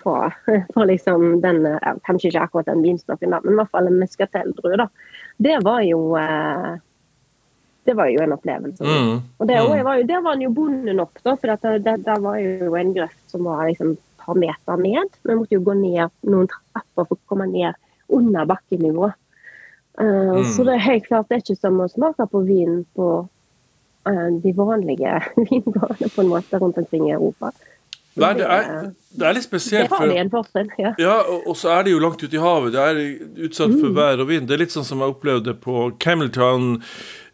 Fra, 0.00 0.32
liksom 0.90 1.36
den 1.38 1.60
Kanskje 2.02 2.32
ikke 2.32 2.48
akkurat 2.48 2.66
den 2.66 2.82
vinstokken, 2.82 3.30
da, 3.30 3.38
men 3.44 3.54
i 3.54 3.60
hvert 3.60 3.70
fall 3.70 3.86
en 3.86 4.00
muskatelldrue. 4.00 4.74
da. 4.80 4.88
Det 5.38 5.60
var 5.62 5.84
jo 5.86 6.00
det 7.88 7.94
var 7.96 8.10
jo 8.12 8.20
en 8.20 8.34
opplevelse. 8.36 8.84
Mm. 8.84 9.14
Og 9.38 9.48
det, 9.48 9.56
mm. 9.56 9.84
var 9.86 10.00
jo, 10.00 10.06
Der 10.08 10.20
var 10.20 10.34
han 10.36 10.42
jo 10.44 10.50
bonde 10.52 10.94
nok, 10.96 11.22
da, 11.24 11.34
for 11.36 11.54
det, 11.54 11.78
det, 11.86 11.94
det, 12.04 12.16
var 12.24 12.36
jo 12.42 12.74
en 12.76 12.92
grøft 12.96 13.32
som 13.32 13.48
var 13.48 13.64
liksom 13.68 13.94
et 13.96 14.24
par 14.24 14.36
meter 14.36 14.82
ned. 14.82 15.16
Vi 15.24 15.38
måtte 15.38 15.56
jo 15.56 15.64
gå 15.64 15.76
ned 15.78 16.12
noen 16.28 16.50
trapper 16.52 17.08
for 17.08 17.16
å 17.16 17.24
komme 17.32 17.48
ned 17.48 17.78
under 18.12 18.48
bakkenivå. 18.48 19.08
Uh, 19.98 20.36
mm. 20.36 20.44
Så 20.52 20.68
det 20.68 20.76
er 20.76 20.84
helt 20.84 21.08
klart 21.08 21.30
det 21.30 21.38
er 21.38 21.42
ikke 21.42 21.58
som 21.58 21.80
å 21.82 21.88
smake 21.90 22.28
på 22.30 22.44
vin 22.46 22.84
på 22.94 23.08
uh, 23.24 24.28
de 24.44 24.52
vanlige 24.54 25.16
vingårdene 25.48 26.12
på 26.12 26.22
en 26.22 26.32
måte 26.36 26.60
rundt 26.60 26.78
omkring 26.84 27.08
i 27.08 27.16
Europa. 27.16 27.54
Nei, 28.18 28.32
det 28.38 28.46
er, 28.50 28.64
det 29.14 29.26
er, 29.26 29.34
litt 29.36 29.46
spesielt. 29.46 29.90
Det 29.90 29.98
har 30.00 30.10
de 30.10 30.18
en 30.18 30.30
forskjell, 30.32 30.70
ja. 30.80 30.92
ja 31.00 31.16
og, 31.22 31.44
og, 31.52 31.56
så 31.58 31.70
er 31.76 31.86
det 31.86 31.94
jo 31.94 32.00
langt 32.02 32.22
ute 32.22 32.34
i 32.34 32.42
havet. 32.42 32.74
Det 32.74 32.82
er 32.82 33.00
utsatt 33.46 33.74
for 33.76 33.90
mm. 33.92 33.96
vær 33.98 34.22
og 34.24 34.30
vind. 34.30 34.48
Det 34.48 34.56
er 34.56 34.62
litt 34.64 34.74
sånn 34.74 34.86
som 34.86 35.04
jeg 35.04 35.14
opplevde 35.14 35.54
på 35.62 35.88
Cameltown 36.02 36.70
eh, 36.78 37.27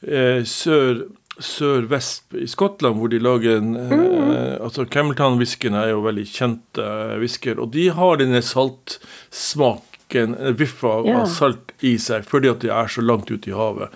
sør 0.49 1.05
sør-vest 1.38 2.35
i 2.38 2.47
Skottland, 2.47 2.99
hvor 2.99 3.09
de 3.11 3.19
lager 3.23 3.57
en 3.59 3.73
mm. 3.75 3.93
eh, 4.35 4.55
altså 4.62 4.85
Cameltown-whiskyen 4.87 5.75
er 5.79 5.90
jo 5.90 6.05
veldig 6.05 6.27
kjente 6.31 6.85
eh, 7.17 7.59
og 7.59 7.73
de 7.75 7.88
har 7.95 8.21
denne 8.21 8.43
saltsmaken, 8.45 10.37
yeah. 10.38 11.19
av 11.19 11.27
salt 11.33 11.75
i 11.83 11.97
seg, 11.99 12.25
fordi 12.29 12.53
at 12.53 12.62
de 12.62 12.71
er 12.71 12.87
så 12.93 13.03
langt 13.03 13.31
ute 13.33 13.51
i 13.51 13.57
havet. 13.57 13.90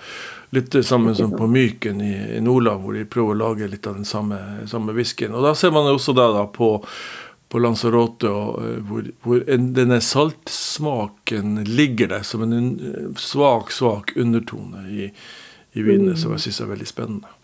Litt 0.56 0.72
det 0.72 0.82
samme 0.88 1.14
som 1.14 1.30
på 1.36 1.46
Myken 1.46 2.00
i, 2.02 2.14
i, 2.38 2.40
Nordland, 2.42 2.82
hvor 2.82 2.96
de 2.96 3.04
prøver 3.06 3.36
å 3.36 3.42
lage 3.44 3.68
litt 3.70 3.86
av 3.86 3.94
den 4.00 4.08
samme, 4.08 4.38
samme 4.66 4.96
whiskyen. 4.96 5.36
Og 5.36 5.44
da 5.44 5.54
ser 5.54 5.70
man 5.76 5.86
også 5.92 6.16
det 6.16 6.28
da 6.34 6.46
på 6.50 6.78
på 7.48 7.62
Lanzarote, 7.64 8.28
eh, 8.28 8.80
hvor, 8.84 9.06
hvor 9.24 9.40
en, 9.48 9.70
denne 9.72 10.02
saltsmaken 10.04 11.62
ligger 11.64 12.10
der 12.10 12.26
som 12.26 12.42
en 12.44 13.14
svak, 13.16 13.72
svak 13.72 14.12
undertone 14.20 14.82
i, 14.92 15.08
i 15.78 15.84
vinene, 15.86 16.16
mm. 16.16 16.20
som 16.20 16.34
jeg 16.34 16.48
syns 16.48 16.62
er 16.64 16.72
veldig 16.72 16.88
spennende. 16.90 17.36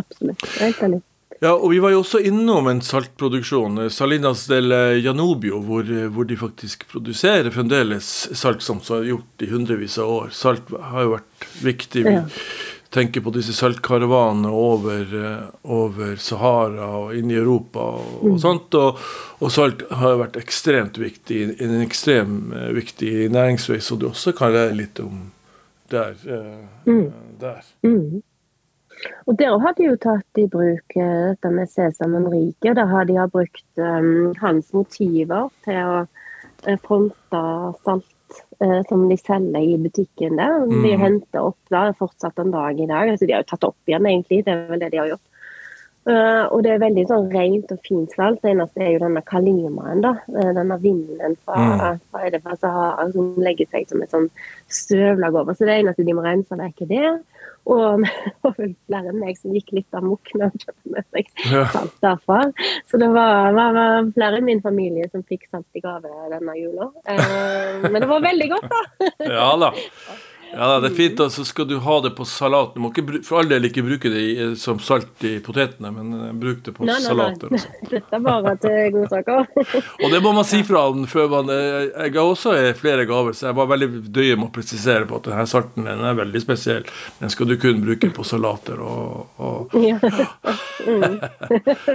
Absolutt. 0.00 0.44
Helt 0.60 0.82
enig. 0.86 1.00
Ja, 1.40 1.54
og 1.54 1.70
Vi 1.72 1.78
var 1.80 1.94
jo 1.94 2.02
også 2.02 2.20
innom 2.28 2.66
en 2.68 2.82
saltproduksjon, 2.84 3.78
eh, 3.80 3.88
Salinas 3.88 4.44
del 4.50 4.74
Janobio, 5.00 5.62
hvor, 5.64 5.86
eh, 5.88 6.08
hvor, 6.12 6.26
de 6.28 6.36
faktisk 6.36 6.84
produserer 6.90 7.48
fremdeles 7.50 8.28
salt 8.36 8.60
som 8.62 8.82
har 8.88 9.08
gjort 9.08 9.40
i 9.40 9.48
hundrevis 9.48 9.96
av 9.98 10.10
år. 10.10 10.28
Salt 10.36 10.68
har 10.68 11.02
jo 11.06 11.16
vært 11.16 11.48
viktig. 11.64 12.04
Ja. 12.04 12.24
tenker 12.90 13.20
på 13.22 13.30
disse 13.30 13.52
saltkaravanene 13.54 14.50
over, 14.50 15.12
over, 15.62 16.16
Sahara 16.16 16.88
og 16.98 17.12
inn 17.14 17.30
i 17.30 17.36
Europa 17.38 17.78
og, 17.78 18.16
og 18.18 18.32
mm. 18.32 18.38
sånt. 18.42 18.74
Og, 18.74 18.98
og, 19.38 19.52
salt 19.54 19.84
har 19.94 20.18
vært 20.18 20.36
ekstremt 20.36 20.98
viktig, 20.98 21.54
en 21.62 21.76
ekstremt 21.84 22.50
viktig 22.74 23.30
næringsvei, 23.30 23.78
så 23.78 23.94
du 23.94 24.08
også 24.08 24.34
kan 24.34 24.50
lære 24.50 24.74
litt 24.74 24.98
om 24.98 25.30
der. 25.90 26.14
Mm. 26.86 27.12
der. 27.40 27.64
Mm. 27.82 28.22
Og 29.26 29.38
Der 29.38 29.58
har 29.58 29.74
de 29.76 29.86
jo 29.88 29.96
tatt 29.96 30.38
i 30.38 30.46
bruk 30.50 30.94
dette 30.94 31.50
med 31.54 31.70
Sesamen 31.72 32.28
rike. 32.28 32.74
Der 32.76 32.86
har 32.86 33.04
de 33.08 33.16
brukt 33.32 33.80
um, 33.80 34.34
hans 34.40 34.72
motiver 34.76 35.48
til 35.64 35.80
å 35.80 36.76
fronte 36.84 37.42
salt 37.86 38.42
uh, 38.60 38.80
som 38.88 39.06
de 39.08 39.16
selger 39.16 39.62
i 39.62 39.78
butikken 39.80 40.36
der. 40.40 40.66
Mm. 40.66 40.82
De 40.84 40.94
henter 41.00 41.48
opp 41.52 41.72
der 41.72 41.96
fortsatt 41.98 42.38
en 42.42 42.52
dag 42.54 42.80
i 42.80 42.88
dag. 42.90 43.14
Altså, 43.14 43.26
de 43.26 43.36
har 43.36 43.44
jo 43.44 43.52
tatt 43.54 43.68
opp 43.72 43.90
igjen, 43.90 44.08
egentlig. 44.10 44.44
Det 44.44 44.56
er 44.56 44.66
vel 44.68 44.84
det 44.84 44.92
de 44.92 45.02
har 45.02 45.12
gjort. 45.14 45.26
Uh, 46.10 46.48
og 46.50 46.64
det 46.64 46.72
er 46.74 46.80
veldig 46.82 47.04
sånn 47.06 47.28
rent 47.30 47.70
og 47.70 47.82
fint 47.86 48.14
salt. 48.16 48.40
Det 48.42 48.50
eneste 48.50 48.82
er 48.82 48.94
jo 48.96 49.02
denne 49.04 49.22
kalimaen, 49.28 50.00
da. 50.02 50.16
Uh, 50.32 50.50
denne 50.56 50.78
vinden 50.82 51.36
fra, 51.44 51.58
mm. 51.60 52.00
fra, 52.10 52.40
fra 52.46 52.56
Sahara 52.58 53.04
som 53.14 53.36
legger 53.38 53.68
seg 53.70 53.86
som 53.90 54.02
et 54.02 54.14
sånn 54.14 54.26
støvlag 54.72 55.38
over. 55.38 55.54
Så 55.54 55.68
det 55.68 55.76
eneste 55.78 56.06
de 56.06 56.16
må 56.16 56.24
rense 56.26 56.58
vekk, 56.58 56.82
er 56.86 56.90
det. 56.90 57.12
Og 57.70 58.02
det 58.58 58.70
flere 58.88 59.12
enn 59.12 59.20
meg 59.20 59.38
som 59.38 59.54
gikk 59.54 59.70
litt 59.76 60.00
amok 60.00 60.32
med 60.34 60.48
å 60.48 60.64
kjøpte 60.64 60.94
med 60.96 61.06
seg 61.14 61.30
salt 61.76 62.02
derfra. 62.02 62.40
Så 62.90 62.98
det 63.02 63.12
var, 63.14 63.52
var, 63.54 63.76
var, 63.76 64.10
flere 64.16 64.40
i 64.40 64.46
min 64.48 64.64
familie 64.64 65.06
som 65.12 65.22
fikk 65.28 65.46
salt 65.52 65.78
i 65.78 65.84
gave 65.84 66.10
denne 66.32 66.58
jula. 66.58 66.90
Uh, 67.06 67.86
men 67.86 68.00
det 68.00 68.10
var 68.10 68.26
veldig 68.26 68.50
godt, 68.56 68.68
da. 68.74 69.06
ja 69.28 69.48
da. 69.68 69.72
Ja, 70.52 70.80
det 70.82 70.90
er 70.90 70.94
fint. 70.96 71.20
og 71.20 71.32
Så 71.32 71.44
skal 71.48 71.68
du 71.68 71.76
ha 71.82 71.96
det 72.04 72.12
på 72.16 72.24
salat. 72.28 72.74
Du 72.74 72.82
må 72.82 72.90
ikke, 72.92 73.20
for 73.26 73.40
all 73.40 73.50
del 73.50 73.68
ikke 73.68 73.84
bruke 73.86 74.10
det 74.12 74.22
i, 74.22 74.32
som 74.60 74.80
salt 74.82 75.24
i 75.26 75.36
potetene, 75.44 75.92
men 75.94 76.12
uh, 76.16 76.26
bruk 76.36 76.62
det 76.66 76.74
på 76.76 76.86
nei, 76.88 76.96
nei, 76.96 77.06
salater. 77.06 77.52
Nei. 77.54 77.62
Dette 77.92 78.18
er 78.18 78.24
bare 78.24 78.54
til 78.62 78.78
godsaker. 78.96 79.48
og 80.04 80.14
det 80.14 80.22
må 80.24 80.34
man 80.36 80.48
si 80.48 80.62
fra 80.66 80.86
om 80.90 81.04
før 81.10 81.30
man 81.32 81.52
eh, 81.54 81.90
Jeg 82.06 82.14
har 82.16 82.24
også 82.24 82.54
flere 82.78 83.06
gaver, 83.08 83.36
så 83.36 83.50
jeg 83.50 83.58
var 83.60 83.70
veldig 83.70 83.90
døye 84.10 84.38
med 84.38 84.48
å 84.48 84.54
presisere 84.54 85.08
på 85.08 85.20
at 85.20 85.30
denne 85.30 85.46
salten 85.50 85.88
den 85.88 86.04
er 86.06 86.18
veldig 86.18 86.42
spesiell. 86.42 86.88
Den 87.20 87.32
skal 87.32 87.50
du 87.50 87.56
kun 87.60 87.82
bruke 87.84 88.12
på 88.14 88.26
salater 88.26 88.82
og, 88.84 89.30
og... 89.40 89.76
Ja. 89.90 89.96
mm. 90.86 91.16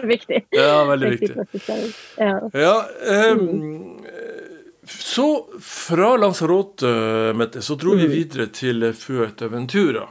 viktig. 0.09 0.39
Ja, 0.55 0.83
veldig 0.89 1.11
viktig. 1.13 1.45
Ja. 2.17 2.33
ja 2.51 2.73
um, 3.35 4.01
så 4.87 5.47
fra 5.61 6.17
Lanzarote, 6.17 6.87
Mette, 7.35 7.61
så 7.61 7.75
dro 7.79 7.95
vi 7.95 8.07
mm. 8.07 8.11
videre 8.11 8.47
til 8.53 8.87
Fuerteventura. 8.93 10.05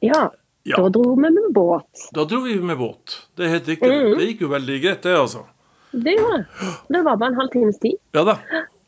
Ja, 0.00 0.28
ja. 0.68 0.76
Da 0.76 0.88
dro 0.88 1.14
vi 1.14 1.30
med 1.30 1.52
båt. 1.54 2.08
Da 2.14 2.24
dro 2.24 2.40
vi 2.40 2.58
med 2.60 2.78
båt. 2.78 3.20
Det 3.36 3.46
er 3.46 3.54
helt 3.56 3.68
riktig. 3.68 3.88
Mm. 3.88 4.18
Det 4.18 4.26
gikk 4.32 4.42
jo 4.44 4.50
veldig 4.52 4.80
greit, 4.82 5.02
det, 5.02 5.14
altså. 5.16 5.46
Det 5.90 6.12
gjorde 6.18 6.42
det. 6.42 6.72
Det 6.88 7.02
var 7.06 7.16
bare 7.16 7.32
en 7.32 7.38
halv 7.40 7.52
times 7.54 7.78
tid. 7.80 7.96
Ja 8.12 8.24
da. 8.28 8.36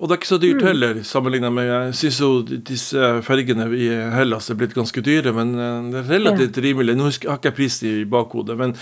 Og 0.01 0.09
det 0.09 0.15
er 0.15 0.21
ikke 0.23 0.31
så 0.31 0.39
dyrt 0.41 0.63
mm. 0.63 0.65
heller, 0.65 1.01
sammenlignet 1.05 1.53
med 1.53 1.67
Jeg 1.69 1.97
syns 1.99 2.19
jo 2.23 2.29
disse 2.71 3.09
fergene 3.27 3.67
i 3.77 3.89
Hellas 4.15 4.49
er 4.49 4.57
blitt 4.57 4.73
ganske 4.73 5.03
dyre, 5.05 5.35
men 5.37 5.53
eh, 5.53 5.91
det 5.93 6.01
er 6.01 6.09
relativt 6.15 6.61
rimelig. 6.65 6.95
Nå 6.97 7.11
har 7.11 7.13
jeg 7.19 7.35
ikke 7.37 7.53
prisen 7.59 7.89
i 7.91 8.07
bakhodet, 8.09 8.57
men, 8.57 8.73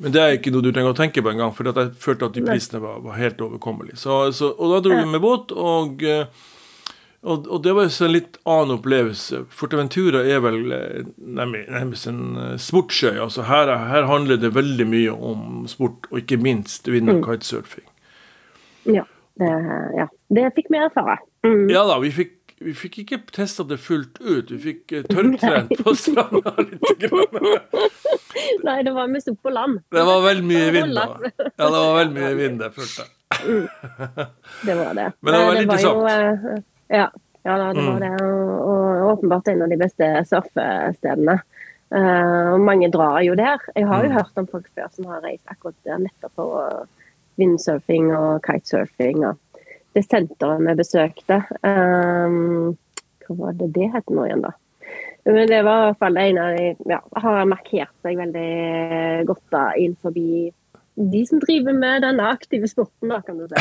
men, 0.00 0.14
det 0.16 0.22
er 0.22 0.38
ikke 0.38 0.54
noe 0.54 0.64
du 0.64 0.70
trenger 0.70 0.94
å 0.94 0.96
tenke 0.96 1.20
på 1.20 1.34
engang, 1.34 1.52
for 1.52 1.68
jeg 1.68 1.92
følte 2.00 2.30
at 2.30 2.38
de 2.38 2.46
prisene 2.46 2.80
var, 2.80 3.04
var 3.04 3.20
helt 3.20 3.44
overkommelige. 3.44 4.00
Så, 4.00 4.22
så, 4.38 4.48
og 4.56 4.72
da 4.72 4.80
dro 4.86 4.96
vi 4.96 5.12
med 5.12 5.20
båt, 5.20 5.52
og, 5.52 6.06
eh, 6.08 6.48
og, 7.20 7.52
og 7.52 7.60
det 7.68 7.76
var 7.76 7.92
en 7.92 8.16
litt 8.16 8.40
annen 8.48 8.76
opplevelse. 8.78 9.44
Forteventura 9.52 10.24
er 10.24 10.40
vel 10.40 10.60
eh, 10.72 11.14
nærmest 11.20 12.08
en 12.08 12.56
sportsøy. 12.56 13.18
altså 13.20 13.44
her, 13.52 13.76
her, 13.92 14.08
handler 14.08 14.40
det 14.40 14.56
veldig 14.56 14.88
mye 14.88 15.20
om 15.20 15.66
sport, 15.68 16.08
og 16.08 16.24
ikke 16.24 16.40
minst 16.40 16.88
vind- 16.88 17.12
og 17.12 17.20
mm. 17.20 17.26
kitesurfing. 17.28 17.90
Ja. 18.88 19.04
Det, 19.34 19.48
ja, 19.96 20.04
det 20.32 20.48
fikk 20.56 20.70
vi 20.72 20.80
erfare. 20.80 21.18
Mm. 21.46 21.66
Ja 21.72 21.82
da, 21.88 21.98
vi 22.02 22.10
fikk, 22.14 22.36
vi 22.62 22.74
fikk 22.76 22.98
ikke 23.02 23.18
testa 23.34 23.64
det 23.68 23.78
fullt 23.82 24.20
ut. 24.20 24.52
Vi 24.52 24.58
fikk 24.62 24.94
uh, 24.96 25.02
tørrtrent 25.10 25.74
på 25.82 25.94
stranda 25.98 26.54
litt. 26.64 26.94
Nei, 28.66 28.78
det 28.86 28.94
var 28.94 29.10
mest 29.12 29.28
opp 29.32 29.50
og 29.50 29.56
land. 29.56 29.82
Det 29.92 30.04
var 30.08 30.22
veldig 30.24 30.46
mye 30.46 30.70
vind 30.76 30.96
da. 30.96 31.08
Ja, 31.42 31.66
det 31.66 31.74
var 31.74 31.98
veldig 31.98 32.16
mye 32.16 32.32
vind 32.38 32.62
der, 32.62 32.78
jeg. 32.78 33.10
Mm. 33.42 33.66
Det 34.62 34.78
var 34.78 34.96
det. 34.96 35.10
Men 35.20 35.34
det 35.34 35.42
var 35.42 35.50
veldig 35.50 35.66
interessant. 35.68 36.00
Jo, 36.00 36.06
uh, 36.06 36.64
ja, 36.92 37.06
ja 37.42 37.58
da, 37.58 37.68
det 37.76 37.86
var 37.88 37.98
mm. 37.98 38.02
det. 38.06 38.12
Og, 38.30 38.54
og, 38.72 39.04
åpenbart 39.12 39.52
en 39.52 39.66
av 39.66 39.74
de 39.74 39.80
beste 39.82 40.10
surfestedene. 40.30 41.38
Uh, 41.92 42.54
og 42.54 42.62
mange 42.64 42.88
drar 42.88 43.20
jo 43.26 43.36
der. 43.36 43.60
Jeg 43.76 43.84
har 43.90 44.06
jo 44.06 44.12
mm. 44.14 44.16
hørt 44.16 44.40
om 44.40 44.48
folk 44.48 44.68
før 44.72 44.88
som 44.96 45.12
har 45.12 45.24
reist 45.26 45.44
akkurat 45.52 45.76
der 45.84 46.00
nettopp 46.06 46.36
for 46.40 46.84
windsurfing 47.40 48.12
og 48.16 48.44
kitesurfing. 48.46 49.26
og 49.28 49.40
det 49.96 50.04
senteret 50.06 50.64
vi 50.64 50.74
besøkte. 50.78 51.42
Um, 51.62 52.72
hva 53.26 53.38
var 53.38 53.58
det 53.60 53.72
det 53.76 53.90
het 53.92 54.10
nå 54.12 54.26
igjen, 54.26 54.44
da? 54.44 54.54
Men 55.28 55.46
det 55.46 55.60
var 55.62 55.84
i 55.84 55.84
hvert 55.90 56.00
fall 56.02 56.18
en 56.18 56.40
av 56.42 56.56
de 56.56 56.64
ja, 56.90 56.98
har 57.22 57.44
markert 57.46 57.92
seg 58.02 58.18
veldig 58.18 59.26
godt 59.28 59.44
da 59.54 59.68
forbi. 60.02 60.50
de 60.94 61.20
som 61.26 61.38
driver 61.40 61.72
med 61.72 62.02
denne 62.02 62.24
aktive 62.26 62.68
sporten, 62.68 63.08
da, 63.08 63.20
kan 63.22 63.38
du 63.38 63.46
si. 63.46 63.54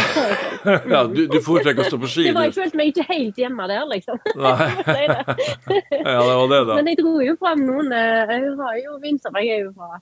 ja, 0.94 1.04
du, 1.06 1.22
du 1.30 1.38
foretrekker 1.46 1.86
å 1.86 1.92
stå 1.92 2.00
på 2.02 2.10
ski? 2.10 2.26
Det 2.28 2.34
var, 2.36 2.50
jeg 2.50 2.58
følte 2.58 2.80
meg 2.80 2.90
ikke 2.92 3.06
helt 3.12 3.38
hjemme 3.38 3.68
der, 3.70 3.86
liksom. 3.94 4.18
Nei. 4.42 4.72
ja, 5.06 6.18
det 6.18 6.34
var 6.34 6.50
det, 6.56 6.64
da. 6.72 6.80
Men 6.80 6.92
jeg 6.92 7.00
dro 7.04 7.14
jo 7.22 7.38
fram 7.40 7.64
noen 7.68 7.94
eh, 7.94 8.34
Jeg 8.34 8.58
har 8.58 8.82
jo 8.82 8.98
vindsurfer, 9.06 9.46
jeg 9.46 9.62
er 9.62 9.64
jo 9.68 9.72
fra 9.78 10.02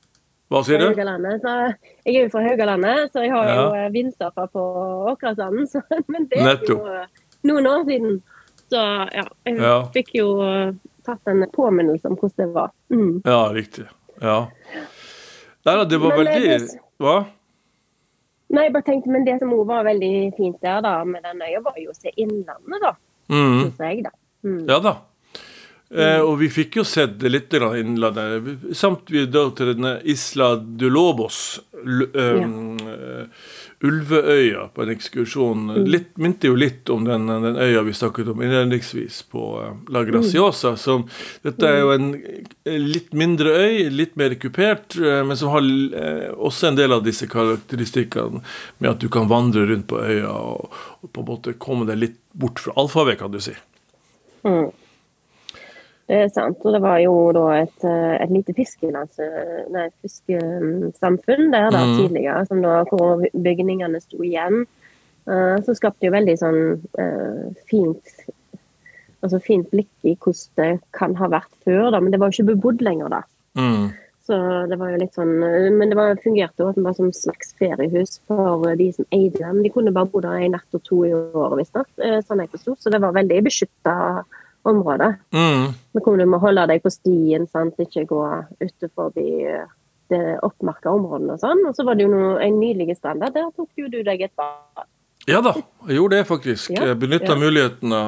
hva 0.50 0.64
sier 0.66 0.82
du? 0.82 0.88
Så 0.90 1.56
jeg 2.10 2.16
er 2.16 2.24
jo 2.24 2.30
fra 2.34 2.42
Haugalandet, 2.42 3.12
så 3.14 3.22
jeg 3.22 3.34
har 3.36 3.50
ja. 3.50 3.58
jo 3.60 3.66
eh, 3.78 3.90
vindsurfa 3.94 4.48
på 4.50 4.64
Åkrasanden. 5.12 5.68
Men 6.14 6.26
det 6.32 6.42
er 6.42 6.64
jo 6.66 6.80
eh, 6.90 7.04
noen 7.46 7.70
år 7.70 7.84
siden. 7.86 8.16
Så 8.70 8.82
ja, 9.14 9.26
jeg 9.46 9.60
ja. 9.62 9.76
fikk 9.94 10.10
jo 10.18 10.32
eh, 10.46 10.72
tatt 11.06 11.30
en 11.30 11.46
påminnelse 11.54 12.10
om 12.10 12.18
hvordan 12.18 12.42
det 12.42 12.50
var. 12.56 12.74
Mm. 12.90 13.12
Ja, 13.26 13.42
riktig. 13.54 13.86
Ja. 14.24 14.40
Nei 15.68 15.76
da, 15.76 15.86
det 15.86 16.00
var 16.02 16.16
men 16.16 16.26
veldig 16.26 16.50
det, 16.50 16.80
Hva? 17.04 17.20
Nei, 18.50 18.66
jeg 18.66 18.74
bare 18.74 18.88
tenkte, 18.88 19.14
men 19.14 19.28
det 19.28 19.38
som 19.44 19.54
òg 19.54 19.68
var 19.70 19.86
veldig 19.86 20.14
fint 20.38 20.58
der 20.66 20.82
da, 20.82 20.96
med 21.06 21.22
den 21.28 21.46
øya, 21.46 21.62
var 21.62 21.78
jo 21.78 21.94
å 21.94 21.98
se 21.98 22.10
innlandet, 22.16 22.82
da. 22.82 22.96
Mm. 23.30 23.60
Synes 23.60 23.84
jeg, 23.86 24.02
da. 24.08 24.16
Mm. 24.48 24.64
Ja 24.66 24.80
da. 24.82 24.96
Eh, 25.89 26.19
og 26.21 26.36
vi 26.38 26.52
fikk 26.54 26.75
jo 26.78 26.84
sett 26.86 27.21
litt 27.25 27.54
innlandet. 27.54 28.75
Samt 28.78 29.10
vi 29.10 29.25
da 29.25 29.47
til 29.58 29.71
denne 29.73 29.95
Isla 30.06 30.54
de 30.60 30.89
Lobos, 30.89 31.60
um, 31.73 32.75
ja. 32.78 33.23
Ulveøya, 33.82 34.67
på 34.75 34.84
en 34.84 34.91
ekskursjon. 34.93 35.63
Mm. 35.71 35.88
Litt, 35.89 36.12
minte 36.21 36.52
jo 36.52 36.58
litt 36.60 36.91
om 36.93 37.08
den, 37.08 37.25
den 37.25 37.58
øya 37.58 37.82
vi 37.88 37.95
snakket 37.97 38.30
om 38.30 38.43
innledningsvis 38.43 39.23
på 39.34 39.45
uh, 39.63 39.71
La 39.89 40.04
Graciosa. 40.06 40.75
Mm. 40.75 40.82
Som, 40.84 41.06
dette 41.47 41.71
er 41.71 41.82
jo 41.82 41.95
en 41.95 42.12
litt 42.86 43.10
mindre 43.17 43.56
øy, 43.58 43.88
litt 43.89 44.13
mer 44.19 44.36
kupert, 44.38 44.93
uh, 44.99 45.23
men 45.25 45.39
som 45.39 45.56
har 45.56 45.65
også 46.36 46.69
en 46.69 46.78
del 46.78 46.93
av 46.93 47.02
disse 47.08 47.25
karakteristikkene 47.32 48.43
med 48.78 48.91
at 48.91 49.02
du 49.02 49.08
kan 49.10 49.32
vandre 49.32 49.65
rundt 49.71 49.89
på 49.89 50.04
øya 50.04 50.36
og, 50.38 50.69
og 51.02 51.10
på 51.15 51.25
en 51.25 51.32
måte 51.32 51.56
komme 51.58 51.89
deg 51.89 51.97
litt 52.04 52.21
bort 52.38 52.62
fra 52.62 52.78
alfavet, 52.78 53.17
kan 53.23 53.34
du 53.34 53.41
si. 53.41 53.56
Mm. 54.45 54.69
Det 56.10 56.17
er 56.24 56.32
sant. 56.34 56.58
Og 56.65 56.74
det 56.74 56.80
var 56.82 56.98
jo 57.04 57.12
da 57.38 57.43
et, 57.60 57.84
eh, 57.86 58.15
et 58.17 58.32
lite 58.34 58.56
fiskesamfunn 58.58 61.52
der 61.54 61.67
da, 61.69 61.84
mm. 61.86 61.91
tidligere, 62.00 62.41
som 62.50 62.63
da, 62.65 62.82
hvor 62.89 63.22
bygningene 63.45 64.02
sto 64.02 64.17
igjen. 64.26 64.65
Uh, 65.30 65.62
så 65.62 65.78
skapte 65.78 66.08
jo 66.08 66.15
veldig 66.15 66.34
sånn 66.41 66.62
uh, 66.98 67.54
fint 67.69 68.06
altså 69.19 69.38
fint 69.43 69.67
blikk 69.69 69.91
i 70.08 70.15
hvordan 70.15 70.56
det 70.58 70.80
kan 70.95 71.12
ha 71.19 71.28
vært 71.30 71.54
før, 71.67 71.91
da. 71.93 72.00
Men 72.02 72.10
det 72.10 72.19
var 72.22 72.32
jo 72.32 72.39
ikke 72.39 72.56
bebodd 72.56 72.80
lenger 72.82 73.10
da. 73.13 73.22
Mm. 73.60 73.91
Så 74.26 74.36
det 74.72 74.78
var 74.80 74.88
jo 74.93 75.02
litt 75.02 75.17
sånn 75.17 75.34
Men 75.41 75.89
det 75.89 75.98
var, 75.98 76.22
fungerte 76.24 76.65
åpenbart 76.65 76.98
som 76.98 77.12
slags 77.13 77.54
feriehus 77.60 78.22
for 78.30 78.76
de 78.80 78.88
som 78.95 79.06
eide 79.13 79.39
dem. 79.41 79.63
De 79.65 79.74
kunne 79.74 79.93
bare 79.93 80.10
bo 80.10 80.19
der 80.24 80.39
en 80.39 80.54
natt 80.56 80.78
og 80.78 80.82
to 80.88 80.98
i 81.06 81.13
året, 81.13 81.60
visstnok. 81.62 81.89
Sånn 82.26 82.41
jeg 82.41 82.54
forsto. 82.56 82.72
Så 82.80 82.88
det 82.93 83.02
var 83.04 83.17
veldig 83.17 83.39
beskytta 83.45 83.95
område. 84.71 85.13
Mm. 85.36 85.65
Men 85.93 86.19
du 86.21 86.25
må 86.29 86.39
holde 86.41 86.67
deg 86.71 86.84
på 86.84 86.93
stien, 86.93 87.47
sant? 87.51 87.79
ikke 87.79 88.05
gå 88.10 88.21
utenfor 88.62 89.12
det 89.15 90.21
oppmerka 90.45 90.91
områdene 90.93 91.36
og 91.36 91.43
sånn. 91.43 91.65
Og 91.69 91.75
så 91.77 91.86
var 91.88 91.97
det 91.97 92.08
jo 92.08 92.13
noe, 92.13 92.38
en 92.43 92.62
nydelig 92.62 92.97
standard. 92.99 93.36
Der 93.36 93.51
tok 93.55 93.69
jo 93.77 93.91
du 93.91 94.01
deg 94.05 94.25
et 94.29 94.36
bad. 94.39 94.88
Ja 95.29 95.41
da, 95.45 95.51
jeg 95.86 95.99
gjorde 95.99 96.17
det 96.17 96.25
faktisk. 96.29 96.71
Ja, 96.73 96.93
benytta 96.97 97.34
ja. 97.34 97.38
mulighetene. 97.38 97.99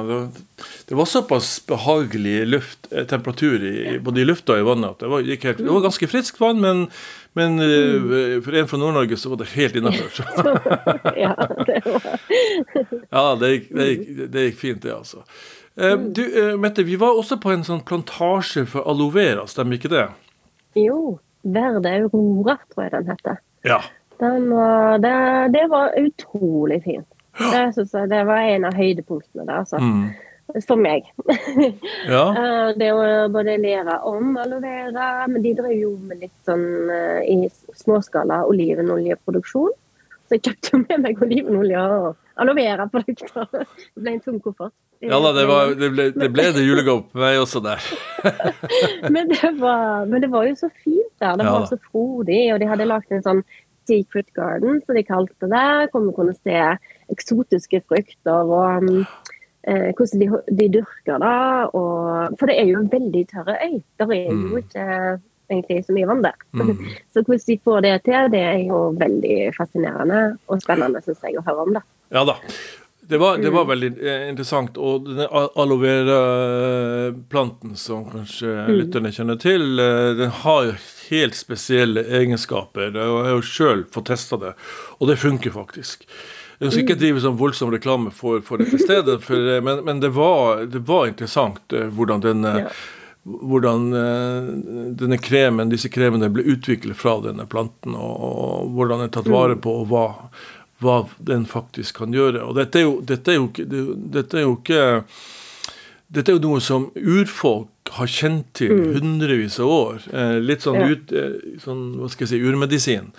Det 0.88 0.98
var 0.98 1.06
såpass 1.10 1.50
behagelig 1.68 2.48
luft, 2.48 2.88
eh, 2.92 3.06
temperatur 3.06 3.64
i, 3.68 4.00
både 4.00 4.24
i 4.24 4.26
lufta 4.26 4.56
og 4.56 4.64
i 4.64 4.66
vannet 4.66 4.96
at 4.96 5.04
det 5.04 5.12
var, 5.12 5.28
helt, 5.28 5.60
det 5.60 5.70
var 5.70 5.84
ganske 5.86 6.10
friskt 6.10 6.42
vann, 6.42 6.62
men, 6.64 6.86
men 7.38 7.60
eh, 7.62 7.98
mm. 8.00 8.42
for 8.46 8.58
en 8.58 8.70
fra 8.72 8.82
Nord-Norge 8.82 9.20
så 9.20 9.34
var 9.34 9.44
det 9.44 9.52
helt 9.54 9.78
innafor. 9.78 10.24
ja, 11.26 11.36
det 11.68 11.82
var 11.86 12.08
Ja, 13.18 13.26
det 13.36 13.54
gikk, 13.54 13.72
det, 13.76 13.90
gikk, 13.92 14.06
det 14.32 14.48
gikk, 14.48 14.62
fint, 14.64 14.84
det, 14.86 14.96
altså. 14.96 15.26
Eh, 15.76 15.98
du, 15.98 16.50
eh, 16.52 16.58
Mette, 16.58 16.84
vi 16.84 16.96
var 16.96 17.18
også 17.18 17.38
på 17.42 17.52
en 17.54 17.64
sånn 17.64 17.84
plantasje 17.88 18.66
for 18.70 18.88
aloe 18.90 19.14
vera, 19.16 19.46
stemmer 19.50 19.80
ikke 19.80 19.92
det? 19.92 20.08
Jo. 20.80 21.20
Verde 21.42 21.90
Aurora, 21.90 22.60
tror 22.70 22.86
jeg 22.86 22.92
den 22.94 23.08
heter. 23.10 23.38
Ja. 23.66 23.80
Den 24.22 24.52
var, 24.52 25.00
det, 25.02 25.14
det, 25.56 25.64
var 25.72 25.96
utrolig 25.98 26.84
fint. 26.84 27.08
Det, 27.40 27.64
synes 27.74 27.96
jeg, 27.96 28.10
det 28.12 28.20
var 28.28 28.44
en 28.44 28.68
av 28.68 28.78
høydepunktene 28.78 29.48
der, 29.48 29.64
altså. 29.64 29.80
Mm. 29.82 30.12
For 30.68 30.76
meg. 30.76 31.08
ja. 32.12 32.26
Eh, 32.42 32.70
det 32.76 32.92
å 32.92 33.04
både 33.32 33.56
lære 33.64 33.96
om 34.10 34.36
aloe 34.38 34.60
vera, 34.62 35.26
men 35.32 35.42
de 35.42 35.56
drev 35.56 35.74
jo 35.80 35.96
med 36.04 36.26
litt 36.26 36.36
sånn 36.46 36.92
i 37.24 37.48
småskala 37.80 38.44
olivenoljeproduksjon. 38.52 39.72
Så 40.28 40.38
jeg 40.38 40.46
kjøpte 40.46 40.84
med 40.84 41.06
meg 41.08 41.24
olivenolje 41.24 41.88
og 41.96 42.12
aloe 42.44 42.60
vera-produkter. 42.60 43.48
Det 43.96 44.04
ble 44.04 44.18
en 44.18 44.24
tung 44.28 44.42
koffert. 44.44 44.76
Ja 45.02 45.18
da, 45.18 45.32
det, 45.34 45.48
var, 45.50 45.72
det, 45.74 45.90
ble, 45.96 46.06
det 46.14 46.28
ble 46.30 46.44
det 46.54 46.62
julegave 46.62 47.02
på 47.10 47.22
meg 47.22 47.40
også 47.42 47.62
der. 47.66 47.82
men, 49.14 49.32
det 49.32 49.50
var, 49.58 50.06
men, 50.06 50.22
det 50.22 50.30
var, 50.30 50.46
jo 50.46 50.54
så 50.60 50.70
fint 50.84 51.10
der. 51.18 51.40
Det 51.40 51.48
ja, 51.48 51.54
var 51.56 51.66
så 51.72 51.78
frodig, 51.90 52.42
og 52.54 52.62
de 52.62 52.70
hadde 52.70 52.90
lagd 52.90 53.16
en 53.16 53.26
sånn 53.26 53.42
secret 53.90 54.30
garden, 54.38 54.78
som 54.86 54.98
de 54.98 55.04
kalte 55.08 55.50
det. 55.50 55.70
Hvor 55.90 56.06
vi 56.06 56.14
kunne 56.20 56.36
se 56.38 56.60
eksotiske 57.12 57.82
frukter 57.90 58.54
og 58.54 58.86
um, 58.86 59.02
eh, 59.66 59.90
hvordan 59.98 60.22
de, 60.22 60.30
de, 60.62 60.70
dyrker 60.78 61.26
det. 61.26 61.42
Og, 61.74 62.38
for 62.38 62.52
det 62.52 62.60
er 62.62 62.70
jo 62.70 62.84
en 62.84 62.94
veldig 62.94 63.26
tørre 63.34 63.58
øy. 63.58 63.82
Det 63.82 64.08
er 64.08 64.22
jo 64.22 64.38
mm. 64.38 64.58
ikke 64.62 64.88
egentlig 65.52 65.82
så 65.88 65.98
mye 65.98 66.12
vann 66.12 66.24
der. 66.28 66.38
Mm. 66.54 66.86
så 67.14 67.26
hvordan 67.26 67.48
de 67.48 67.58
får 67.64 67.82
det 67.88 67.96
til, 68.06 68.30
det 68.38 68.46
er 68.52 68.62
jo 68.68 68.84
veldig 69.02 69.40
fascinerende 69.58 70.22
og 70.48 70.62
spennende, 70.64 71.02
syns 71.06 71.26
jeg, 71.26 71.42
å 71.42 71.46
høre 71.50 71.66
om. 71.66 71.74
det. 71.80 71.84
Ja 72.12 72.26
da. 72.28 72.38
Det 73.12 73.18
var, 73.18 73.38
det 73.38 73.50
var, 73.50 73.62
mm. 73.62 73.70
veldig 73.70 74.08
eh, 74.08 74.30
interessant. 74.30 74.78
Og 74.80 75.04
denne 75.04 75.26
aloe 75.60 75.80
vera-planten, 75.82 77.74
som 77.76 78.06
kanskje 78.08 78.54
mm. 78.54 78.70
lytterne 78.78 79.12
kjenner 79.12 79.40
til, 79.42 79.66
eh, 79.84 80.14
den 80.16 80.32
har 80.46 80.70
jo 80.70 80.78
helt 81.10 81.36
spesielle 81.36 82.06
egenskaper. 82.08 82.96
Jeg 82.96 83.10
har 83.18 83.34
jo 83.34 83.42
sjøl 83.44 83.84
fått 83.92 84.08
testa 84.14 84.40
det, 84.40 84.54
og 84.96 85.12
det 85.12 85.18
funker 85.20 85.52
faktisk. 85.52 86.08
Jeg 86.62 86.72
skal 86.72 86.86
ikke 86.86 86.96
mm. 86.96 87.02
drive 87.02 87.26
sånn 87.26 87.36
voldsom 87.42 87.74
reklame 87.76 88.16
for, 88.16 88.40
for 88.48 88.64
dette 88.64 88.80
stedet, 88.80 89.18
for, 89.28 89.36
eh, 89.58 89.60
men, 89.60 89.84
men 89.90 90.00
det, 90.00 90.14
var, 90.16 90.64
det, 90.72 90.86
var, 90.88 91.12
interessant 91.12 91.76
hvordan 91.92 92.24
denne 92.24 92.56
ja 92.64 92.72
hvordan 93.22 93.84
denne 94.98 95.18
kremen, 95.22 95.70
disse 95.70 95.92
kremene 95.94 96.26
ble 96.34 96.42
utviklet 96.56 96.98
fra 96.98 97.20
denne 97.22 97.44
planten, 97.46 97.94
og, 97.94 98.16
og 98.26 98.72
hvordan 98.74 98.98
den 99.04 99.12
er 99.12 99.14
tatt 99.14 99.30
vare 99.30 99.60
på, 99.62 99.76
og 99.84 99.92
hva, 99.92 100.08
hva 100.82 101.04
den 101.22 101.46
faktisk 101.50 102.02
kan 102.02 102.16
gjøre. 102.16 102.44
Og 102.46 102.58
dette 102.58 102.82
er 102.82 102.88
jo, 102.88 102.98
dette 103.06 103.34
er 103.34 103.40
jo, 103.40 103.48
dette 104.18 104.40
er 104.40 104.48
jo 104.48 104.58
ikke 104.58 104.82
dette 106.12 106.34
er 106.34 106.36
jo 106.36 106.44
noe 106.44 106.60
som 106.64 106.90
urfolk 106.96 107.92
har 107.96 108.10
kjent 108.12 108.50
til 108.60 108.74
mm. 108.76 108.90
hundrevis 108.98 109.60
av 109.64 109.72
år. 109.72 110.02
Eh, 110.12 110.34
litt 110.44 110.66
sånn, 110.66 110.82
ut, 110.84 111.14
eh, 111.16 111.56
sånn, 111.64 111.86
hva 112.02 112.10
skal 112.12 112.26
jeg 112.26 112.34
si, 112.34 112.42
urmedisin. 112.44 113.14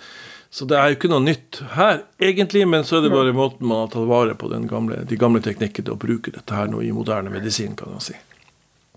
Så 0.53 0.67
det 0.69 0.77
er 0.77 0.91
jo 0.91 0.99
ikke 0.99 1.09
noe 1.09 1.23
nytt 1.25 1.63
her, 1.73 2.03
egentlig, 2.21 2.67
men 2.69 2.85
så 2.85 2.99
er 2.99 3.07
det 3.07 3.13
bare 3.15 3.33
måten 3.33 3.65
man 3.65 3.87
har 3.87 3.89
tatt 3.95 4.05
vare 4.05 4.35
på 4.37 4.51
gamle, 4.69 4.99
de 5.09 5.17
gamle 5.17 5.41
teknikkene 5.41 5.95
å 5.95 5.97
bruke 5.97 6.35
dette 6.35 6.53
her 6.53 6.69
nå 6.69 6.83
i 6.85 6.91
moderne 6.93 7.33
medisin, 7.33 7.73
kan 7.79 7.95
man 7.95 8.05
si. 8.05 8.13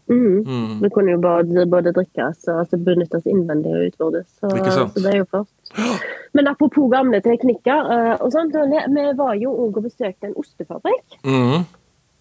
Mm. 0.09 0.45
Mm. 0.47 0.83
Vi 0.83 0.91
kunne 0.95 1.17
jo 1.17 1.21
bare, 1.21 1.67
både 1.67 1.93
drikkes 1.93 2.47
og 2.49 2.61
altså 2.63 2.79
benyttes 2.79 3.27
innvendig 3.27 3.73
og 3.75 3.87
utvordes. 3.89 4.29
Så, 4.39 4.51
så, 4.51 4.85
det 4.95 5.13
er 5.13 5.19
jo 5.23 5.27
først. 5.31 6.05
Men 6.37 6.51
apropos 6.53 6.91
gamle 6.93 7.21
teknikker 7.25 7.91
uh, 7.91 8.15
og 8.21 8.31
sånt, 8.33 8.55
Vi 8.55 9.09
var 9.19 9.35
jo 9.41 9.55
òg 9.67 9.81
og 9.81 9.89
besøkte 9.89 10.31
en 10.31 10.39
ostefabrikk. 10.39 11.19
Mm. 11.25 11.67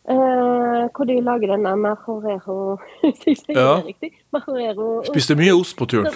Uh, 0.05 0.85
hvor 0.93 1.07
de 1.09 1.15
lager 1.25 1.49
denne 1.49 1.71
majorero 1.81 2.77
ja. 3.49 3.71
Spiste 5.07 5.33
mye 5.33 5.53
ost 5.55 5.73
på 5.79 5.87
turen. 5.89 6.13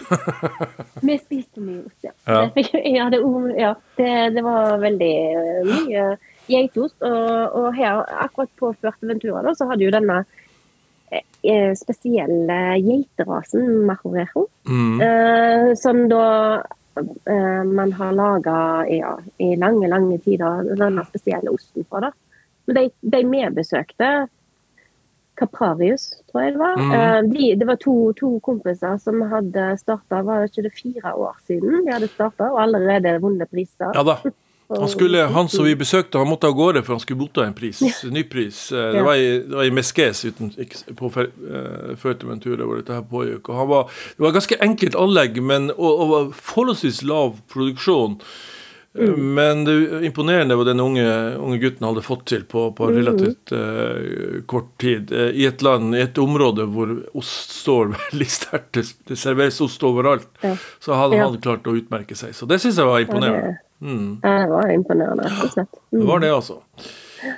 vi 1.07 1.15
spiste 1.17 1.63
mye 1.63 1.79
ost, 1.87 1.97
ja. 2.05 2.13
Ja, 2.27 2.43
ja, 2.99 3.07
det, 3.09 3.21
ja 3.57 3.71
det, 3.97 4.11
det, 4.35 4.43
var 4.45 4.77
veldig 4.83 5.15
uh, 5.33 5.71
mye 5.71 6.03
geitost. 6.49 6.99
Og, 7.01 7.57
og, 7.57 7.71
her, 7.77 8.03
akkurat 8.27 8.53
på 8.61 8.75
Fuerteventura, 8.77 9.41
da, 9.45 9.55
så 9.57 9.65
hadde 9.71 9.87
jo 9.87 9.95
denne 9.97 10.21
spesielle 11.79 12.57
geiterasen 12.83 13.85
majorero, 13.87 14.43
mm. 14.67 15.75
som 15.79 16.01
da 16.11 16.25
uh, 16.99 17.63
man 17.63 17.93
har 17.93 18.11
laga 18.11 18.85
ja, 18.87 19.19
i 19.37 19.55
lange, 19.55 19.87
lange 19.87 20.17
tider 20.17 20.75
denne 20.75 21.05
spesielle 21.05 21.49
osten 21.49 21.85
fra. 21.89 21.99
da. 21.99 22.11
Men 22.65 22.75
de, 22.75 22.89
de 22.99 23.23
vi 23.23 23.45
besøkte, 23.55 24.27
Caprarius, 25.39 26.09
tror 26.31 26.43
jeg 26.43 26.53
det 26.53 26.59
var. 26.59 26.81
Mm. 26.81 26.91
Uh, 26.91 27.31
de, 27.33 27.53
det 27.61 27.69
var 27.69 27.79
to, 27.79 27.95
to, 28.19 28.33
kompiser 28.43 28.99
som 29.03 29.23
hadde 29.31 29.71
starta, 29.79 30.21
var 30.27 30.49
ikke 30.49 30.67
det 30.67 30.75
fire 30.75 31.15
år 31.15 31.39
siden 31.47 31.85
de 31.85 31.95
hadde 31.95 32.11
starta, 32.11 32.51
og 32.51 32.61
allerede 32.65 33.19
vunnet 33.23 33.51
priser. 33.51 33.93
Ja 33.95 34.05
da. 34.05 34.19
Han, 34.69 34.89
skulle, 34.89 35.23
han 35.33 35.49
som 35.49 35.65
vi 35.65 35.73
besøkte, 35.75 36.19
han 36.21 36.29
måtte 36.29 36.47
av 36.47 36.53
gårde 36.53 36.83
for 36.83 36.93
han 36.93 37.01
skulle 37.01 37.23
motta 37.23 37.41
en 37.45 37.55
pris. 37.57 37.79
Ja. 37.81 38.11
Ny 38.13 38.21
pris. 38.29 38.67
Eh, 38.71 38.91
det 38.93 39.01
var 39.01 39.17
i, 39.17 39.31
det 39.41 39.55
var 39.55 39.65
i 39.65 39.71
Mesques 39.73 40.21
uten, 40.25 40.51
på 40.99 41.09
Fuerteventura 41.09 42.67
hvor 42.67 42.77
dette 42.77 42.93
her 42.93 43.07
pågikk. 43.09 43.49
Og 43.49 43.71
var, 43.71 43.89
det 44.13 44.25
var 44.27 44.35
ganske 44.37 44.59
enkelt 44.61 44.97
anlegg, 44.99 45.41
men, 45.41 45.71
og, 45.73 46.03
og 46.05 46.37
forholdsvis 46.37 47.01
lav 47.09 47.39
produksjon. 47.49 48.19
Eh, 48.97 49.09
mm. 49.09 49.23
Men 49.39 49.63
det 49.65 50.05
imponerende 50.05 50.57
hva 50.57 50.67
den 50.67 50.83
unge, 50.83 51.05
unge, 51.37 51.57
gutten 51.61 51.87
hadde 51.87 52.03
fått 52.05 52.27
til 52.29 52.43
på, 52.49 52.67
på 52.77 52.89
mm. 52.89 52.93
relativt 52.99 53.53
uh, 53.57 54.43
kort 54.49 54.69
tid. 54.81 55.09
Uh, 55.09 55.31
I 55.33 55.47
et 55.49 55.63
land, 55.65 55.95
i 55.97 56.03
et 56.03 56.21
område 56.21 56.67
hvor 56.69 56.93
ost 57.17 57.57
står 57.63 57.89
veldig 58.03 58.29
sterkt, 58.37 58.83
det 59.09 59.17
serveres 59.17 59.57
ost 59.65 59.81
overalt, 59.85 60.29
ja. 60.45 60.53
så 60.77 60.97
hadde 60.99 61.17
ja. 61.17 61.25
han 61.25 61.41
klart 61.41 61.65
å 61.65 61.73
utmerke 61.77 62.17
seg. 62.17 62.37
Så 62.37 62.49
det 62.49 62.61
syns 62.61 62.77
jeg 62.77 62.89
var 62.89 63.01
imponerende. 63.05 63.55
Ja, 63.55 63.63
Mm. 63.81 64.19
Det 64.21 64.47
var 64.51 64.71
imponerende, 64.71 65.29
rett 65.29 65.45
og 65.45 65.53
slett. 65.53 65.79
Mm. 65.91 65.99
Det 65.99 66.07
var 66.07 66.25
det, 66.25 66.33
altså. 66.35 66.61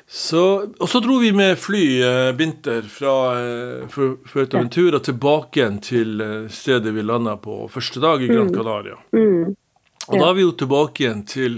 Så, 0.08 0.65
og 0.80 0.89
så 0.89 0.99
dro 0.99 1.17
vi 1.21 1.32
med 1.34 1.58
fly, 1.60 1.86
eh, 2.06 2.32
Binter, 2.38 2.82
fra 2.82 3.15
eh, 3.39 3.88
Fuerteventura 3.89 4.99
ja. 4.99 5.06
tilbake 5.10 5.62
igjen 5.62 5.80
til 5.82 6.21
eh, 6.21 6.49
stedet 6.54 6.93
vi 6.93 7.06
landa 7.06 7.38
på 7.41 7.63
første 7.71 8.01
dag 8.04 8.21
i 8.23 8.30
Gran 8.30 8.51
mm. 8.51 8.54
Canaria. 8.54 8.99
Mm. 9.15 9.56
Og 10.08 10.19
da 10.19 10.27
er 10.27 10.38
vi 10.38 10.45
jo 10.45 10.54
tilbake 10.58 11.06
igjen 11.06 11.23
til, 11.30 11.58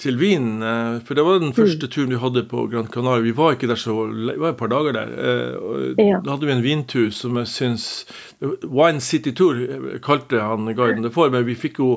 til 0.00 0.18
Wien, 0.18 0.56
eh, 0.62 0.96
for 1.06 1.18
det 1.18 1.26
var 1.26 1.38
den 1.42 1.54
første 1.54 1.86
mm. 1.86 1.92
turen 1.92 2.16
vi 2.16 2.22
hadde 2.24 2.44
på 2.50 2.66
Gran 2.72 2.90
Canaria. 2.90 3.26
Vi 3.28 3.36
var 3.36 3.54
ikke 3.54 3.70
der 3.70 3.80
så 3.80 3.94
vi 4.08 4.34
var 4.42 4.54
et 4.54 4.60
par 4.60 4.72
dager 4.72 4.96
der. 4.96 5.14
Eh, 5.14 6.02
ja. 6.02 6.18
Da 6.24 6.34
hadde 6.34 6.50
vi 6.50 6.56
en 6.56 6.66
vintur 6.66 7.12
som 7.14 7.38
jeg 7.42 7.52
syns 7.52 7.86
Wine 8.64 9.04
City 9.04 9.34
Tour 9.36 9.62
kalte 10.02 10.42
han 10.42 10.66
guiden 10.74 11.06
det 11.06 11.14
for, 11.14 11.30
men 11.30 11.46
vi 11.46 11.58
fikk 11.58 11.78
jo 11.84 11.96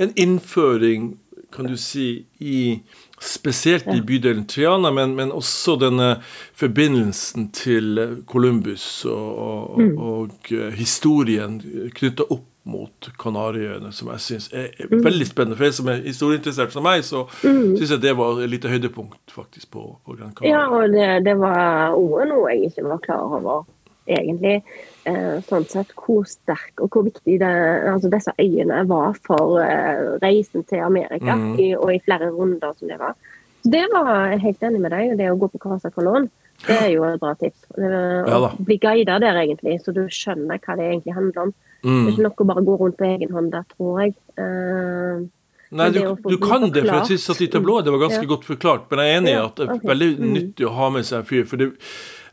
en 0.00 0.12
innføring 0.16 1.14
kan 1.52 1.68
du 1.68 1.76
si, 1.80 2.24
i 2.38 2.80
Spesielt 3.20 3.84
i 3.92 3.98
bydelen 4.00 4.46
Triana, 4.48 4.88
men, 4.90 5.10
men 5.12 5.28
også 5.28 5.74
denne 5.76 6.22
forbindelsen 6.56 7.50
til 7.52 8.00
Columbus 8.26 9.04
og, 9.04 9.26
og, 9.44 9.74
mm. 9.76 9.98
og 9.98 10.52
uh, 10.54 10.70
historien 10.72 11.58
knytta 11.92 12.24
opp 12.32 12.46
mot 12.70 13.08
Kanariøyene, 13.20 13.90
som 13.92 14.08
jeg 14.14 14.24
syns 14.24 14.46
er, 14.52 14.70
er 14.72 14.88
mm. 14.88 15.02
veldig 15.04 15.26
spennende. 15.28 15.58
For 15.58 15.68
jeg 15.68 15.76
som 15.76 15.90
er 15.92 16.00
historieinteressert 16.04 16.72
som 16.72 16.84
meg, 16.86 17.04
så 17.04 17.26
mm. 17.42 17.76
syns 17.76 17.92
jeg 17.92 18.02
det 18.06 18.14
var 18.16 18.40
et 18.40 18.52
lite 18.52 18.72
høydepunkt 18.72 19.34
faktisk 19.34 19.68
på, 19.76 19.84
på 20.04 20.16
Gran 20.16 20.32
Canaria. 20.36 20.56
Ja, 20.56 20.64
og 20.72 20.96
det, 20.96 21.10
det 21.28 21.36
var 21.40 21.96
òg 21.98 22.24
noe 22.30 22.54
jeg 22.54 22.70
ikke 22.70 22.86
var 22.88 23.04
klar 23.04 23.36
over 23.40 23.66
egentlig. 24.08 24.62
Eh, 25.08 25.38
sånn 25.48 25.64
sett 25.64 25.94
hvor 25.96 26.26
sterk 26.28 26.82
og 26.84 26.92
hvor 26.92 27.06
viktig 27.06 27.38
det, 27.40 27.50
altså 27.88 28.10
disse 28.12 28.34
øyene 28.36 28.82
var 28.88 29.14
for 29.24 29.56
eh, 29.64 30.18
reisen 30.20 30.66
til 30.68 30.84
Amerika, 30.84 31.38
mm. 31.40 31.54
i, 31.56 31.70
og 31.72 31.94
i 31.94 32.02
flere 32.04 32.28
runder 32.34 32.74
som 32.76 32.90
det 32.90 32.98
var. 33.00 33.16
Så 33.64 33.72
det 33.72 33.86
var 33.94 34.10
jeg 34.28 34.42
helt 34.44 34.68
enig 34.68 34.82
med 34.84 34.92
deg. 34.92 35.16
Det 35.16 35.30
å 35.32 35.38
gå 35.40 35.48
på 35.54 35.62
Casa 35.62 35.88
Colón, 35.94 36.28
det 36.66 36.76
er 36.76 36.90
jo 36.92 37.08
et 37.08 37.20
bra 37.22 37.32
tips. 37.40 37.64
Ja, 37.80 38.52
bli 38.60 38.76
guida 38.80 39.16
der, 39.24 39.40
egentlig, 39.40 39.78
så 39.80 39.96
du 39.96 40.04
skjønner 40.12 40.60
hva 40.60 40.76
det 40.76 40.86
egentlig 40.90 41.16
handler 41.16 41.48
om. 41.48 41.56
Mm. 41.80 41.90
Det 41.90 41.98
er 42.04 42.14
ikke 42.14 42.28
nok 42.28 42.44
å 42.44 42.48
bare 42.52 42.64
gå 42.68 42.78
rundt 42.84 43.00
på 43.00 43.08
egen 43.08 43.34
hånd 43.36 43.52
der, 43.56 43.66
tror 43.72 44.00
jeg. 44.04 44.16
Uh, 44.36 45.28
Nei, 45.70 45.90
du, 45.94 46.00
du 46.26 46.38
kan 46.42 46.66
det, 46.68 46.82
for 46.82 46.96
jeg 46.98 47.12
syns 47.14 47.28
at 47.36 47.44
i 47.44 47.50
tablået 47.52 47.86
det 47.86 47.92
var 47.94 48.04
ganske 48.04 48.24
ja. 48.24 48.30
godt 48.32 48.48
forklart. 48.48 48.88
Men 48.90 49.04
jeg 49.04 49.12
er 49.12 49.20
enig 49.20 49.32
i 49.32 49.40
at 49.40 49.60
det 49.60 49.66
er 49.66 49.76
okay. 49.76 49.90
veldig 49.92 50.08
mm. 50.16 50.32
nyttig 50.36 50.66
å 50.68 50.72
ha 50.76 50.88
med 50.92 51.06
seg 51.08 51.22
en 51.22 51.28
fyr. 51.30 51.44
for 51.48 51.62
det 51.62 51.70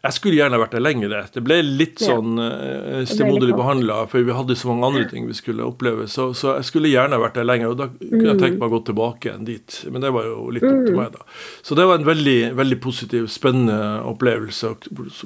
jeg 0.07 0.15
skulle 0.15 0.39
gjerne 0.39 0.59
vært 0.61 0.75
der 0.77 0.83
lenger. 0.83 1.15
Det 1.33 1.43
ble 1.43 1.59
litt 1.65 2.01
sånn 2.03 2.39
uh, 2.39 3.03
stemoderlig 3.07 3.57
behandla, 3.57 4.01
for 4.11 4.25
vi 4.27 4.35
hadde 4.35 4.57
så 4.59 4.71
mange 4.71 4.89
andre 4.89 5.07
ting 5.11 5.27
vi 5.27 5.35
skulle 5.37 5.65
oppleve. 5.67 6.07
Så, 6.11 6.29
så, 6.37 6.55
jeg 6.59 6.67
skulle 6.69 6.91
gjerne 6.91 7.19
vært 7.21 7.39
der 7.39 7.47
lenger, 7.47 7.73
og 7.73 7.81
da 7.81 7.89
kunne 7.91 8.23
jeg 8.23 8.37
mm. 8.37 8.43
tenkt 8.43 8.61
meg 8.61 8.67
å 8.69 8.75
gå 8.77 8.83
tilbake 8.91 9.29
igjen 9.29 9.49
dit. 9.49 9.79
Men 9.91 10.05
det 10.05 10.13
var 10.15 10.29
jo 10.29 10.45
litt 10.55 10.67
opp 10.67 10.85
til 10.85 10.95
mm. 10.95 11.01
meg, 11.01 11.17
da. 11.17 11.27
Så 11.67 11.79
det 11.79 11.87
var 11.89 11.99
en 11.99 12.07
veldig, 12.07 12.37
veldig 12.61 12.79
positiv, 12.83 13.27
spennende 13.31 13.81
opplevelse 14.07 14.71
å 14.71 14.77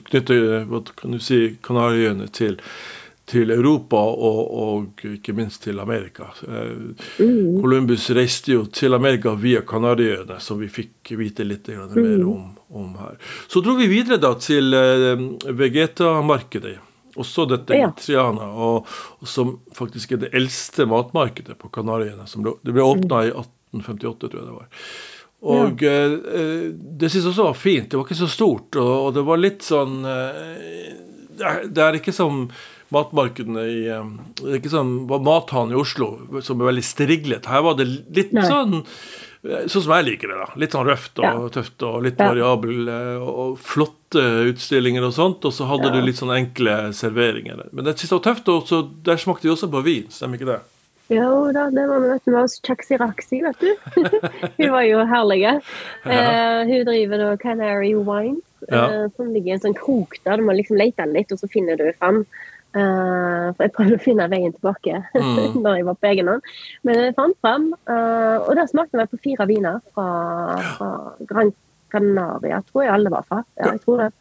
knytte 0.10 0.40
kan 0.98 1.14
du 1.14 1.22
si, 1.22 1.44
Kanariøyene 1.64 2.28
til 2.34 2.60
til 3.32 3.52
Europa 3.54 4.00
og, 4.12 4.40
og, 4.60 5.04
ikke 5.16 5.32
minst 5.38 5.64
til 5.64 5.80
Amerika. 5.80 6.26
Mm. 6.44 7.62
Columbus 7.62 8.10
reiste 8.16 8.56
jo 8.58 8.66
til 8.68 8.98
Amerika 8.98 9.32
via 9.40 9.62
Kanariøyene, 9.68 10.40
som 10.44 10.60
vi 10.60 10.68
fikk 10.72 11.14
vite 11.20 11.46
litt 11.48 11.70
mer 11.72 12.26
om, 12.28 12.50
om, 12.72 12.96
her. 13.00 13.20
Så 13.52 13.64
dro 13.64 13.76
vi 13.80 13.90
videre 13.92 14.20
da 14.22 14.34
til 14.40 14.74
uh, 14.74 15.52
Vegeta-markedet. 15.60 16.78
Også 17.20 17.44
dette 17.50 17.76
ja. 17.76 17.90
Triana, 17.98 18.48
og, 18.56 18.88
og, 19.20 19.28
som 19.28 19.58
faktisk 19.76 20.16
er 20.16 20.22
det 20.26 20.34
eldste 20.38 20.88
matmarkedet 20.88 21.58
på 21.60 21.72
Kanariøyene. 21.76 22.28
Det 22.64 22.72
ble 22.72 22.86
åpna 22.86 23.26
i 23.28 23.34
1858, 23.34 24.30
tror 24.30 24.40
jeg 24.40 24.48
det 24.48 24.56
var. 24.56 24.70
Og 25.42 25.82
ja. 25.82 25.94
eh, 26.06 26.68
det 26.72 27.10
syns 27.10 27.26
jeg 27.26 27.32
også 27.34 27.48
var 27.50 27.58
fint. 27.58 27.90
Det 27.90 27.98
var 27.98 28.06
ikke 28.06 28.20
så 28.20 28.30
stort, 28.30 28.78
og, 28.78 28.92
og 29.08 29.16
det 29.18 29.24
var 29.28 29.42
litt 29.42 29.66
sånn 29.66 30.04
eh, 30.06 30.92
det, 31.32 31.48
er, 31.48 31.66
det, 31.66 31.82
er, 31.84 31.98
ikke 31.98 32.14
som 32.14 32.44
matmarkedene 32.94 33.64
i 33.66 33.80
eh, 33.90 34.14
Det 34.38 34.52
er 34.52 34.60
ikke 34.60 34.74
som 34.74 34.94
mathallen 35.10 35.74
i 35.74 35.80
Oslo, 35.82 36.14
som 36.46 36.62
er 36.62 36.72
veldig 36.72 36.86
striglet. 36.86 37.50
Her 37.50 37.66
var 37.66 37.80
det 37.80 37.90
litt 37.90 38.36
Nei. 38.38 38.46
sånn 38.46 38.84
eh, 38.84 38.96
Sånn 39.42 39.82
som 39.88 39.94
jeg 39.96 40.06
liker 40.06 40.30
det. 40.30 40.38
da, 40.38 40.48
Litt 40.62 40.76
sånn 40.76 40.86
røft 40.86 41.18
og 41.18 41.26
ja. 41.26 41.46
tøft 41.56 41.86
og 41.88 42.04
litt 42.06 42.20
ja. 42.22 42.28
variabel. 42.30 42.92
Eh, 42.94 43.24
og, 43.26 43.56
flotte 43.58 44.22
utstillinger 44.52 45.08
og 45.08 45.16
sånt. 45.18 45.48
Og 45.50 45.56
så 45.56 45.66
hadde 45.70 45.90
du 45.96 45.98
litt 46.04 46.20
sånn 46.20 46.34
enkle 46.36 46.76
serveringer. 46.98 47.64
Men 47.72 47.88
det 47.88 47.98
siste 47.98 48.20
var 48.20 48.28
tøft, 48.30 48.52
og 48.54 48.70
så 48.70 48.84
der 49.06 49.22
smakte 49.22 49.50
vi 49.50 49.56
også 49.56 49.72
på 49.72 49.82
vin, 49.88 50.06
stemmer 50.14 50.38
ikke 50.38 50.52
det? 50.52 50.62
Jo 51.12 51.50
da, 51.52 51.66
det 51.74 51.84
var 51.90 52.06
vi 52.06 52.32
med 52.32 52.38
oss 52.40 52.62
Chaksi 52.64 52.96
Raksi, 53.02 53.42
vet 53.44 53.60
du. 53.60 53.72
hun 54.62 54.70
var 54.72 54.86
jo 54.88 55.02
herlig. 55.10 55.42
Uh, 56.06 56.62
hun 56.70 56.86
driver 56.88 57.26
da 57.26 57.34
Canary 57.42 57.92
Wine, 57.98 58.40
ja. 58.70 58.86
uh, 58.86 59.10
som 59.18 59.34
ligger 59.34 59.52
i 59.52 59.58
en 59.58 59.66
sånn 59.66 59.76
krok 59.76 60.22
der. 60.22 60.40
Du 60.40 60.48
må 60.48 60.56
liksom 60.56 60.80
lete 60.80 61.10
litt, 61.12 61.34
og 61.34 61.42
så 61.42 61.50
finner 61.52 61.82
du 61.82 61.90
fram. 61.98 62.24
Uh, 62.72 63.52
for 63.52 63.66
jeg 63.66 63.74
prøvde 63.76 63.98
å 63.98 64.04
finne 64.04 64.30
veien 64.32 64.54
tilbake 64.56 65.02
mm. 65.16 65.58
når 65.60 65.80
jeg 65.80 65.88
var 65.90 65.98
på 66.00 66.12
egen 66.12 66.32
hånd. 66.32 66.54
Men 66.88 67.02
jeg 67.02 67.18
fant 67.18 67.40
frem, 67.44 67.72
og 67.74 68.54
da 68.56 68.68
smakte 68.70 69.02
vi 69.02 69.10
på 69.12 69.22
fire 69.30 69.48
viner 69.50 69.82
fra, 69.92 70.08
fra 70.78 70.92
Gran 71.28 71.52
Canaria, 71.92 72.62
tror 72.70 72.86
jeg 72.86 72.94
alle 72.94 73.12
var 73.12 73.26
fra. 73.28 73.42
Ja, 73.60 73.74
jeg 73.74 73.84
tror 73.84 74.06
det. 74.06 74.12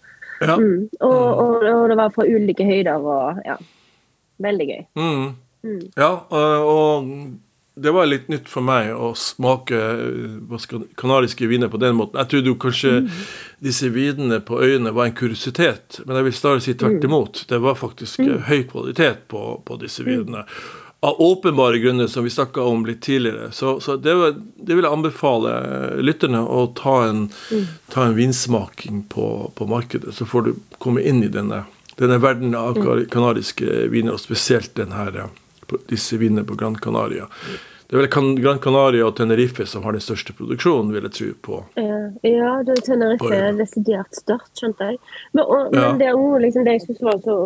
Ja. 0.41 0.57
Mm. 0.57 0.89
Og, 1.05 1.13
og, 1.13 1.55
og, 1.69 1.85
det 1.91 1.99
var 2.01 2.13
fra 2.15 2.25
ulike 2.27 2.65
høyder 2.65 3.05
og 3.05 3.41
ja, 3.45 3.57
veldig 4.41 4.67
gøy. 4.71 4.83
Mm. 4.97 5.25
Mm. 5.63 5.81
Ja, 6.01 6.11
og 6.33 7.11
det 7.83 7.91
var 7.91 8.07
litt 8.07 8.29
nytt 8.29 8.49
for 8.51 8.65
meg 8.65 8.91
å 8.93 9.13
smake 9.17 9.79
eh, 9.79 10.67
kanariske 11.01 11.49
viner 11.49 11.71
på 11.73 11.81
den 11.81 11.97
måten. 11.99 12.21
Jeg 12.21 12.33
trodde 12.33 12.53
jo 12.53 12.59
kanskje 12.61 12.93
mm. 13.05 13.09
disse 13.65 13.89
vinene 13.95 14.41
på 14.45 14.61
øyene 14.61 14.93
var 14.97 15.09
en 15.09 15.17
kuriositet, 15.17 16.03
men 16.05 16.19
jeg 16.19 16.29
vil 16.29 16.37
snarere 16.37 16.65
si 16.65 16.77
tvert 16.77 17.01
mm. 17.01 17.09
imot. 17.09 17.43
Det 17.49 17.61
var 17.65 17.81
faktisk 17.81 18.23
mm. 18.25 18.37
høy 18.51 18.63
kvalitet 18.71 19.27
på, 19.33 19.45
på 19.65 19.81
disse 19.81 20.05
mm. 20.05 20.11
vinene. 20.11 20.45
Av 21.01 21.17
åpenbare 21.25 21.81
grunner, 21.81 22.11
som 22.13 22.27
vi 22.27 22.31
snakka 22.31 22.61
om 22.69 22.85
litt 22.85 23.01
tidligere. 23.07 23.49
Så, 23.57 23.79
så 23.81 23.97
det, 23.97 24.15
var, 24.21 24.35
det, 24.37 24.75
vil 24.75 24.85
jeg 24.85 24.93
anbefale 24.93 25.53
lytterne 26.05 26.43
å 26.45 26.67
ta 26.77 26.99
en, 27.07 27.23
mm. 27.49 27.69
ta 27.95 28.05
en 28.05 28.17
vinsmaking 28.19 29.07
på, 29.09 29.29
på, 29.57 29.69
markedet. 29.71 30.13
Så 30.17 30.29
får 30.29 30.49
du 30.49 30.53
komme 30.77 31.01
inn 31.01 31.25
i 31.25 31.33
denne, 31.33 31.65
denne 31.97 32.21
verden 32.21 32.53
av 32.59 32.77
kanariske 33.09 33.87
viner, 33.89 34.19
og 34.19 34.21
spesielt 34.21 34.75
den 34.77 34.93
her 34.93 35.25
disse 35.91 36.19
vinene 36.21 36.45
på 36.47 36.57
Gran 36.59 36.79
Canaria. 36.81 37.29
Det 37.91 37.97
er 37.97 38.05
vel 38.05 38.37
Gran 38.39 38.61
Canaria 38.63 39.07
og 39.09 39.17
Tenerife 39.19 39.65
som 39.67 39.83
har 39.83 39.97
den 39.97 40.03
største 40.05 40.35
produksjonen, 40.39 40.93
vil 40.95 41.09
jeg 41.09 41.15
tro 41.17 41.31
på. 41.47 41.57
Ja, 42.23 42.53
det 42.63 42.77
er 42.77 42.83
Tenerife 42.87 43.31
er 43.35 43.57
desidert 43.59 44.15
størst, 44.15 44.53
skjønte 44.61 44.93
jeg. 44.93 45.01
Men, 45.35 45.43
og, 45.43 45.75
ja. 45.75 45.89
men 45.89 45.99
det 45.99 46.13
liksom 46.45 46.69
det 46.69 46.77
jeg 46.79 46.85
synes 46.89 47.07
var 47.09 47.25
så 47.27 47.39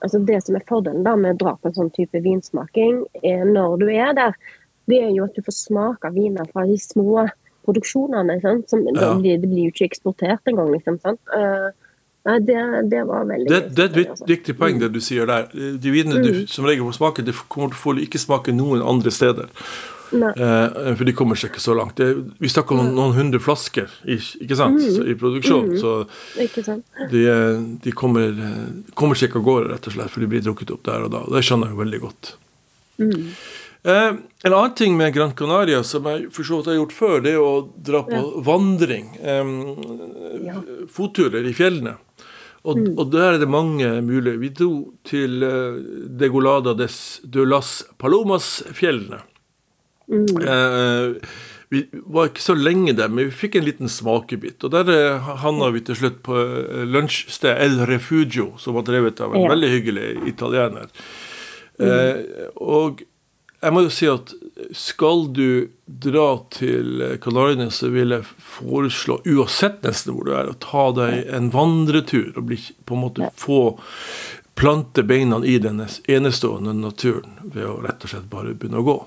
Altså 0.00 0.16
det 0.24 0.38
som 0.40 0.56
er 0.56 0.62
fordelen 0.64 1.04
da 1.04 1.12
med 1.12 1.34
å 1.34 1.40
dra 1.42 1.50
på 1.60 1.68
en 1.68 1.74
sånn 1.76 1.90
type 1.92 2.22
vinsmaking, 2.24 3.02
er 3.20 3.42
når 3.44 3.74
du 3.82 3.90
er 3.92 4.14
der, 4.16 4.36
det 4.88 4.96
er 5.04 5.10
jo 5.12 5.26
at 5.26 5.36
du 5.36 5.44
får 5.44 5.56
smake 5.58 6.10
viner 6.14 6.48
fra 6.54 6.64
de 6.64 6.78
små 6.80 7.26
produksjonene. 7.68 8.38
Som, 8.40 8.86
ja. 8.88 9.10
det, 9.20 9.36
det, 9.42 9.50
blir 9.50 9.68
jo 9.68 9.74
ikke 9.74 9.90
eksportert 9.90 10.48
engang, 10.48 10.72
liksom. 10.72 10.96
sant? 11.04 11.20
Uh, 11.34 11.68
Nei, 12.28 12.36
det, 12.44 12.56
det, 12.92 13.04
var 13.08 13.24
veldig 13.24 13.48
Det, 13.48 13.60
det 13.76 13.84
er 13.84 13.94
et 14.02 14.10
altså. 14.12 14.26
viktig 14.28 14.54
poeng, 14.58 14.80
det 14.82 14.90
du 14.92 15.00
sier 15.00 15.28
der. 15.30 15.48
De 15.54 15.92
vinene 15.94 16.20
mm. 16.20 16.26
du 16.26 16.52
som 16.52 16.68
regel 16.68 16.84
får 16.90 16.98
smake, 16.98 17.24
det 17.24 17.36
kommer 17.48 17.72
til 17.72 18.02
å 18.02 18.04
ikke 18.04 18.20
smake 18.20 18.52
noen 18.56 18.84
andre 18.84 19.12
steder. 19.14 19.48
Eh, 20.10 20.94
for 20.98 21.06
de 21.06 21.14
kommer 21.14 21.38
seg 21.38 21.52
ikke 21.52 21.62
så 21.62 21.74
langt. 21.78 21.96
Det, 22.00 22.10
vi 22.42 22.50
snakker 22.50 22.82
om 22.82 22.90
noen 22.96 23.14
hundre 23.16 23.40
flasker 23.42 23.92
ikke 24.04 24.58
sant, 24.58 24.82
mm. 24.82 25.06
i 25.06 25.16
produksjon. 25.18 25.72
Mm. 25.72 25.78
Så 25.80 27.08
de, 27.12 27.24
de 27.84 27.94
kommer, 27.96 28.34
kommer, 28.98 29.18
seg 29.18 29.30
ikke 29.30 29.40
av 29.40 29.48
gårde, 29.48 29.72
rett 29.74 29.88
og 29.90 29.96
slett, 29.96 30.12
for 30.12 30.24
de 30.24 30.30
blir 30.34 30.44
drukket 30.44 30.74
opp 30.74 30.84
der 30.90 31.06
og 31.06 31.14
da. 31.14 31.24
Det 31.30 31.44
skjønner 31.46 31.72
jeg 31.72 31.80
veldig 31.80 32.02
godt. 32.04 32.34
Mm. 33.00 33.16
Eh, 33.82 34.12
en 34.42 34.52
annen 34.52 34.74
ting 34.76 34.96
med 34.96 35.14
Gran 35.14 35.32
Canaria 35.32 35.80
som 35.86 36.04
jeg 36.10 36.26
for 36.34 36.44
så 36.44 36.58
vidt 36.60 36.68
har 36.68 36.78
gjort 36.82 36.92
før, 36.92 37.16
det 37.24 37.32
er 37.32 37.40
å 37.40 37.54
dra 37.76 38.02
på 38.04 38.18
ja. 38.18 38.44
vandring. 38.50 39.14
Eh, 39.22 39.56
ja. 40.50 40.60
Fotturer 40.92 41.46
i 41.48 41.56
fjellene. 41.56 41.96
Og, 42.60 42.76
mm. 42.76 42.98
og, 42.98 43.06
der 43.12 43.34
er 43.34 43.38
det 43.40 43.48
mange 43.48 43.88
mulige. 44.04 44.36
Vi 44.40 44.50
dro 44.52 44.92
til 45.08 45.40
Degolada 46.20 46.74
des 46.76 47.20
de 47.24 47.46
las 47.46 47.84
Palomas-fjellene. 47.98 49.22
Mm. 50.10 50.26
Uh, 50.42 51.16
vi 51.70 51.84
var 51.92 52.30
ikke 52.30 52.42
så 52.42 52.54
lenge 52.58 52.96
der, 52.98 53.08
men 53.08 53.28
vi 53.28 53.36
fikk 53.44 53.60
en 53.60 53.66
liten 53.68 53.90
smakebit. 53.90 54.64
Og 54.66 54.72
der 54.74 54.90
uh, 54.90 55.28
havna 55.42 55.70
vi 55.74 55.84
til 55.86 55.98
slutt 56.00 56.18
på 56.26 56.34
uh, 56.34 56.82
lunsjsted 56.82 57.62
El 57.62 57.78
Refugio, 57.86 58.50
som 58.58 58.74
var 58.78 58.88
drevet 58.88 59.22
av 59.22 59.36
en 59.36 59.46
ja. 59.46 59.52
veldig 59.54 59.70
hyggelig 59.76 60.08
italiener. 60.34 60.90
Mm. 61.80 62.26
og 62.60 62.98
jeg 63.62 63.72
må 63.72 63.80
jo 63.86 63.92
si 63.92 64.04
at 64.10 64.34
skal 64.76 65.26
du 65.34 65.68
dra 65.86 66.26
til 66.54 67.02
Kanariene, 67.22 67.70
så 67.70 67.90
vil 67.92 68.14
jeg 68.14 68.26
foreslå, 68.26 69.20
uansett 69.26 69.80
nesten 69.86 70.14
hvor 70.14 70.28
du 70.28 70.34
er, 70.36 70.50
å 70.50 70.58
ta 70.62 70.90
deg 70.96 71.30
en 71.34 71.50
vandretur 71.54 72.34
og 72.36 72.50
bli, 72.50 72.60
på 72.84 72.96
en 72.96 73.04
måte 73.06 73.30
få 73.40 73.62
plante 74.60 75.02
beina 75.06 75.40
i 75.44 75.58
den 75.62 75.80
enestående 76.08 76.74
naturen 76.76 77.38
ved 77.42 77.64
å 77.64 77.78
rett 77.80 78.04
og 78.04 78.12
slett 78.12 78.28
bare 78.32 78.52
begynne 78.52 78.82
å 78.82 78.86
gå. 78.86 78.98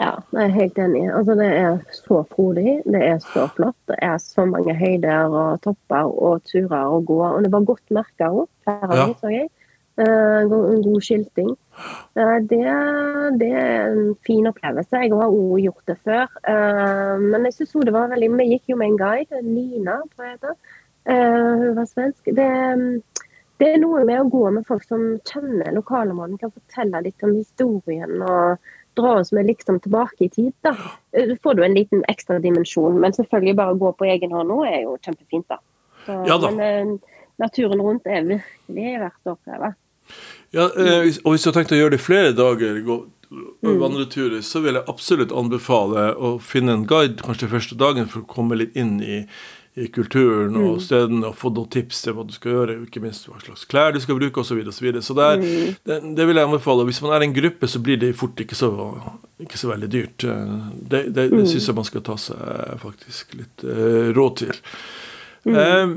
Ja, 0.00 0.14
jeg 0.32 0.46
er 0.46 0.54
helt 0.54 0.78
enig. 0.80 1.02
Altså, 1.12 1.34
det 1.36 1.46
er 1.52 1.74
så 1.92 2.22
frodig, 2.32 2.78
det 2.88 3.02
er 3.04 3.18
så 3.20 3.44
flott. 3.52 3.76
Det 3.90 3.98
er 4.00 4.16
så 4.22 4.46
mange 4.48 4.72
høyder 4.74 5.28
og 5.28 5.60
topper 5.66 6.08
og 6.08 6.46
turer 6.48 6.88
å 6.88 7.02
gå. 7.04 7.18
Og 7.26 7.44
det 7.44 7.50
var 7.52 7.66
godt 7.68 7.92
merka 7.92 8.30
òg, 8.32 8.48
flere 8.64 8.88
av 8.88 9.02
ja. 9.02 9.08
så 9.20 9.32
jeg. 9.34 9.50
Uh, 10.00 10.48
god 10.48 11.02
skilting. 11.04 11.50
Uh, 12.16 12.38
det, 12.48 12.60
det, 13.40 13.48
er 13.52 13.90
en 13.90 14.14
fin 14.26 14.46
opplevelse. 14.48 14.96
Jeg 15.02 15.12
har 15.12 15.34
òg 15.34 15.58
gjort 15.60 15.90
det 15.90 15.96
før. 16.06 16.30
Uh, 16.46 17.20
men 17.20 17.44
jeg 17.48 17.58
synes 17.58 17.88
det 17.88 17.96
var 17.96 18.12
veldig 18.12 18.30
Vi 18.38 18.46
gikk 18.54 18.72
jo 18.72 18.78
med 18.80 18.92
en 18.92 19.00
guide, 19.00 19.42
Nina, 19.44 19.98
tror 20.14 20.28
jeg 20.28 20.38
heter. 20.38 20.78
Hun 21.10 21.76
var 21.76 21.86
svensk. 21.88 22.28
Det, 22.36 22.46
det, 23.58 23.68
er 23.68 23.80
noe 23.82 24.04
med 24.06 24.20
å 24.20 24.28
gå 24.30 24.42
med 24.54 24.66
folk 24.68 24.84
som 24.86 25.02
kjenner 25.26 25.72
lokalmannen, 25.74 26.38
kan 26.38 26.52
fortelle 26.52 27.00
litt 27.06 27.24
om 27.26 27.32
historien 27.34 28.20
og 28.20 28.60
dra 29.00 29.14
oss 29.22 29.32
med 29.32 29.48
liksom 29.48 29.80
tilbake 29.80 30.28
i 30.28 30.30
tid. 30.32 30.52
da. 30.62 30.74
Får 31.42 31.56
du 31.56 31.64
en 31.64 31.74
liten 31.74 32.04
ekstra 32.12 32.38
dimensjon. 32.38 33.00
Men 33.00 33.16
selvfølgelig 33.16 33.56
bare 33.58 33.74
å 33.74 33.80
gå 33.80 33.92
på 33.96 34.08
egen 34.12 34.36
hånd 34.36 34.52
nå 34.52 34.60
er 34.68 34.84
jo 34.84 34.96
kjempefint, 35.02 35.48
da. 35.50 35.60
Så, 36.06 36.20
ja, 36.28 36.36
da. 36.40 36.52
Men 36.54 36.98
naturen 37.40 37.82
rundt 37.82 38.06
er 38.06 38.28
virkelig 38.28 38.98
verdt 39.00 39.28
å 39.28 39.36
oppleve. 39.36 39.74
Ja, 40.50 40.66
eh, 40.74 41.14
og 41.24 41.34
Hvis 41.34 41.44
du 41.44 41.50
har 41.50 41.60
tenkt 41.60 41.74
å 41.74 41.78
gjøre 41.78 41.94
det 41.94 42.02
flere 42.02 42.34
dager, 42.34 42.80
gå 42.82 42.98
mm. 43.30 43.78
vandreturer, 43.78 44.42
så 44.42 44.62
vil 44.64 44.78
jeg 44.78 44.88
absolutt 44.90 45.32
anbefale 45.36 46.10
å 46.16 46.36
finne 46.42 46.74
en 46.74 46.86
guide 46.90 47.22
kanskje 47.24 47.50
første 47.52 47.78
dagen 47.78 48.10
for 48.10 48.24
å 48.24 48.30
komme 48.30 48.58
litt 48.58 48.76
inn 48.78 48.98
i, 49.04 49.20
i 49.78 49.86
kulturen 49.94 50.58
og 50.58 50.80
mm. 50.80 50.82
stedene 50.82 51.30
og 51.30 51.38
få 51.38 51.52
noen 51.54 51.70
tips 51.70 52.02
til 52.02 52.16
hva 52.16 52.26
du 52.26 52.34
skal 52.34 52.56
gjøre, 52.56 52.78
ikke 52.88 53.02
minst 53.04 53.30
hva 53.30 53.38
slags 53.44 53.64
klær 53.70 53.94
du 53.94 54.00
skal 54.02 54.18
bruke 54.18 54.42
osv. 54.42 54.58
Så, 54.72 54.84
videre, 54.84 55.04
så, 55.04 55.14
så 55.14 55.20
der, 55.20 55.44
mm. 55.44 55.78
det, 55.86 56.00
det, 56.18 56.26
vil 56.26 56.42
jeg 56.42 56.50
anbefale. 56.50 56.88
Hvis 56.90 57.02
man 57.06 57.14
er 57.14 57.26
en 57.26 57.36
gruppe, 57.36 57.70
så 57.70 57.82
blir 57.84 58.00
det 58.02 58.16
fort 58.18 58.42
ikke 58.42 58.58
så, 58.58 58.72
ikke 59.46 59.60
så 59.60 59.70
veldig 59.70 59.92
dyrt. 59.94 60.26
Eh, 60.26 60.58
det, 60.82 61.06
det, 61.14 61.30
det 61.30 61.46
syns 61.46 61.70
jeg 61.70 61.78
man 61.78 61.86
skal 61.86 62.06
ta 62.10 62.18
seg 62.18 62.82
faktisk 62.82 63.38
litt 63.38 63.66
råd 64.18 64.40
til. 64.42 64.64
Mm. 65.46 65.54
Um, 65.56 65.92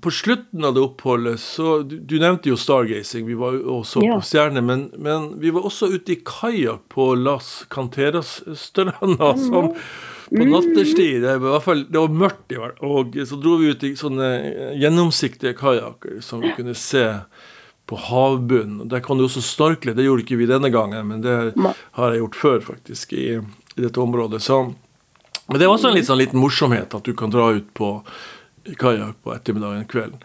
på 0.00 0.10
slutten 0.10 0.64
av 0.64 0.74
det 0.74 0.80
oppholdet 0.80 1.40
så 1.40 1.82
Du, 1.82 1.98
du 1.98 2.16
nevnte 2.18 2.50
jo 2.50 2.56
stargazing, 2.58 3.26
vi 3.26 3.36
var 3.38 3.54
jo 3.58 3.78
også 3.78 4.02
ja. 4.02 4.18
på 4.18 4.26
stjerner, 4.26 4.64
men, 4.64 4.88
men, 4.98 5.30
vi 5.42 5.52
var 5.54 5.66
også 5.68 5.92
ute 5.94 6.16
i 6.16 6.20
kajakk 6.26 6.88
på 6.92 7.12
Las 7.14 7.64
Canteras-stranda 7.70 9.30
mm. 9.36 9.44
som 9.46 9.70
på 10.28 10.42
mm. 10.42 10.50
nattestid. 10.50 11.22
Det 11.22 11.38
var, 11.38 11.60
fall, 11.60 11.84
det 11.88 12.00
var 12.00 12.20
mørkt, 12.24 12.52
i 12.52 12.58
hvert 12.58 12.80
og 12.82 13.18
så 13.28 13.38
dro 13.38 13.58
vi 13.60 13.70
ut 13.70 13.84
i 13.86 13.94
sånne 13.98 14.30
gjennomsiktige 14.80 15.54
kajakker 15.58 16.18
som 16.24 16.42
vi 16.42 16.54
kunne 16.56 16.74
se 16.78 17.06
på 17.86 17.98
havbunnen. 18.08 18.88
Der 18.88 19.02
kan 19.04 19.20
du 19.20 19.26
også 19.26 19.44
snorkle. 19.44 19.92
Det 19.94 20.06
gjorde 20.06 20.24
ikke 20.24 20.40
vi 20.40 20.48
denne 20.48 20.72
gangen, 20.72 21.10
men 21.10 21.20
det 21.22 21.36
har 21.54 22.14
jeg 22.14 22.22
gjort 22.22 22.40
før, 22.40 22.62
faktisk, 22.72 23.12
i, 23.12 23.36
i 23.76 23.84
dette 23.84 24.00
området. 24.00 24.40
Så, 24.42 24.62
men 25.46 25.60
det 25.60 25.68
er 25.68 25.74
også 25.74 25.92
en 25.92 25.98
litt 25.98 26.08
sånn 26.08 26.22
liten 26.22 26.40
morsomhet 26.40 26.96
at 26.96 27.04
du 27.04 27.12
kan 27.18 27.32
dra 27.34 27.52
ut 27.58 27.68
på 27.76 27.98
i 28.00 28.43
kajakk 28.80 29.20
på 29.22 29.34
ettermiddagen 29.34 29.86
kvelden. 29.90 30.24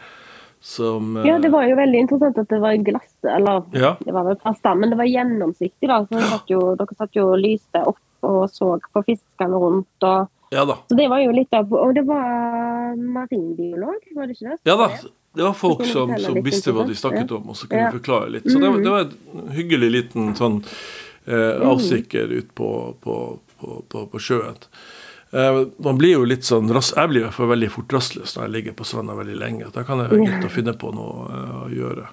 Som, 0.62 1.14
ja, 1.24 1.38
det 1.40 1.50
var 1.54 1.64
jo 1.70 1.78
veldig 1.80 2.02
interessant 2.04 2.38
at 2.42 2.50
det 2.52 2.58
var 2.60 2.76
glass, 2.84 3.14
eller 3.24 3.62
ja. 3.72 3.94
det 4.04 4.12
var 4.12 4.26
vel 4.28 4.36
plast 4.42 4.60
da, 4.66 4.74
men 4.76 4.92
det 4.92 4.98
var 5.00 5.08
gjennomsiktig. 5.08 5.88
da, 5.88 6.02
så 6.04 6.20
satt 6.34 6.52
jo, 6.52 6.60
Dere 6.80 6.98
satt 6.98 7.16
jo 7.16 7.30
og 7.32 7.40
lyste 7.40 7.84
opp 7.88 8.28
og 8.28 8.42
så 8.52 8.74
på 8.92 9.04
fiskene 9.08 9.56
rundt. 9.56 10.04
og 10.04 10.28
ja 10.52 10.66
da. 10.66 10.76
Så 10.90 10.98
det 10.98 11.08
var 11.08 11.22
jo 11.22 11.32
litt 11.32 11.54
av, 11.54 11.74
Og 11.74 11.94
det 11.96 12.04
var 12.10 12.96
marinbiolog, 12.98 14.02
var 14.16 14.28
det 14.28 14.36
ikke 14.36 14.50
det? 14.50 14.60
Ja 14.68 14.76
da. 14.80 14.92
Det 15.38 15.46
var 15.46 15.54
folk 15.54 15.84
som, 15.86 16.16
som 16.20 16.40
visste 16.44 16.74
hva 16.74 16.84
de 16.90 16.96
snakket 16.98 17.32
om, 17.38 17.52
og 17.54 17.56
så 17.56 17.68
kunne 17.70 17.86
ja. 17.86 17.92
forklare 17.94 18.32
litt. 18.34 18.48
Så 18.50 18.58
det, 18.60 18.70
var, 18.74 18.80
det 18.82 18.94
var 18.96 19.04
en 19.06 19.52
hyggelig 19.54 19.90
liten 19.94 20.32
sånn 20.36 20.58
eh, 21.30 21.62
avstikker 21.70 22.34
ut 22.34 22.50
på, 22.58 22.70
på, 23.04 23.18
på, 23.62 24.02
på 24.10 24.22
sjøen. 24.26 24.58
Eh, 25.32 25.60
man 25.78 25.98
blir 25.98 26.16
jo 26.16 26.24
litt 26.26 26.48
sånn 26.48 26.72
Jeg 26.74 27.10
blir 27.12 27.22
i 27.22 27.26
hvert 27.28 27.36
fall 27.36 27.52
veldig 27.52 27.68
fort 27.70 27.94
rastløs 27.94 28.34
når 28.34 28.48
jeg 28.48 28.54
ligger 28.56 28.78
på 28.80 28.88
stranda 28.88 29.18
veldig 29.18 29.38
lenge. 29.38 29.70
Da 29.76 29.86
kan 29.86 30.02
jeg 30.02 30.10
være 30.10 30.26
greit 30.26 30.48
å 30.48 30.54
finne 30.54 30.74
på 30.80 30.94
noe 30.96 31.28
eh, 31.30 31.60
å 31.60 31.68
gjøre. 31.74 32.08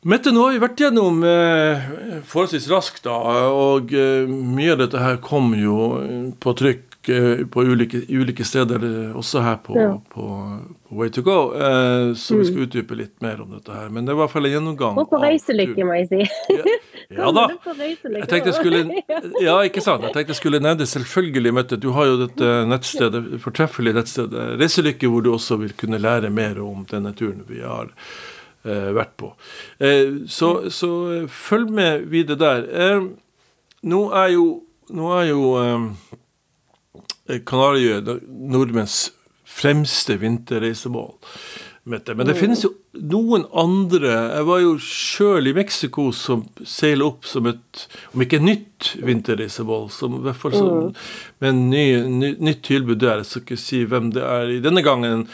Mette, 0.00 0.32
nå 0.32 0.46
har 0.46 0.54
vi 0.54 0.62
vært 0.62 0.80
gjennom 0.80 1.18
eh, 1.28 1.88
forholdsvis 2.28 2.70
raskt, 2.72 3.02
da, 3.04 3.18
og 3.52 3.92
mye 4.30 4.72
av 4.72 4.80
dette 4.80 5.02
her 5.02 5.18
kom 5.20 5.52
jo 5.58 5.90
på 6.40 6.54
trykk 6.56 6.86
på 7.52 7.64
ulike, 7.64 8.02
ulike 8.08 8.44
steder, 8.44 8.82
også 9.16 9.42
her 9.44 9.58
på, 9.64 9.76
ja. 9.76 9.92
på, 10.12 10.24
på 10.88 10.96
Way 10.96 11.10
to 11.10 11.22
go. 11.22 11.52
Eh, 11.54 12.14
så 12.14 12.36
vi 12.36 12.44
skal 12.44 12.56
mm. 12.56 12.62
utdype 12.62 12.94
litt 12.94 13.20
mer 13.22 13.40
om 13.40 13.50
dette 13.54 13.72
her. 13.72 13.88
Men 13.88 14.06
det 14.06 14.14
var 14.14 14.24
i 14.24 14.26
hvert 14.26 14.32
fall 14.32 14.48
en 14.48 14.54
gjennomgang. 14.56 14.96
Og 14.98 15.10
på 15.10 15.20
reiselykke, 15.22 15.86
må 15.86 16.00
jeg 16.00 16.08
si. 16.10 16.56
Ja, 17.10 17.30
da. 17.34 17.46
Jeg 17.80 18.28
tenkte 18.30 18.52
jeg 18.52 18.56
skulle, 18.56 18.82
ja, 19.48 19.56
ikke 19.66 19.82
sant. 19.82 20.04
Jeg 20.06 20.14
tenkte 20.14 20.34
jeg 20.34 20.38
skulle 20.38 20.60
nevne 20.62 20.86
selvfølgelig, 20.86 21.52
Mette. 21.56 21.78
Du 21.80 21.90
har 21.96 22.06
jo 22.06 22.20
dette 22.22 22.50
nettstedet, 22.70 23.24
fortreffelige 23.42 23.98
nettstedet 23.98 24.46
Reiselykke, 24.60 25.10
hvor 25.10 25.26
du 25.26 25.32
også 25.34 25.58
vil 25.64 25.74
kunne 25.78 25.98
lære 25.98 26.30
mer 26.34 26.60
om 26.62 26.86
denne 26.90 27.12
turen 27.18 27.42
vi 27.50 27.64
har 27.64 27.90
eh, 27.90 28.90
vært 28.94 29.16
på. 29.18 29.34
Eh, 29.82 30.22
så, 30.30 30.70
så, 30.70 30.92
følg 31.26 31.74
med 31.74 32.06
videre 32.14 32.38
der. 32.40 32.66
Eh, 32.70 33.06
nå 33.90 34.02
er 34.22 34.34
jo, 34.36 34.48
nå 34.94 35.14
er 35.18 35.30
jo 35.32 35.44
Eh, 37.30 37.40
Kanariøyene 37.46 38.18
nordmenns 38.50 39.10
fremste 39.50 40.16
vinterreisemål. 40.20 41.14
Men 41.84 42.26
det 42.26 42.36
finnes 42.38 42.62
jo 42.64 42.74
noen 43.00 43.46
andre 43.56 44.10
Jeg 44.12 44.46
var 44.48 44.60
jo 44.62 44.74
sjøl 44.84 45.50
i 45.50 45.54
Mexico 45.56 46.10
som 46.16 46.44
seiler 46.66 47.06
opp 47.06 47.28
som 47.28 47.48
et, 47.50 47.86
om 48.14 48.24
ikke 48.24 48.42
nytt 48.42 48.92
vinterreisemål, 49.04 49.88
som 49.94 50.18
i 50.18 50.22
hvert 50.26 50.40
fall 50.40 50.54
som, 50.56 50.68
mm. 50.68 51.00
med 51.44 51.62
ny, 51.72 51.84
ny, 52.20 52.30
nytt 52.40 52.62
tilbud 52.68 53.00
der. 53.02 53.22
Jeg 53.22 53.30
skal 53.30 53.46
ikke 53.46 53.60
si 53.60 53.82
hvem 53.88 54.12
det 54.16 54.24
er 54.26 54.52
i 54.52 54.60
denne 54.64 54.84
gangen 54.86 55.26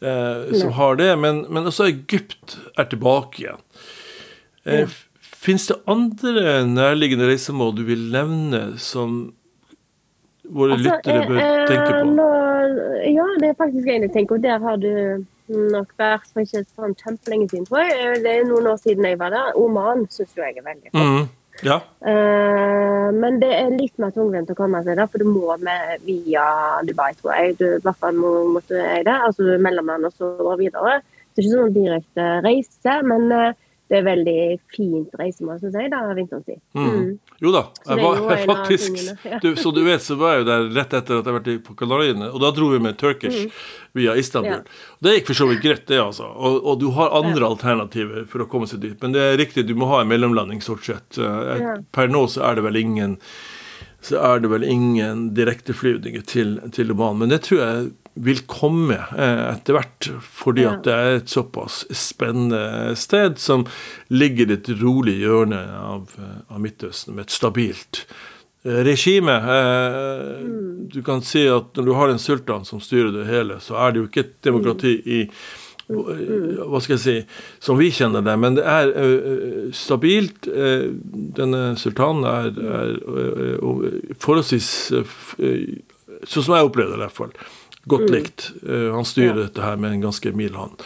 eh, 0.00 0.50
som 0.56 0.74
har 0.78 1.00
det, 1.00 1.12
men, 1.20 1.44
men, 1.48 1.68
også 1.70 1.88
Egypt 1.90 2.58
er 2.76 2.90
tilbake 2.92 3.44
igjen. 3.44 3.64
Eh, 4.64 4.98
Fins 5.40 5.70
det 5.70 5.78
andre 5.88 6.58
nærliggende 6.68 7.30
reisemål 7.30 7.70
du 7.78 7.86
vil 7.88 8.10
nevne 8.12 8.74
som 8.76 9.30
våre 10.44 10.76
altså, 10.76 10.84
lyttere 10.84 11.28
bør 11.28 11.38
eh, 11.40 11.62
tenke 11.70 11.92
på? 11.94 12.10
Nå, 12.18 12.26
ja, 13.08 13.26
det 13.40 13.52
er 13.52 13.56
faktisk 13.56 13.88
en 13.88 14.04
jeg 14.04 14.12
tenker, 14.12 14.36
på. 14.36 14.42
der 14.44 14.60
har 14.60 14.80
du 14.82 14.90
nok 15.50 15.92
vært 16.00 16.30
for 16.30 16.44
ikke 16.44 16.62
sånn 16.64 16.96
kjempelenge 16.98 17.50
siden, 17.50 17.66
tror 17.68 17.84
jeg. 17.84 17.98
Eh, 17.98 18.16
det 18.24 18.32
er 18.32 18.48
noen 18.48 18.70
år 18.72 18.80
siden 18.80 19.06
jeg 19.08 19.18
var 19.20 19.34
der. 19.34 19.52
Oman 19.60 20.06
syns 20.12 20.34
jeg 20.38 20.56
er 20.56 20.66
veldig 20.66 20.92
flott. 20.92 21.10
Mm, 21.10 21.28
ja. 21.66 21.78
uh, 22.06 23.08
men 23.16 23.40
det 23.42 23.50
er 23.52 23.72
litt 23.74 23.96
mer 24.00 24.14
tungvint 24.14 24.52
å 24.52 24.56
komme 24.58 24.82
seg 24.86 24.96
der, 24.96 25.08
for 25.10 25.22
du 25.22 25.28
må 25.28 25.56
med 25.60 26.04
via 26.06 26.44
Dubai, 26.88 27.10
tror 27.18 27.34
jeg. 27.36 27.56
Du, 27.60 27.66
I 27.76 27.82
hvert 27.84 28.02
fall 28.02 28.16
må, 28.18 28.34
måtte 28.58 28.78
jeg 28.78 29.08
det. 29.08 29.16
Altså 29.30 29.58
mellomland 29.60 30.08
og 30.08 30.14
så 30.16 30.54
videre. 30.60 31.00
Det 31.30 31.42
er 31.42 31.46
ikke 31.46 31.56
sånn 31.56 31.76
direkte 31.76 32.30
reise, 32.46 33.00
men 33.06 33.28
uh, 33.34 33.50
det 33.90 33.98
er 33.98 34.04
veldig 34.06 34.42
fint 34.70 35.14
reisemål, 35.18 35.58
syns 35.58 35.74
jeg, 35.74 35.90
da, 35.90 36.04
vinterstid. 36.14 36.60
Mm. 36.78 36.90
Mm. 36.90 37.08
Jo 37.42 37.52
da, 37.54 37.62
jeg 37.88 38.04
var 38.04 38.20
jeg 38.30 38.46
faktisk 38.52 39.00
ja. 39.26 39.40
du, 39.42 39.48
Så 39.58 39.72
du 39.74 39.80
vet, 39.82 40.04
så 40.04 40.14
var 40.20 40.36
jeg 40.36 40.44
jo 40.44 40.46
der 40.46 40.68
rett 40.76 40.94
etter 40.94 41.18
at 41.18 41.26
jeg 41.26 41.26
har 41.26 41.38
vært 41.40 41.64
på 41.66 41.74
Kanariøyene, 41.80 42.28
og 42.30 42.44
da 42.44 42.52
dro 42.54 42.70
vi 42.70 42.78
med 42.84 43.00
Turkish 43.00 43.48
mm. 43.48 43.56
Via 43.96 44.16
Istanbul. 44.16 44.60
Ja. 44.60 44.98
Det 44.98 45.14
gikk 45.16 45.30
for 45.30 45.40
så 45.40 45.48
vidt 45.50 45.62
greit, 45.64 45.86
det, 45.90 46.00
altså. 46.02 46.28
Og, 46.30 46.58
og, 46.64 46.80
du 46.82 46.90
har 46.96 47.14
andre 47.18 47.42
ja. 47.42 47.52
alternativer 47.52 48.26
for 48.30 48.44
å 48.44 48.48
komme 48.50 48.68
seg 48.70 48.82
dit. 48.84 48.98
Men 49.02 49.16
det 49.16 49.24
er 49.24 49.40
riktig, 49.40 49.66
du 49.68 49.76
må 49.78 49.90
ha 49.90 50.02
en 50.02 50.10
mellomlanding, 50.10 50.62
stort 50.64 50.86
sett. 50.86 51.18
Eh, 51.18 51.80
per 51.94 52.12
nå 52.12 52.26
så 52.30 52.46
er 52.50 52.60
det 52.60 52.68
vel 52.68 52.80
ingen 52.84 53.18
så 54.00 54.16
er 54.16 54.38
det 54.40 54.48
vel 54.48 54.62
ingen 54.64 55.26
direkteflyvninger 55.36 56.22
til, 56.24 56.54
til 56.72 56.92
Oman. 56.94 57.18
Men 57.20 57.32
det 57.34 57.42
tror 57.44 57.58
jeg 57.60 57.90
vil 58.20 58.40
komme 58.50 58.96
eh, 58.96 59.42
etter 59.52 59.76
hvert, 59.76 60.08
fordi 60.24 60.64
at 60.68 60.82
det 60.86 60.94
er 60.94 61.18
et 61.18 61.32
såpass 61.32 61.82
spennende 61.94 62.96
sted 62.98 63.38
som 63.40 63.66
ligger 64.08 64.50
i 64.50 64.56
et 64.56 64.72
rolig 64.80 65.18
hjørne 65.20 65.60
av, 65.78 66.16
eh, 66.18 66.40
av 66.48 66.62
Midtøsten 66.64 67.16
med 67.16 67.28
et 67.28 67.36
stabilt 67.36 68.04
regime. 68.62 69.36
Mm. 69.40 70.88
Du 70.92 71.02
kan 71.06 71.22
si 71.24 71.46
at 71.48 71.76
når 71.76 71.86
du 71.86 71.92
har 71.96 72.12
en 72.12 72.22
sultan 72.22 72.64
som 72.68 72.82
styrer 72.82 73.12
det 73.14 73.28
hele, 73.30 73.60
så 73.62 73.78
er 73.80 73.92
det 73.92 74.02
jo 74.02 74.08
ikke 74.10 74.24
et 74.26 74.38
demokrati 74.44 74.94
i 75.06 75.20
hva 75.90 76.78
skal 76.78 76.94
jeg 76.94 77.02
si, 77.02 77.14
som 77.58 77.78
vi 77.80 77.88
kjenner 77.90 78.22
det. 78.22 78.36
Men 78.38 78.54
det 78.54 78.62
er 78.62 78.92
stabilt. 79.74 80.46
denne 80.46 81.62
sultanen 81.80 82.22
er, 82.30 82.52
er 82.54 82.92
forholdsvis 84.22 84.70
Sånn 86.20 86.44
som 86.44 86.52
jeg 86.52 86.66
opplevde 86.68 86.92
det, 86.92 86.98
i 86.98 87.04
hvert 87.06 87.16
fall 87.16 87.30
godt 87.88 88.10
mm. 88.10 88.12
likt. 88.12 88.46
Han 88.92 89.06
styrer 89.08 89.38
dette 89.46 89.64
her 89.64 89.78
med 89.80 89.96
en 89.96 90.02
ganske 90.04 90.32
mild 90.36 90.58
hånd. 90.58 90.82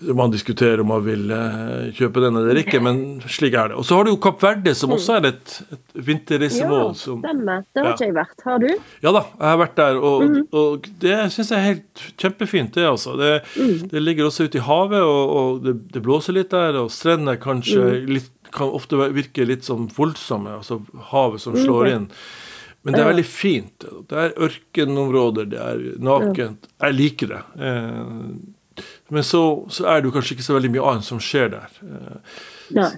Man 0.00 0.32
diskuterer 0.32 0.80
om 0.80 0.88
man 0.88 1.02
vil 1.04 1.26
uh, 1.28 1.90
kjøpe 1.92 2.22
den 2.24 2.38
eller 2.40 2.56
ikke, 2.62 2.78
men 2.80 3.20
slik 3.28 3.52
er 3.52 3.72
det. 3.72 3.76
Og 3.80 3.84
så 3.84 3.98
har 3.98 4.06
du 4.06 4.12
jo 4.14 4.20
Kapp 4.22 4.40
Verde, 4.40 4.72
som 4.76 4.94
også 4.94 5.18
er 5.18 5.28
et, 5.28 5.56
et 5.76 6.00
vinterreisemål. 6.08 6.86
Ja, 6.88 6.96
stemmer. 6.96 7.64
Det 7.68 7.82
har 7.82 7.88
ja. 7.90 7.94
ikke 7.96 8.06
jeg 8.06 8.16
vært. 8.16 8.44
Har 8.46 8.62
du? 8.62 8.68
Ja 9.04 9.12
da, 9.12 9.24
jeg 9.34 9.46
har 9.46 9.58
vært 9.60 9.76
der. 9.80 10.00
Og, 10.00 10.24
mm. 10.24 10.42
og 10.56 10.90
det 11.02 11.16
syns 11.34 11.52
jeg 11.52 11.58
er 11.58 11.66
helt 11.66 12.04
kjempefint, 12.22 12.72
det, 12.78 12.86
altså. 12.88 13.16
Det, 13.20 13.32
mm. 13.52 13.88
det 13.92 14.04
ligger 14.04 14.30
også 14.30 14.48
ute 14.48 14.60
i 14.60 14.64
havet, 14.64 15.00
og, 15.04 15.34
og 15.40 15.64
det, 15.66 15.74
det, 15.92 16.04
blåser 16.06 16.38
litt 16.38 16.54
der, 16.54 16.78
og 16.80 16.92
strendene 16.94 17.36
kanskje 17.40 17.82
mm. 17.82 18.14
litt, 18.16 18.30
kan 18.56 18.72
ofte 18.74 18.98
virke 19.14 19.44
litt 19.46 19.68
sånn 19.68 19.90
voldsomme, 19.94 20.56
altså 20.62 20.80
havet 21.12 21.44
som 21.44 21.58
slår 21.58 21.84
mm. 21.84 21.92
inn. 21.98 22.08
Men 22.82 22.96
det 22.96 23.02
er 23.02 23.10
veldig 23.10 23.26
fint. 23.28 23.84
Det 24.08 24.16
er 24.16 24.32
ørkenområder, 24.40 25.50
det 25.52 25.60
er 25.60 25.84
nakent. 26.00 26.70
Jeg 26.80 26.96
liker 26.96 27.34
det. 27.34 27.42
Eh, 28.80 29.14
men 29.16 29.26
så, 29.26 29.44
så, 29.70 29.86
er 29.86 30.00
det 30.00 30.10
jo 30.10 30.16
kanskje 30.16 30.36
ikke 30.36 30.48
så 30.48 30.56
veldig 30.56 30.72
mye 30.74 30.90
annet 30.92 31.08
som 31.08 31.22
skjer 31.22 31.54
der. 31.54 31.78
Eh, 31.86 32.42
Nei, 32.76 32.90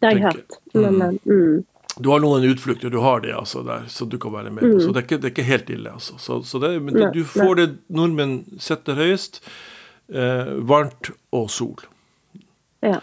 det 0.00 0.10
har 0.10 0.18
jeg 0.18 0.26
hørt. 0.30 0.58
Men, 0.72 1.00
mm. 1.02 1.20
mm. 1.28 1.62
Du 1.94 2.10
har 2.10 2.22
noen 2.24 2.42
utflukter, 2.48 2.90
du 2.90 2.98
har 3.04 3.20
det 3.22 3.36
altså 3.38 3.62
der, 3.62 3.84
så 3.88 4.06
du 4.10 4.16
kan 4.18 4.34
være 4.34 4.50
med. 4.50 4.64
Mm. 4.66 4.80
Så 4.82 4.90
det 4.90 5.04
er, 5.04 5.06
ikke, 5.06 5.20
det 5.20 5.28
er, 5.28 5.34
ikke, 5.36 5.50
helt 5.50 5.70
ille, 5.70 5.92
altså. 5.94 6.18
Så, 6.18 6.40
så 6.42 6.58
det, 6.62 6.72
men 6.82 6.96
du, 6.96 7.04
du 7.14 7.22
får 7.28 7.54
det 7.60 7.68
nordmenn 7.94 8.40
setter 8.62 8.98
høyest. 8.98 9.38
Eh, 10.12 10.56
varmt 10.68 11.14
og 11.32 11.46
sol. 11.50 11.86
Ja. 12.84 12.98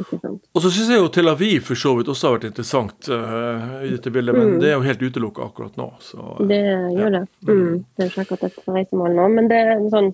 Og 0.00 0.62
så 0.62 0.70
syns 0.72 0.88
jeg 0.90 0.98
jo 0.98 1.10
Tel 1.12 1.28
Aviv 1.30 1.66
for 1.68 1.78
så 1.78 1.92
vidt 1.98 2.08
også 2.10 2.28
har 2.28 2.36
vært 2.38 2.48
interessant 2.48 3.10
uh, 3.12 3.82
i 3.84 3.90
dette 3.92 4.12
bildet, 4.14 4.36
men 4.36 4.54
mm. 4.54 4.58
det 4.62 4.70
er 4.70 4.78
jo 4.78 4.86
helt 4.86 5.02
utelukka 5.02 5.44
akkurat 5.50 5.76
nå. 5.78 5.90
Så, 6.04 6.18
uh, 6.18 6.40
det 6.48 6.60
gjør 6.62 7.04
ja. 7.04 7.10
det. 7.18 7.22
Mm. 7.46 7.74
Det 7.84 8.06
er 8.06 8.12
ikke 8.12 8.24
akkurat 8.24 8.46
et 8.48 8.70
reisemål 8.78 9.16
nå, 9.18 9.28
men 9.36 9.50
det 9.50 9.60
er 9.60 9.84
sånn 9.92 10.12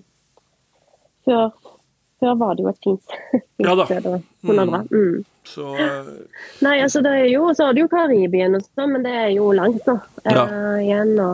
Før, 1.27 1.73
før 2.21 2.37
var 2.39 2.55
det 2.55 2.65
jo 2.65 2.71
et 2.71 2.85
fint, 2.85 3.17
fint 3.31 3.67
ja, 3.67 3.75
sted 3.83 4.07
å 4.07 4.15
dra. 4.17 4.83
Mm. 4.91 5.25
Så, 5.47 5.67
uh, 5.75 6.07
Nei, 6.65 6.77
altså 6.83 7.03
det 7.05 7.13
er 7.21 7.29
jo, 7.31 7.51
så 7.55 7.69
har 7.69 7.75
du 7.75 7.83
jo 7.83 7.91
Karibien 7.91 8.57
og 8.57 8.65
sånn, 8.65 8.95
men 8.95 9.05
det 9.05 9.13
er 9.15 9.29
jo 9.35 9.51
langt 9.55 9.85
nå 9.87 9.97
ja. 10.25 10.47
igjen 10.81 11.15
å. 11.23 11.31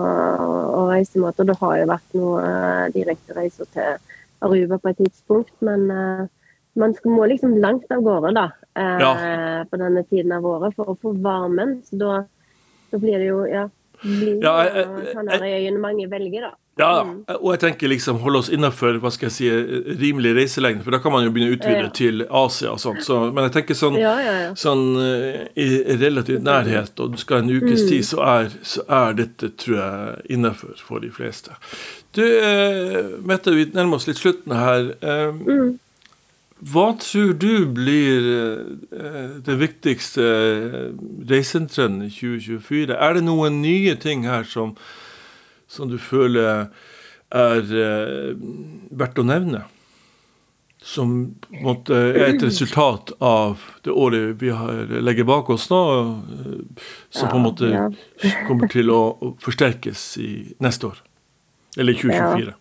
Og 0.84 0.94
det 0.94 1.56
har 1.60 1.78
jo 1.80 1.90
vært 1.90 2.16
noen 2.18 2.94
direkte 2.94 3.36
reiser 3.38 3.70
til 3.74 4.00
Aruba 4.44 4.78
på 4.82 4.92
et 4.92 5.00
tidspunkt, 5.00 5.54
men 5.64 5.88
man 6.74 6.96
må 7.06 7.26
liksom 7.30 7.56
langt 7.62 7.92
av 7.94 8.02
gårde 8.04 8.34
da, 8.36 8.48
eh, 8.76 9.00
ja. 9.02 9.14
på 9.70 9.78
denne 9.78 10.04
tiden 10.10 10.34
av 10.34 10.46
året 10.46 10.76
for 10.78 10.94
å 10.94 10.98
få 11.00 11.14
varmen. 11.22 11.78
Så 11.86 12.00
da, 12.02 12.16
da 12.92 13.00
blir 13.02 13.22
det 13.22 13.30
jo 13.30 13.44
ja, 13.50 13.68
blir 14.02 14.44
ja, 14.44 14.56
Kanariøyene 15.14 15.82
mange 15.82 16.10
velger, 16.12 16.50
da. 16.50 16.54
Ja, 16.80 17.04
mm. 17.06 17.18
og 17.36 17.52
jeg 17.54 17.60
tenker 17.62 17.92
liksom 17.92 18.18
holde 18.24 18.40
oss 18.42 18.48
innafor 18.54 18.96
hva 19.02 19.12
skal 19.14 19.28
jeg 19.30 19.36
si, 19.36 19.50
rimelig 20.00 20.32
reiselengde, 20.40 20.82
for 20.82 20.96
da 20.96 21.00
kan 21.04 21.14
man 21.14 21.22
jo 21.28 21.34
begynne 21.34 21.54
å 21.54 21.58
utvide 21.60 21.84
ja. 21.84 21.92
til 21.94 22.24
Asia 22.26 22.72
og 22.74 22.82
sånt. 22.82 23.04
Så, 23.06 23.20
men 23.30 23.46
jeg 23.46 23.54
tenker 23.60 23.78
sånn, 23.78 24.00
ja, 24.02 24.14
ja, 24.26 24.34
sånn 24.58 24.82
uh, 24.98 25.44
i 25.54 25.68
relativt 26.02 26.42
nærhet, 26.46 26.98
og 26.98 27.14
du 27.14 27.22
skal 27.22 27.44
en 27.44 27.54
ukes 27.54 27.84
mm. 27.84 27.92
tid, 27.92 28.08
så 28.10 28.24
er, 28.26 28.50
så 28.66 28.86
er, 28.88 29.14
dette, 29.22 29.52
tror 29.62 29.78
jeg, 29.78 30.18
innafor 30.34 30.82
for 30.82 31.06
de 31.06 31.14
fleste. 31.14 31.54
Du, 32.18 32.26
uh, 32.26 33.22
Mette, 33.22 33.54
vi 33.54 33.70
nærmer 33.70 34.02
oss 34.02 34.10
litt 34.10 34.22
slutten 34.24 34.58
her. 34.58 34.90
Mm. 35.46 35.78
Hva 36.74 36.88
tror 36.98 37.34
du 37.38 37.68
blir 37.76 38.26
den 38.90 39.40
det 39.44 39.60
viktigste 39.60 40.26
reisentrenden 41.30 42.08
i 42.08 42.12
2024? 42.14 42.96
Er 42.96 43.18
det 43.18 43.26
noen 43.28 43.60
nye 43.62 43.98
ting 44.00 44.24
her 44.26 44.48
som, 44.48 44.72
som 45.74 45.90
du 45.90 45.98
føler 46.02 46.68
er 47.34 47.78
eh, 47.84 48.34
verdt 48.94 49.22
å 49.22 49.28
nevne? 49.28 49.66
som 50.84 51.36
måte, 51.64 51.96
er 51.96 52.34
et 52.34 52.44
resultat 52.44 53.14
av 53.24 53.62
det 53.86 53.92
året 53.92 54.36
vi 54.42 54.50
har, 54.52 54.82
legger 55.00 55.24
bak 55.24 55.50
oss 55.54 55.70
nå, 55.72 55.80
som 57.10 57.32
på 57.32 57.40
en 57.40 57.46
måte 57.46 57.70
kommer 58.50 58.68
til 58.72 58.92
å, 58.92 59.00
forsterkes 59.44 60.04
i 60.20 60.32
neste 60.64 60.92
år. 60.92 61.00
Eller 61.80 61.96
2024. 61.96 62.52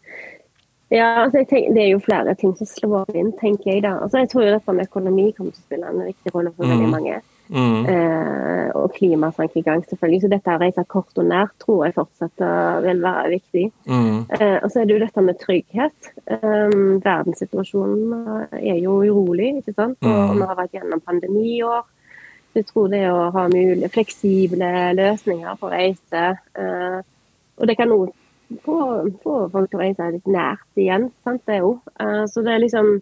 Ja, 0.92 1.08
altså 1.24 1.42
tenker, 1.48 1.74
Det 1.74 1.82
er 1.82 1.90
jo 1.90 2.00
flere 2.04 2.34
ting 2.38 2.54
som 2.56 2.68
slår 2.68 3.16
inn, 3.16 3.32
tenker 3.40 3.72
jeg. 3.72 3.82
da. 3.82 3.96
Altså 4.04 4.22
Jeg 4.22 4.30
tror 4.30 4.46
jo 4.46 4.54
dette 4.54 4.76
med 4.76 4.88
økonomi 4.90 5.26
kommer 5.32 5.56
til 5.56 5.62
å 5.62 5.66
spille 5.66 5.90
en 5.90 6.02
viktig 6.06 6.34
rolle 6.34 6.52
for 6.54 6.68
mm. 6.68 6.72
veldig 6.74 6.90
mange. 6.92 7.20
Mm. 7.52 7.86
Eh, 7.92 8.68
og 8.78 8.94
klimatankegang, 8.96 9.84
selvfølgelig. 9.86 10.22
Så 10.22 10.30
dette 10.32 10.54
å 10.56 10.60
reise 10.62 10.84
kort 10.88 11.18
og 11.20 11.28
nært 11.28 11.52
tror 11.60 11.84
jeg 11.86 11.96
fortsatt 11.98 12.44
vil 12.84 13.02
være 13.04 13.32
viktig. 13.34 13.64
Mm. 13.86 14.22
Eh, 14.38 14.58
og 14.62 14.70
så 14.72 14.80
er 14.80 14.88
det 14.88 14.96
jo 14.96 15.02
dette 15.04 15.24
med 15.26 15.40
trygghet. 15.40 16.12
Eh, 16.26 16.76
verdenssituasjonen 17.04 18.14
er 18.56 18.78
jo 18.80 19.02
urolig, 19.04 19.58
ikke 19.60 19.76
sant. 19.76 19.98
Og 20.00 20.32
mm. 20.32 20.40
vi 20.40 20.48
har 20.48 20.60
vært 20.62 20.78
gjennom 20.78 21.04
pandemiår. 21.04 21.84
Jeg 22.52 22.66
tror 22.68 22.90
det 22.92 23.04
å 23.08 23.30
ha 23.32 23.46
mulig, 23.48 23.88
fleksible 23.92 24.72
løsninger 24.98 25.56
for 25.60 25.72
reise 25.72 26.24
eh, 26.60 26.98
Og 27.56 27.68
det 27.68 27.78
kan 27.78 27.94
òg 27.94 28.10
få, 28.60 28.76
folk 29.22 29.70
til 29.70 29.78
å 29.78 29.80
reise 29.80 30.10
litt 30.12 30.28
nært 30.28 30.80
igjen. 30.80 31.08
sant 31.24 31.42
det. 31.48 31.62
Eh, 31.62 32.24
så 32.28 32.44
det 32.44 32.52
er 32.52 32.64
liksom 32.66 32.98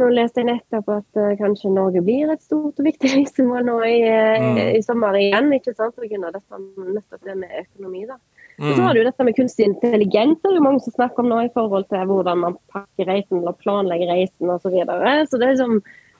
nå 0.00 0.08
leste 0.14 0.42
jeg 0.42 0.48
nettopp 0.48 0.90
at 0.94 1.20
uh, 1.20 1.34
kanskje 1.40 1.70
Norge 1.74 2.02
blir 2.04 2.32
et 2.32 2.42
stort 2.44 2.78
og 2.78 2.88
viktig 2.88 3.12
reisemål 3.16 3.68
nå 3.68 3.76
i, 3.86 4.00
uh, 4.06 4.48
mm. 4.48 4.58
i, 4.78 4.82
sommer 4.86 5.18
igjen. 5.18 5.52
ikke 5.58 5.74
sant, 5.76 5.96
Pga. 5.98 6.18
nettopp 6.24 7.22
det 7.26 7.36
med 7.38 7.54
økonomi. 7.64 8.06
da. 8.08 8.18
Mm. 8.58 8.72
Så 8.74 8.82
har 8.82 8.94
du 8.94 9.04
dette 9.06 9.24
med 9.24 9.36
kunstig 9.36 9.68
intelligens, 9.68 10.40
det 10.42 10.50
er 10.50 10.58
jo 10.58 10.64
mange 10.64 10.82
som 10.82 10.96
snakker 10.96 11.22
om 11.22 11.30
nå 11.30 11.44
i 11.46 11.54
forhold 11.54 11.86
til 11.92 12.08
hvordan 12.10 12.40
man 12.42 12.58
pakker 12.74 13.06
reisen 13.06 13.38
eller 13.38 13.54
planlegger 13.60 14.10
reisen 14.10 14.50
osv. 14.50 14.64
Så, 14.66 14.72
videre. 14.74 15.14
så 15.30 15.38
det 15.38 15.46
er 15.46 15.54
liksom 15.54 15.78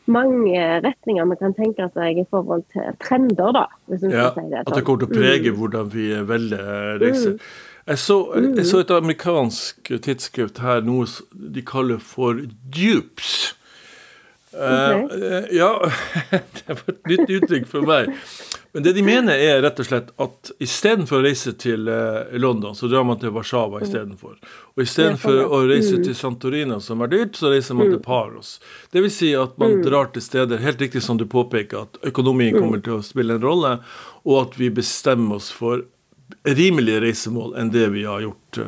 mange 0.08 0.60
retninger 0.84 1.26
man 1.28 1.40
kan 1.40 1.54
tenke 1.56 1.88
seg 1.92 2.20
i 2.22 2.26
forhold 2.30 2.62
til 2.72 2.94
trender, 3.02 3.50
da. 3.56 3.66
ja, 3.90 3.98
si 3.98 4.46
det. 4.52 4.62
At 4.62 4.70
det 4.70 4.84
kommer 4.86 5.02
til 5.02 5.10
å 5.10 5.18
prege 5.18 5.50
mm. 5.50 5.58
hvordan 5.58 5.90
vi 5.92 6.06
velger 6.30 7.02
reise. 7.02 7.34
Mm. 7.34 7.50
Jeg 7.88 7.98
så, 7.98 8.16
jeg 8.36 8.66
så, 8.68 8.82
et 8.84 8.90
amerikansk 8.92 9.90
tidsskrift 10.04 10.58
her, 10.60 10.82
noe 10.84 11.06
de 11.32 11.62
kaller 11.64 12.00
for 12.04 12.36
dupes. 12.68 13.54
Okay. 14.52 15.38
Uh, 15.38 15.44
ja, 15.56 15.90
det 16.30 16.68
var 16.68 16.84
et 16.86 17.06
nytt 17.06 17.30
uttrykk 17.30 17.66
for 17.68 17.84
meg. 17.88 18.08
Men 18.72 18.84
det 18.84 18.94
de 18.96 19.02
mener, 19.04 19.36
er 19.36 19.60
rett 19.64 19.80
og 19.80 19.88
slett 19.88 20.08
at 20.20 20.50
istedenfor 20.62 21.20
å 21.20 21.24
reise 21.26 21.52
til 21.60 21.88
uh, 21.88 22.30
London, 22.40 22.76
så 22.76 22.88
drar 22.88 23.04
man 23.08 23.20
til 23.20 23.32
Warszawa 23.34 23.82
istedenfor. 23.84 24.38
Og 24.76 24.84
istedenfor 24.84 25.42
å 25.44 25.60
reise 25.68 25.98
mm. 25.98 26.06
til 26.08 26.16
Santorina, 26.16 26.80
som 26.84 27.04
er 27.04 27.12
dyrt, 27.12 27.36
så 27.36 27.52
reiser 27.52 27.76
man 27.76 27.90
til 27.90 28.00
mm. 28.00 28.06
Paros. 28.08 28.56
Det 28.92 29.04
vil 29.04 29.12
si 29.12 29.34
at 29.36 29.60
man 29.60 29.78
mm. 29.78 29.84
drar 29.88 30.12
til 30.16 30.24
steder, 30.24 30.64
helt 30.64 30.84
riktig 30.84 31.04
som 31.04 31.20
du 31.20 31.26
påpeker, 31.28 31.84
at 31.84 32.00
økonomien 32.08 32.56
kommer 32.56 32.80
til 32.84 32.98
å 32.98 33.04
spille 33.04 33.36
en 33.36 33.44
rolle, 33.44 33.78
og 34.24 34.42
at 34.46 34.60
vi 34.60 34.72
bestemmer 34.72 35.42
oss 35.42 35.52
for 35.52 35.84
rimelige 36.48 37.00
reisemål 37.04 37.54
enn 37.60 37.72
det 37.72 37.86
vi 37.92 38.04
har 38.04 38.20
gjort 38.20 38.58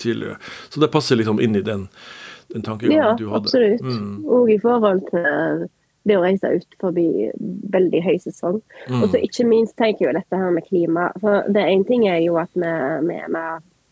tidligere. 0.00 0.38
Så 0.72 0.80
det 0.80 0.88
passer 0.92 1.20
liksom 1.20 1.40
inn 1.40 1.56
i 1.56 1.64
den 1.64 1.88
den 2.54 2.64
tankegangen 2.66 2.98
ja, 2.98 3.12
du 3.18 3.28
hadde. 3.30 3.32
Ja, 3.32 3.42
absolutt. 3.42 3.84
Mm. 3.84 4.24
Og 4.26 4.50
i 4.50 4.58
forhold 4.62 5.04
til 5.10 5.68
det 6.08 6.16
å 6.16 6.22
reise 6.24 6.52
ut 6.56 6.78
forbi 6.80 7.30
veldig 7.72 8.00
høy 8.04 8.16
sesong. 8.22 8.60
Mm. 8.88 9.02
Og 9.02 9.10
så 9.12 9.20
ikke 9.20 9.46
minst 9.48 9.76
tenker 9.78 10.06
jeg 10.06 10.10
jo 10.10 10.16
dette 10.16 10.40
her 10.42 10.54
med 10.54 10.66
klima. 10.68 11.10
For 11.20 11.44
det 11.52 11.66
ene 11.66 11.86
ting 11.88 12.06
er 12.08 12.22
jo 12.24 12.38
at 12.40 12.52
vi, 12.56 12.72
vi, 13.10 13.18
vi 13.36 13.44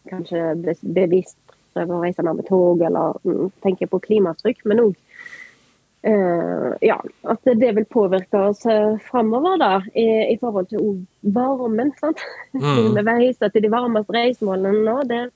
kanskje 0.09 0.79
bevisst 0.83 1.39
prøver 1.75 1.95
å 1.95 2.03
reise 2.03 2.25
mer 2.25 2.39
med 2.39 2.49
tog, 2.49 2.83
eller 2.85 3.19
mm, 3.27 3.51
tenker 3.65 3.91
på 3.91 4.01
klimatrykk, 4.09 4.65
men 4.69 4.83
òg 4.83 4.95
uh, 4.95 6.11
eh, 6.11 6.71
ja, 6.89 6.97
at 7.29 7.51
det 7.61 7.73
vil 7.77 7.87
påvirke 7.93 8.41
oss 8.51 8.65
uh, 8.67 8.97
framover 9.11 9.59
da, 9.61 9.73
i, 9.93 10.07
i, 10.33 10.37
forhold 10.41 10.71
til 10.73 11.05
varmen. 11.37 11.93
sant? 12.01 12.23
Mm. 12.57 12.97
vi 13.09 13.33
til 13.37 13.67
de 13.67 13.73
varmeste 13.73 14.17
reisemålene 14.17 14.85
nå. 14.87 14.97
det 15.11 15.27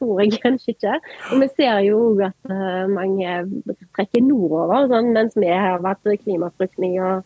tror 0.00 0.22
jeg 0.24 0.40
kanskje 0.40 0.74
ikke. 0.74 0.96
Og 1.30 1.44
vi 1.44 1.50
ser 1.54 1.82
jo 1.86 2.00
òg 2.08 2.24
at 2.30 2.50
uh, 2.50 2.88
mange 2.90 3.36
trekker 3.96 4.24
nordover. 4.24 4.88
Sånn, 4.90 5.12
mens 5.14 5.36
vi 5.38 5.52
har 5.52 5.84
vært 5.84 6.08
klimaflyktninger 6.24 7.20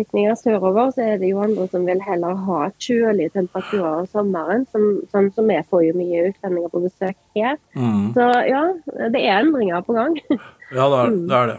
flyktninger 0.00 0.34
sørover, 0.34 0.90
så 0.94 1.02
er 1.04 1.18
det 1.20 1.30
jo 1.30 1.42
andre 1.44 1.66
som 1.68 1.84
vil 1.84 2.00
heller 2.00 2.38
ha 2.46 2.60
kjølige 2.80 3.34
temperaturer 3.34 4.00
om 4.00 4.06
sommeren. 4.08 4.66
Som, 4.72 4.86
sånn 5.12 5.28
som 5.36 5.50
vi 5.50 5.58
får 5.70 5.84
jo 5.88 5.96
mye 5.98 6.28
utlendinger 6.30 6.72
på 6.72 6.84
besøk 6.86 7.18
her. 7.36 7.58
Mm. 7.74 8.12
Så 8.16 8.28
ja, 8.48 8.62
det 9.12 9.20
er 9.20 9.42
endringer 9.42 9.84
på 9.84 9.96
gang. 9.98 10.16
ja, 10.76 10.86
det 10.86 11.02
er, 11.02 11.12
mm. 11.12 11.26
det 11.28 11.36
er 11.36 11.52
det. 11.52 11.58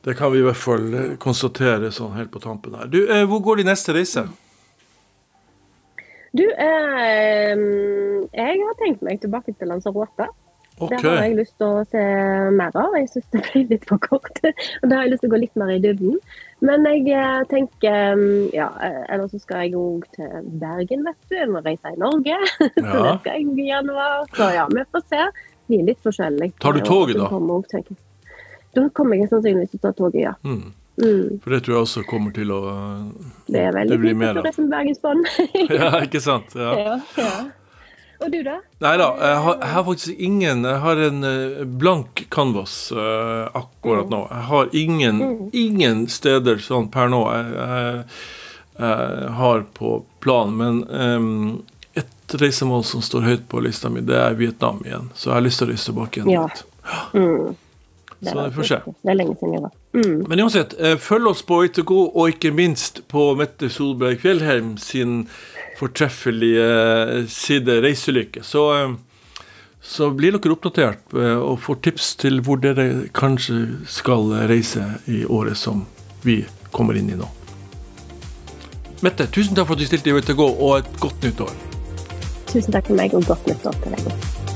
Det 0.00 0.16
kan 0.16 0.32
vi 0.32 0.40
i 0.40 0.44
hvert 0.44 0.56
fall 0.56 0.86
konstatere 1.20 1.90
sånn 1.92 2.14
helt 2.16 2.32
på 2.32 2.40
tampen 2.40 2.76
her. 2.76 2.88
Du, 2.88 3.02
eh, 3.04 3.26
hvor 3.28 3.42
går 3.44 3.60
de 3.60 3.68
neste 3.68 3.92
reise? 3.96 4.24
Du, 6.36 6.44
eh, 6.46 7.56
jeg 8.30 8.62
har 8.62 8.78
tenkt 8.78 9.02
meg 9.02 9.18
tilbake 9.22 9.54
til 9.58 9.70
Lanzarote. 9.70 10.28
Okay. 10.80 10.96
Det 10.96 11.10
har 11.10 11.24
jeg 11.26 11.36
lyst 11.36 11.56
til 11.60 11.66
å 11.66 11.82
se 11.90 12.02
mer 12.56 12.76
av. 12.78 12.94
Jeg 12.96 13.10
syns 13.12 13.26
det 13.34 13.42
ble 13.44 13.62
litt 13.68 13.82
for 13.88 14.00
kort. 14.00 14.38
Og 14.80 14.86
det 14.88 14.96
har 14.96 15.04
jeg 15.04 15.12
lyst 15.12 15.24
til 15.24 15.28
å 15.28 15.34
gå 15.34 15.40
litt 15.42 15.58
mer 15.60 15.72
i 15.74 15.80
dybden. 15.82 16.16
Men 16.64 16.86
jeg 16.88 17.04
eh, 17.12 17.42
tenker 17.50 18.16
mm, 18.16 18.48
Ja, 18.56 18.70
eh, 18.86 19.02
eller 19.12 19.28
så 19.28 19.40
skal 19.42 19.66
jeg 19.66 19.76
òg 19.76 20.06
til 20.16 20.48
Bergen, 20.62 21.04
vet 21.08 21.18
du. 21.28 21.36
Jeg 21.36 21.50
må 21.52 21.60
reise 21.66 21.92
i 21.92 22.00
Norge. 22.00 22.38
Ja. 22.80 22.92
så 22.92 23.02
det 23.04 23.16
skal 23.20 23.34
jeg 23.34 23.58
i 23.58 23.68
januar. 23.68 24.22
Så 24.38 24.52
ja, 24.54 24.68
vi 24.72 24.86
får 24.94 25.04
se. 25.10 25.26
Det 25.70 25.78
er 25.78 25.88
litt 25.90 26.06
forskjellig. 26.06 26.52
Tar 26.62 26.78
du 26.78 26.80
toget, 26.86 27.20
da? 27.20 27.28
Da 28.78 28.86
kommer 28.94 29.18
jeg 29.18 29.28
sannsynligvis 29.30 29.74
til 29.74 29.82
å 29.82 29.84
ta 29.88 29.92
toget, 29.98 30.22
ja. 30.22 30.32
Mm. 30.46 30.70
Mm. 31.00 31.38
For 31.40 31.54
det 31.54 31.62
tror 31.64 31.74
jeg 31.74 31.86
også 31.86 32.02
kommer 32.08 32.34
til 32.36 32.52
å 32.52 32.60
Det 33.48 33.62
er 33.62 33.72
veldig 33.72 33.98
fint 34.02 34.26
å 34.40 34.44
det 34.44 34.52
som 34.56 34.68
Bergensbanen. 34.72 35.24
ja, 35.80 35.94
ikke 36.04 36.20
sant. 36.24 36.54
Ja. 36.58 36.74
ja, 36.76 37.00
ja. 37.16 37.32
Og 38.20 38.28
du, 38.28 38.42
da? 38.44 38.58
Nei 38.84 38.92
da, 39.00 39.06
jeg 39.16 39.36
har, 39.46 39.54
jeg 39.62 39.72
har, 39.72 39.84
faktisk 39.86 40.18
ingen 40.20 40.64
Jeg 40.68 40.80
har 40.82 41.00
en 41.06 41.24
uh, 41.24 41.62
blank 41.64 42.26
canvas 42.28 42.74
uh, 42.92 43.48
akkurat 43.56 44.10
mm. 44.10 44.12
nå. 44.12 44.20
Jeg 44.28 44.46
har 44.50 44.76
ingen, 44.76 45.22
mm. 45.22 45.48
ingen 45.56 46.04
steder 46.12 46.60
sånn 46.60 46.90
per 46.92 47.08
nå 47.12 47.22
jeg, 47.32 47.48
jeg, 47.56 48.04
jeg 48.84 49.32
har 49.40 49.64
på 49.76 49.94
planen. 50.20 50.60
Men 50.60 50.82
um, 50.92 51.56
et 51.96 52.36
reisemål 52.42 52.84
som 52.84 53.04
står 53.04 53.24
høyt 53.24 53.48
på 53.48 53.64
lista 53.64 53.88
mi, 53.92 54.04
det 54.04 54.20
er 54.20 54.36
Vietnam 54.36 54.84
igjen. 54.84 55.08
Så 55.16 55.30
jeg 55.30 55.38
har 55.38 55.48
lyst 55.48 55.62
til 55.62 55.70
å 55.70 55.72
reise 55.72 55.88
tilbake 55.88 56.20
igjen 56.20 56.34
ja. 56.36 56.46
Mm. 57.16 57.56
Så 58.20 58.36
vi 58.36 58.50
får 58.52 58.68
se. 58.68 58.82
Det 59.00 59.14
er 59.14 59.16
lenge 59.16 59.38
siden 59.40 59.56
jeg 59.56 59.64
var. 59.64 59.79
Mm. 59.92 60.24
Men 60.28 60.40
uansett, 60.40 60.74
eh, 60.80 60.96
følg 60.96 61.26
oss 61.26 61.42
på 61.42 61.64
YTK, 61.66 61.90
og 61.90 62.28
ikke 62.30 62.52
minst 62.54 63.02
på 63.10 63.32
Mette 63.38 63.70
Solberg 63.72 64.20
Fjellheim 64.22 64.76
sin 64.78 65.24
fortreffelige 65.80 66.66
eh, 66.66 67.24
side 67.26 67.80
Reiselykke. 67.82 68.44
Så, 68.46 68.66
eh, 68.76 68.94
så 69.82 70.10
blir 70.14 70.36
dere 70.36 70.54
oppdatert 70.54 71.14
og 71.16 71.56
får 71.64 71.78
tips 71.86 72.12
til 72.20 72.42
hvor 72.44 72.60
dere 72.60 73.08
kanskje 73.16 73.80
skal 73.88 74.28
reise 74.50 74.84
i 75.08 75.22
året 75.24 75.56
som 75.56 75.86
vi 76.22 76.42
kommer 76.70 76.98
inn 77.00 77.08
i 77.10 77.16
nå. 77.16 77.26
Mette, 79.00 79.24
tusen 79.32 79.56
takk 79.56 79.70
for 79.70 79.78
at 79.78 79.80
du 79.80 79.88
stilte 79.88 80.12
i 80.12 80.18
YTK, 80.20 80.44
og 80.44 80.76
et 80.82 80.92
godt 81.00 81.24
nytt 81.24 81.40
år. 81.48 81.56
Tusen 82.52 82.76
takk 82.76 82.92
for 82.92 83.00
meg, 83.00 83.16
og 83.16 83.24
godt 83.24 83.48
nytt 83.48 83.66
år 83.72 83.80
til 83.80 83.96
deg. 83.96 84.49